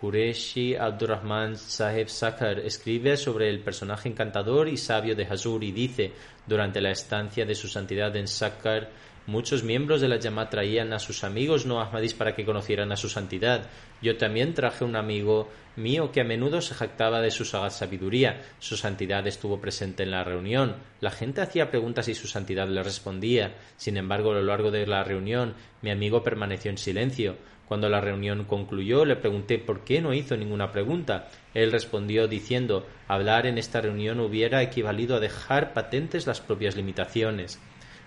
Qureshi 0.00 0.76
Abdurrahman 0.76 1.56
Saheb 1.56 2.08
Sakar 2.08 2.60
escribe 2.60 3.16
sobre 3.16 3.50
el 3.50 3.64
personaje 3.64 4.08
encantador 4.08 4.68
y 4.68 4.76
sabio 4.76 5.16
de 5.16 5.24
Hazur 5.24 5.64
y 5.64 5.72
dice, 5.72 6.12
durante 6.46 6.80
la 6.80 6.92
estancia 6.92 7.44
de 7.44 7.56
su 7.56 7.66
santidad 7.66 8.14
en 8.14 8.28
Sakar, 8.28 8.90
Muchos 9.26 9.64
miembros 9.64 10.02
de 10.02 10.08
la 10.08 10.18
Yamá 10.18 10.50
traían 10.50 10.92
a 10.92 10.98
sus 10.98 11.24
amigos 11.24 11.64
no 11.64 11.80
ahmadis 11.80 12.12
para 12.12 12.34
que 12.34 12.44
conocieran 12.44 12.92
a 12.92 12.96
su 12.96 13.08
santidad. 13.08 13.70
Yo 14.02 14.18
también 14.18 14.52
traje 14.52 14.84
un 14.84 14.96
amigo 14.96 15.48
mío 15.76 16.12
que 16.12 16.20
a 16.20 16.24
menudo 16.24 16.60
se 16.60 16.74
jactaba 16.74 17.22
de 17.22 17.30
su 17.30 17.46
sagaz 17.46 17.78
sabiduría. 17.78 18.42
Su 18.58 18.76
santidad 18.76 19.26
estuvo 19.26 19.62
presente 19.62 20.02
en 20.02 20.10
la 20.10 20.24
reunión. 20.24 20.76
La 21.00 21.10
gente 21.10 21.40
hacía 21.40 21.70
preguntas 21.70 22.06
y 22.08 22.14
su 22.14 22.26
santidad 22.26 22.68
le 22.68 22.82
respondía. 22.82 23.54
Sin 23.78 23.96
embargo, 23.96 24.32
a 24.32 24.34
lo 24.34 24.42
largo 24.42 24.70
de 24.70 24.86
la 24.86 25.02
reunión, 25.04 25.54
mi 25.80 25.90
amigo 25.90 26.22
permaneció 26.22 26.70
en 26.70 26.76
silencio. 26.76 27.36
Cuando 27.66 27.88
la 27.88 28.02
reunión 28.02 28.44
concluyó, 28.44 29.06
le 29.06 29.16
pregunté 29.16 29.58
por 29.58 29.84
qué 29.84 30.02
no 30.02 30.12
hizo 30.12 30.36
ninguna 30.36 30.70
pregunta. 30.70 31.28
Él 31.54 31.72
respondió 31.72 32.28
diciendo 32.28 32.86
hablar 33.08 33.46
en 33.46 33.56
esta 33.56 33.80
reunión 33.80 34.20
hubiera 34.20 34.62
equivalido 34.62 35.16
a 35.16 35.20
dejar 35.20 35.72
patentes 35.72 36.26
las 36.26 36.42
propias 36.42 36.76
limitaciones. 36.76 37.58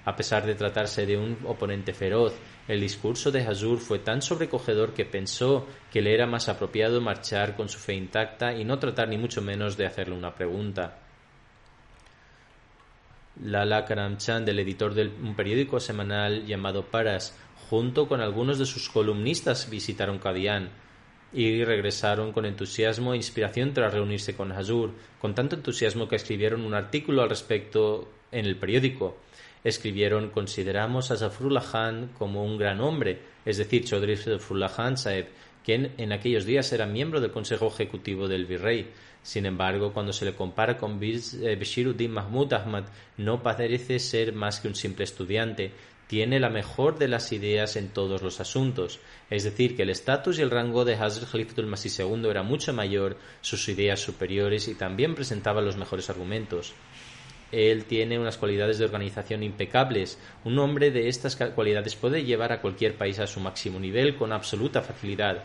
A 0.08 0.16
pesar 0.16 0.46
de 0.46 0.56
tratarse 0.56 1.06
de 1.06 1.18
un 1.18 1.38
oponente 1.44 1.92
feroz, 1.92 2.34
el 2.70 2.80
discurso 2.80 3.30
de 3.30 3.46
Hazur 3.46 3.80
fue 3.80 4.00
tan 4.00 4.22
sobrecogedor 4.22 4.94
que 4.94 5.04
pensó 5.04 5.68
que 5.92 6.02
le 6.02 6.14
era 6.14 6.26
más 6.26 6.48
apropiado 6.48 7.02
marchar 7.02 7.58
con 7.58 7.68
su 7.68 7.78
fe 7.78 7.96
intacta 7.96 8.54
y 8.54 8.64
no 8.64 8.80
tratar 8.80 9.10
ni 9.10 9.18
mucho 9.18 9.42
menos 9.42 9.76
de 9.76 9.86
hacerle 9.86 10.16
una 10.16 10.34
pregunta. 10.34 11.00
Lala 13.44 13.84
Karamchand, 13.84 14.48
el 14.48 14.60
editor 14.60 14.94
de 14.94 15.08
un 15.10 15.36
periódico 15.36 15.82
semanal 15.82 16.46
llamado 16.46 16.86
Paras, 16.86 17.38
junto 17.70 18.08
con 18.08 18.22
algunos 18.22 18.58
de 18.60 18.66
sus 18.66 18.88
columnistas 18.88 19.70
visitaron 19.70 20.20
Kadian 20.20 20.70
y 21.34 21.66
regresaron 21.66 22.32
con 22.32 22.46
entusiasmo 22.46 23.12
e 23.12 23.18
inspiración 23.18 23.74
tras 23.74 23.94
reunirse 23.94 24.38
con 24.38 24.54
Hazur, 24.54 24.94
con 25.20 25.36
tanto 25.36 25.58
entusiasmo 25.58 26.08
que 26.08 26.16
escribieron 26.16 26.62
un 26.62 26.76
artículo 26.76 27.24
al 27.24 27.30
respecto 27.30 28.10
en 28.32 28.46
el 28.46 28.56
periódico 28.56 29.18
escribieron 29.64 30.30
consideramos 30.30 31.12
a 31.12 31.18
Zafrullah 31.18 31.64
Khan 31.72 32.12
como 32.18 32.44
un 32.44 32.58
gran 32.58 32.82
hombre, 32.82 33.20
es 33.46 33.58
decir, 33.58 33.84
Chaudhry 33.86 34.18
Zafrullah 34.18 34.70
Khan 34.70 34.98
Saeb, 34.98 35.28
quien 35.68 35.94
en 35.98 36.14
aquellos 36.14 36.46
días 36.46 36.72
era 36.72 36.86
miembro 36.86 37.20
del 37.20 37.32
Consejo 37.32 37.68
Ejecutivo 37.68 38.30
del 38.30 38.46
Virrey. 38.46 38.88
Sin 39.22 39.46
embargo, 39.46 39.92
cuando 39.92 40.14
se 40.14 40.24
le 40.24 40.34
compara 40.34 40.78
con 40.78 40.98
eh, 41.04 41.56
Bashiruddin 41.60 42.10
Mahmud 42.10 42.54
Ahmad, 42.54 42.86
no 43.18 43.44
parece 43.44 44.00
ser 44.00 44.32
más 44.32 44.62
que 44.62 44.70
un 44.70 44.76
simple 44.76 45.04
estudiante. 45.04 45.74
Tiene 46.08 46.40
la 46.40 46.50
mejor 46.50 46.98
de 46.98 47.10
las 47.10 47.34
ideas 47.34 47.76
en 47.76 47.90
todos 47.90 48.22
los 48.22 48.40
asuntos. 48.40 49.02
Es 49.30 49.44
decir, 49.44 49.76
que 49.76 49.84
el 49.84 49.90
estatus 49.90 50.40
y 50.40 50.42
el 50.42 50.52
rango 50.52 50.86
de 50.86 50.96
Hazrat 50.96 51.30
Khalifatul 51.30 51.68
Masih 51.68 51.92
II 52.00 52.30
era 52.30 52.44
mucho 52.44 52.72
mayor, 52.72 53.18
sus 53.42 53.68
ideas 53.68 54.00
superiores 54.00 54.70
y 54.70 54.76
también 54.76 55.16
presentaba 55.16 55.62
los 55.62 55.76
mejores 55.76 56.10
argumentos. 56.10 56.74
Él 57.52 57.86
tiene 57.86 58.20
unas 58.20 58.38
cualidades 58.38 58.78
de 58.78 58.86
organización 58.86 59.44
impecables. 59.44 60.20
Un 60.44 60.60
hombre 60.60 60.92
de 60.92 61.08
estas 61.08 61.36
cualidades 61.36 61.96
puede 61.96 62.24
llevar 62.24 62.52
a 62.52 62.62
cualquier 62.62 62.96
país 62.96 63.20
a 63.20 63.28
su 63.28 63.40
máximo 63.40 63.80
nivel 63.80 64.16
con 64.16 64.34
absoluta 64.34 64.82
facilidad. 64.82 65.44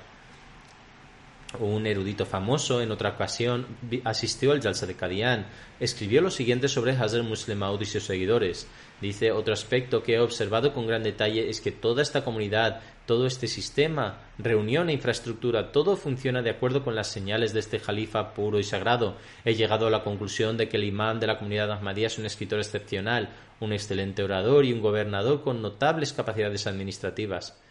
un 1.59 1.87
erudito 1.87 2.25
famoso, 2.25 2.81
en 2.81 2.91
otra 2.91 3.11
ocasión 3.11 3.67
asistió 4.05 4.53
al 4.53 4.63
Jalsa 4.63 4.87
de 4.87 4.95
Kadian. 4.95 5.47
Escribió 5.79 6.23
lo 6.23 6.31
siguiente 6.31 6.67
sobre 6.67 6.93
Hazar 6.93 7.23
Muslim 7.25 7.59
Maud 7.59 7.81
y 7.83 7.85
sus 7.85 8.05
seguidores. 8.05 8.67
Dice, 9.03 9.33
otro 9.33 9.53
aspecto 9.53 10.03
que 10.03 10.15
he 10.15 10.21
observado 10.21 10.73
con 10.73 10.87
gran 10.87 11.03
detalle 11.03 11.51
es 11.51 11.61
que 11.61 11.71
toda 11.71 12.03
esta 12.03 12.25
comunidad, 12.25 12.81
todo 13.07 13.27
este 13.27 13.49
sistema, 13.49 14.19
reunión 14.39 14.89
e 14.89 14.93
infraestructura, 14.93 15.73
todo 15.73 15.97
funciona 15.97 16.43
de 16.43 16.51
acuerdo 16.51 16.85
con 16.85 16.95
las 16.95 17.09
señales 17.09 17.53
de 17.53 17.61
este 17.61 17.79
jalifa 17.79 18.35
puro 18.35 18.59
y 18.59 18.65
sagrado. 18.65 19.17
He 19.45 19.55
llegado 19.55 19.87
a 19.87 19.91
la 19.91 20.05
conclusión 20.05 20.57
de 20.57 20.69
que 20.69 20.77
el 20.77 20.85
imán 20.85 21.21
de 21.21 21.27
la 21.27 21.39
comunidad 21.39 21.73
Ahmadía 21.73 22.07
es 22.07 22.19
un 22.19 22.27
escritor 22.27 22.59
excepcional, 22.59 23.31
un 23.61 23.73
excelente 23.73 24.23
orador 24.23 24.65
y 24.65 24.73
un 24.73 24.81
gobernador 24.81 25.43
con 25.43 25.63
notables 25.63 26.13
capacidades 26.13 26.67
administrativas. 26.67 27.62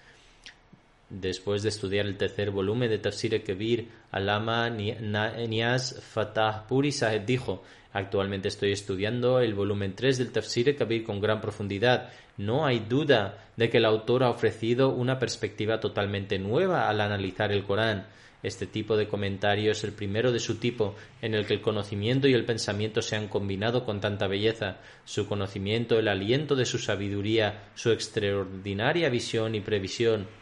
Después 1.12 1.62
de 1.62 1.68
estudiar 1.68 2.05
el 2.05 2.16
tercer 2.16 2.51
volumen 2.51 2.89
de 2.89 2.97
Tafsir 2.97 3.43
Kebir, 3.43 3.89
Alama 4.12 4.70
Niaz 4.70 6.01
Fatah 6.01 6.66
Puri 6.66 6.93
Saheb 6.93 7.26
dijo: 7.26 7.64
Actualmente 7.91 8.47
estoy 8.47 8.72
estudiando 8.72 9.41
el 9.41 9.53
volumen 9.53 9.93
3 9.93 10.20
del 10.20 10.32
Tafsir 10.32 10.74
Kabir 10.78 11.03
con 11.03 11.20
gran 11.20 11.41
profundidad. 11.41 12.14
No 12.38 12.66
hay 12.66 12.80
duda 12.80 13.49
de 13.57 13.70
que 13.70 13.80
el 13.80 13.86
autor 13.86 14.24
ha 14.24 14.30
ofrecido 14.30 14.88
una 14.88 15.20
perspectiva 15.20 15.82
totalmente 15.82 16.39
nueva 16.39 16.88
al 16.88 17.01
analizar 17.01 17.51
el 17.51 17.66
Corán. 17.66 18.07
Este 18.41 18.66
tipo 18.66 18.95
de 18.95 19.09
comentario 19.09 19.74
es 19.74 19.84
el 19.84 19.91
primero 19.91 20.32
de 20.32 20.39
su 20.39 20.59
tipo 20.59 20.95
en 21.22 21.34
el 21.34 21.45
que 21.45 21.55
el 21.55 21.62
conocimiento 21.62 22.30
y 22.30 22.34
el 22.34 22.45
pensamiento 22.45 23.01
se 23.01 23.18
han 23.18 23.28
combinado 23.28 23.84
con 23.84 23.99
tanta 23.99 24.28
belleza. 24.28 24.78
Su 25.03 25.28
conocimiento, 25.28 25.99
el 25.99 26.07
aliento 26.07 26.55
de 26.55 26.66
su 26.66 26.80
sabiduría, 26.80 27.66
su 27.76 27.91
extraordinaria 27.91 29.09
visión 29.09 29.55
y 29.55 29.59
previsión 29.59 30.39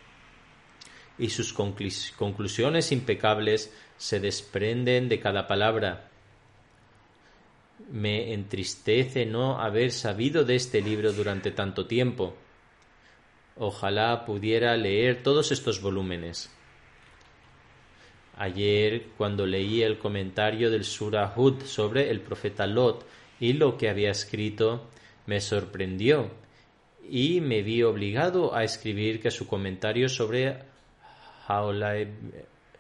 y 1.20 1.30
sus 1.30 1.54
conclusiones 1.54 2.92
impecables 2.92 3.72
se 3.98 4.20
desprenden 4.22 5.10
de 5.10 5.20
cada 5.20 5.48
palabra. 5.48 6.10
Me 7.92 8.34
entristece 8.34 9.26
no 9.26 9.60
haber 9.60 9.92
sabido 9.92 10.46
de 10.46 10.56
este 10.56 10.82
libro 10.82 11.12
durante 11.12 11.52
tanto 11.52 11.86
tiempo. 11.86 12.36
Ojalá 13.58 14.26
pudiera 14.26 14.76
leer 14.78 15.22
todos 15.22 15.52
estos 15.52 15.82
volúmenes. 15.82 16.50
Ayer, 18.38 19.08
cuando 19.18 19.46
leí 19.46 19.82
el 19.82 19.98
comentario 19.98 20.72
del 20.72 20.86
Surah 20.86 21.34
Hud 21.36 21.64
sobre 21.66 22.10
el 22.10 22.22
profeta 22.22 22.66
Lot 22.66 23.06
y 23.38 23.52
lo 23.54 23.78
que 23.78 23.90
había 23.90 24.12
escrito, 24.12 24.88
me 25.26 25.42
sorprendió 25.42 26.32
y 27.10 27.42
me 27.42 27.64
vi 27.64 27.84
obligado 27.84 28.56
a 28.56 28.64
escribir 28.64 29.22
que 29.22 29.32
su 29.32 29.46
comentario 29.48 30.08
sobre 30.08 30.69
Haulai 31.50 32.08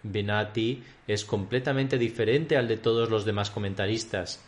Benati 0.03 0.81
es 1.07 1.25
completamente 1.25 1.97
diferente 1.97 2.55
al 2.55 2.67
de 2.67 2.77
todos 2.77 3.09
los 3.09 3.25
demás 3.25 3.49
comentaristas. 3.49 4.45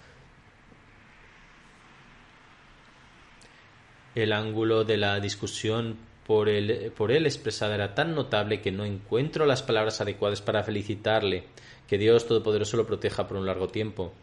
El 4.15 4.31
ángulo 4.31 4.83
de 4.83 4.97
la 4.97 5.19
discusión 5.19 5.97
por 6.27 6.47
él, 6.47 6.93
por 6.95 7.11
él 7.11 7.25
expresada 7.25 7.75
era 7.75 7.95
tan 7.95 8.13
notable 8.13 8.61
que 8.61 8.71
no 8.71 8.85
encuentro 8.85 9.45
las 9.45 9.63
palabras 9.63 9.99
adecuadas 10.01 10.41
para 10.41 10.63
felicitarle. 10.63 11.45
Que 11.87 11.97
Dios 11.97 12.27
Todopoderoso 12.27 12.77
lo 12.77 12.87
proteja 12.87 13.27
por 13.27 13.37
un 13.37 13.45
largo 13.45 13.67
tiempo. 13.67 14.13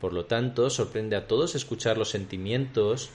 Por 0.00 0.12
lo 0.12 0.26
tanto, 0.26 0.70
sorprende 0.70 1.16
a 1.16 1.26
todos 1.26 1.54
escuchar 1.54 1.98
los 1.98 2.10
sentimientos 2.10 3.10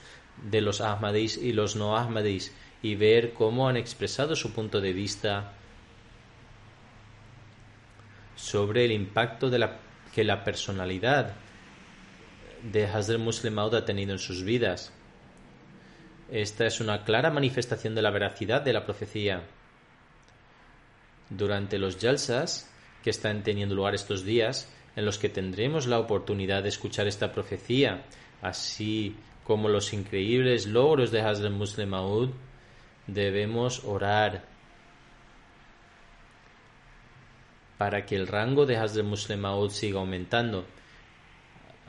de 0.50 0.60
los 0.60 0.80
Ahmadis 0.80 1.38
y 1.38 1.52
los 1.52 1.76
no 1.76 1.96
Ahmadis 1.96 2.54
y 2.82 2.96
ver 2.96 3.32
cómo 3.32 3.68
han 3.68 3.76
expresado 3.76 4.36
su 4.36 4.52
punto 4.52 4.80
de 4.80 4.92
vista 4.92 5.54
sobre 8.36 8.84
el 8.84 8.92
impacto 8.92 9.50
de 9.50 9.58
la, 9.58 9.78
que 10.14 10.24
la 10.24 10.44
personalidad 10.44 11.34
de 12.62 12.86
Hazrat 12.86 13.20
Muslim 13.20 13.54
Maud 13.54 13.74
ha 13.74 13.84
tenido 13.84 14.12
en 14.12 14.18
sus 14.18 14.42
vidas. 14.42 14.92
Esta 16.30 16.66
es 16.66 16.80
una 16.80 17.04
clara 17.04 17.30
manifestación 17.30 17.94
de 17.94 18.02
la 18.02 18.10
veracidad 18.10 18.62
de 18.62 18.72
la 18.72 18.84
profecía. 18.84 19.42
Durante 21.28 21.78
los 21.78 21.96
jalsas 21.98 22.70
que 23.02 23.10
están 23.10 23.42
teniendo 23.42 23.74
lugar 23.74 23.94
estos 23.94 24.24
días, 24.24 24.72
en 24.96 25.04
los 25.04 25.18
que 25.18 25.28
tendremos 25.28 25.86
la 25.86 25.98
oportunidad 25.98 26.62
de 26.62 26.70
escuchar 26.70 27.06
esta 27.06 27.32
profecía, 27.32 28.04
así 28.40 29.16
como 29.44 29.68
los 29.68 29.92
increíbles 29.92 30.66
logros 30.66 31.10
de 31.10 31.20
Hazrat 31.20 31.52
Muslim 31.52 31.90
Maud, 31.90 32.30
debemos 33.06 33.84
orar 33.84 34.53
para 37.84 38.06
que 38.06 38.16
el 38.16 38.26
rango 38.26 38.64
de 38.64 38.78
Hazrat 38.78 39.04
Muslim 39.04 39.44
siga 39.68 39.98
aumentando. 39.98 40.64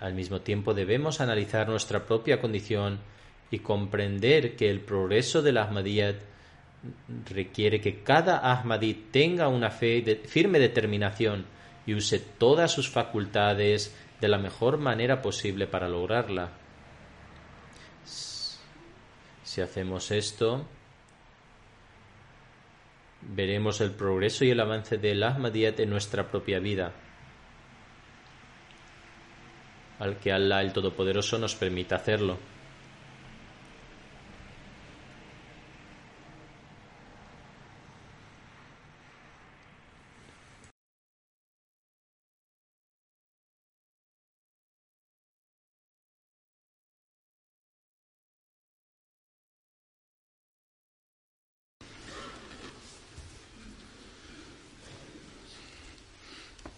Al 0.02 0.14
mismo 0.14 0.42
tiempo 0.42 0.74
debemos 0.74 1.22
analizar 1.22 1.70
nuestra 1.70 2.06
propia 2.06 2.42
condición 2.42 3.00
y 3.50 3.60
comprender 3.60 4.58
que 4.58 4.70
el 4.70 4.82
progreso 4.82 5.42
de 5.42 5.54
la 5.54 5.64
Ahmadiyyat 5.64 6.18
requiere 7.30 7.80
que 7.80 8.04
cada 8.04 8.40
Ahmadi 8.40 8.94
tenga 9.10 9.48
una 9.48 9.72
fe 9.72 10.02
de 10.02 10.18
firme 10.18 10.60
determinación 10.60 11.46
y 11.86 11.94
use 11.94 12.20
todas 12.20 12.74
sus 12.74 12.90
facultades 12.90 13.96
de 14.20 14.28
la 14.28 14.38
mejor 14.38 14.78
manera 14.78 15.22
posible 15.22 15.66
para 15.66 15.88
lograrla. 15.88 16.52
Si 18.04 19.62
hacemos 19.62 20.12
esto, 20.12 20.66
veremos 23.34 23.82
el 23.82 23.92
progreso 23.92 24.46
y 24.46 24.52
el 24.52 24.60
avance 24.60 24.98
del 24.98 25.24
Ahmadiyyat 25.24 25.80
en 25.80 25.90
nuestra 25.90 26.30
propia 26.30 26.60
vida, 26.60 26.92
al 30.00 30.18
que 30.18 30.32
Allah 30.32 30.62
el 30.62 30.74
Todopoderoso 30.74 31.38
nos 31.40 31.56
permita 31.56 31.96
hacerlo. 31.96 32.38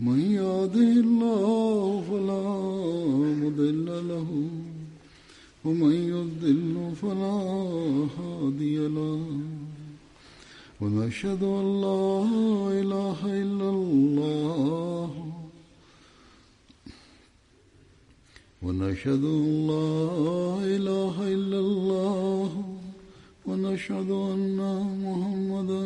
من 0.00 0.20
يهده 0.20 0.92
الله 1.06 2.02
فلا 2.10 2.46
مضل 3.42 3.86
له 4.08 4.28
ومن 5.64 5.94
يضل 6.14 6.94
فلا 7.02 7.38
هادي 8.18 8.78
له. 8.88 9.26
ونشهد 10.80 11.42
أن 11.42 11.80
لا 11.80 12.28
إله 12.80 13.18
إلا 13.42 13.68
الله. 13.70 15.10
ونشهد 18.62 19.24
أن 19.24 19.66
لا 19.66 19.94
إله 20.76 21.14
إلا 21.34 21.58
الله. 21.58 22.50
ونشهد 23.46 24.10
أن 24.10 24.58
محمدا 25.04 25.82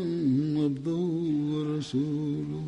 عبده 0.65 1.05
ورسوله. 1.53 2.68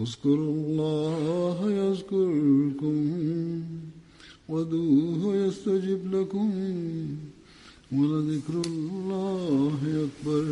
اذكروا 0.00 0.54
الله 0.54 1.58
يذكركم 1.70 2.96
ودوه 4.48 5.36
يستجب 5.36 6.14
لكم 6.14 6.50
ولذكر 7.92 8.62
الله 8.66 9.80
أكبر. 10.06 10.44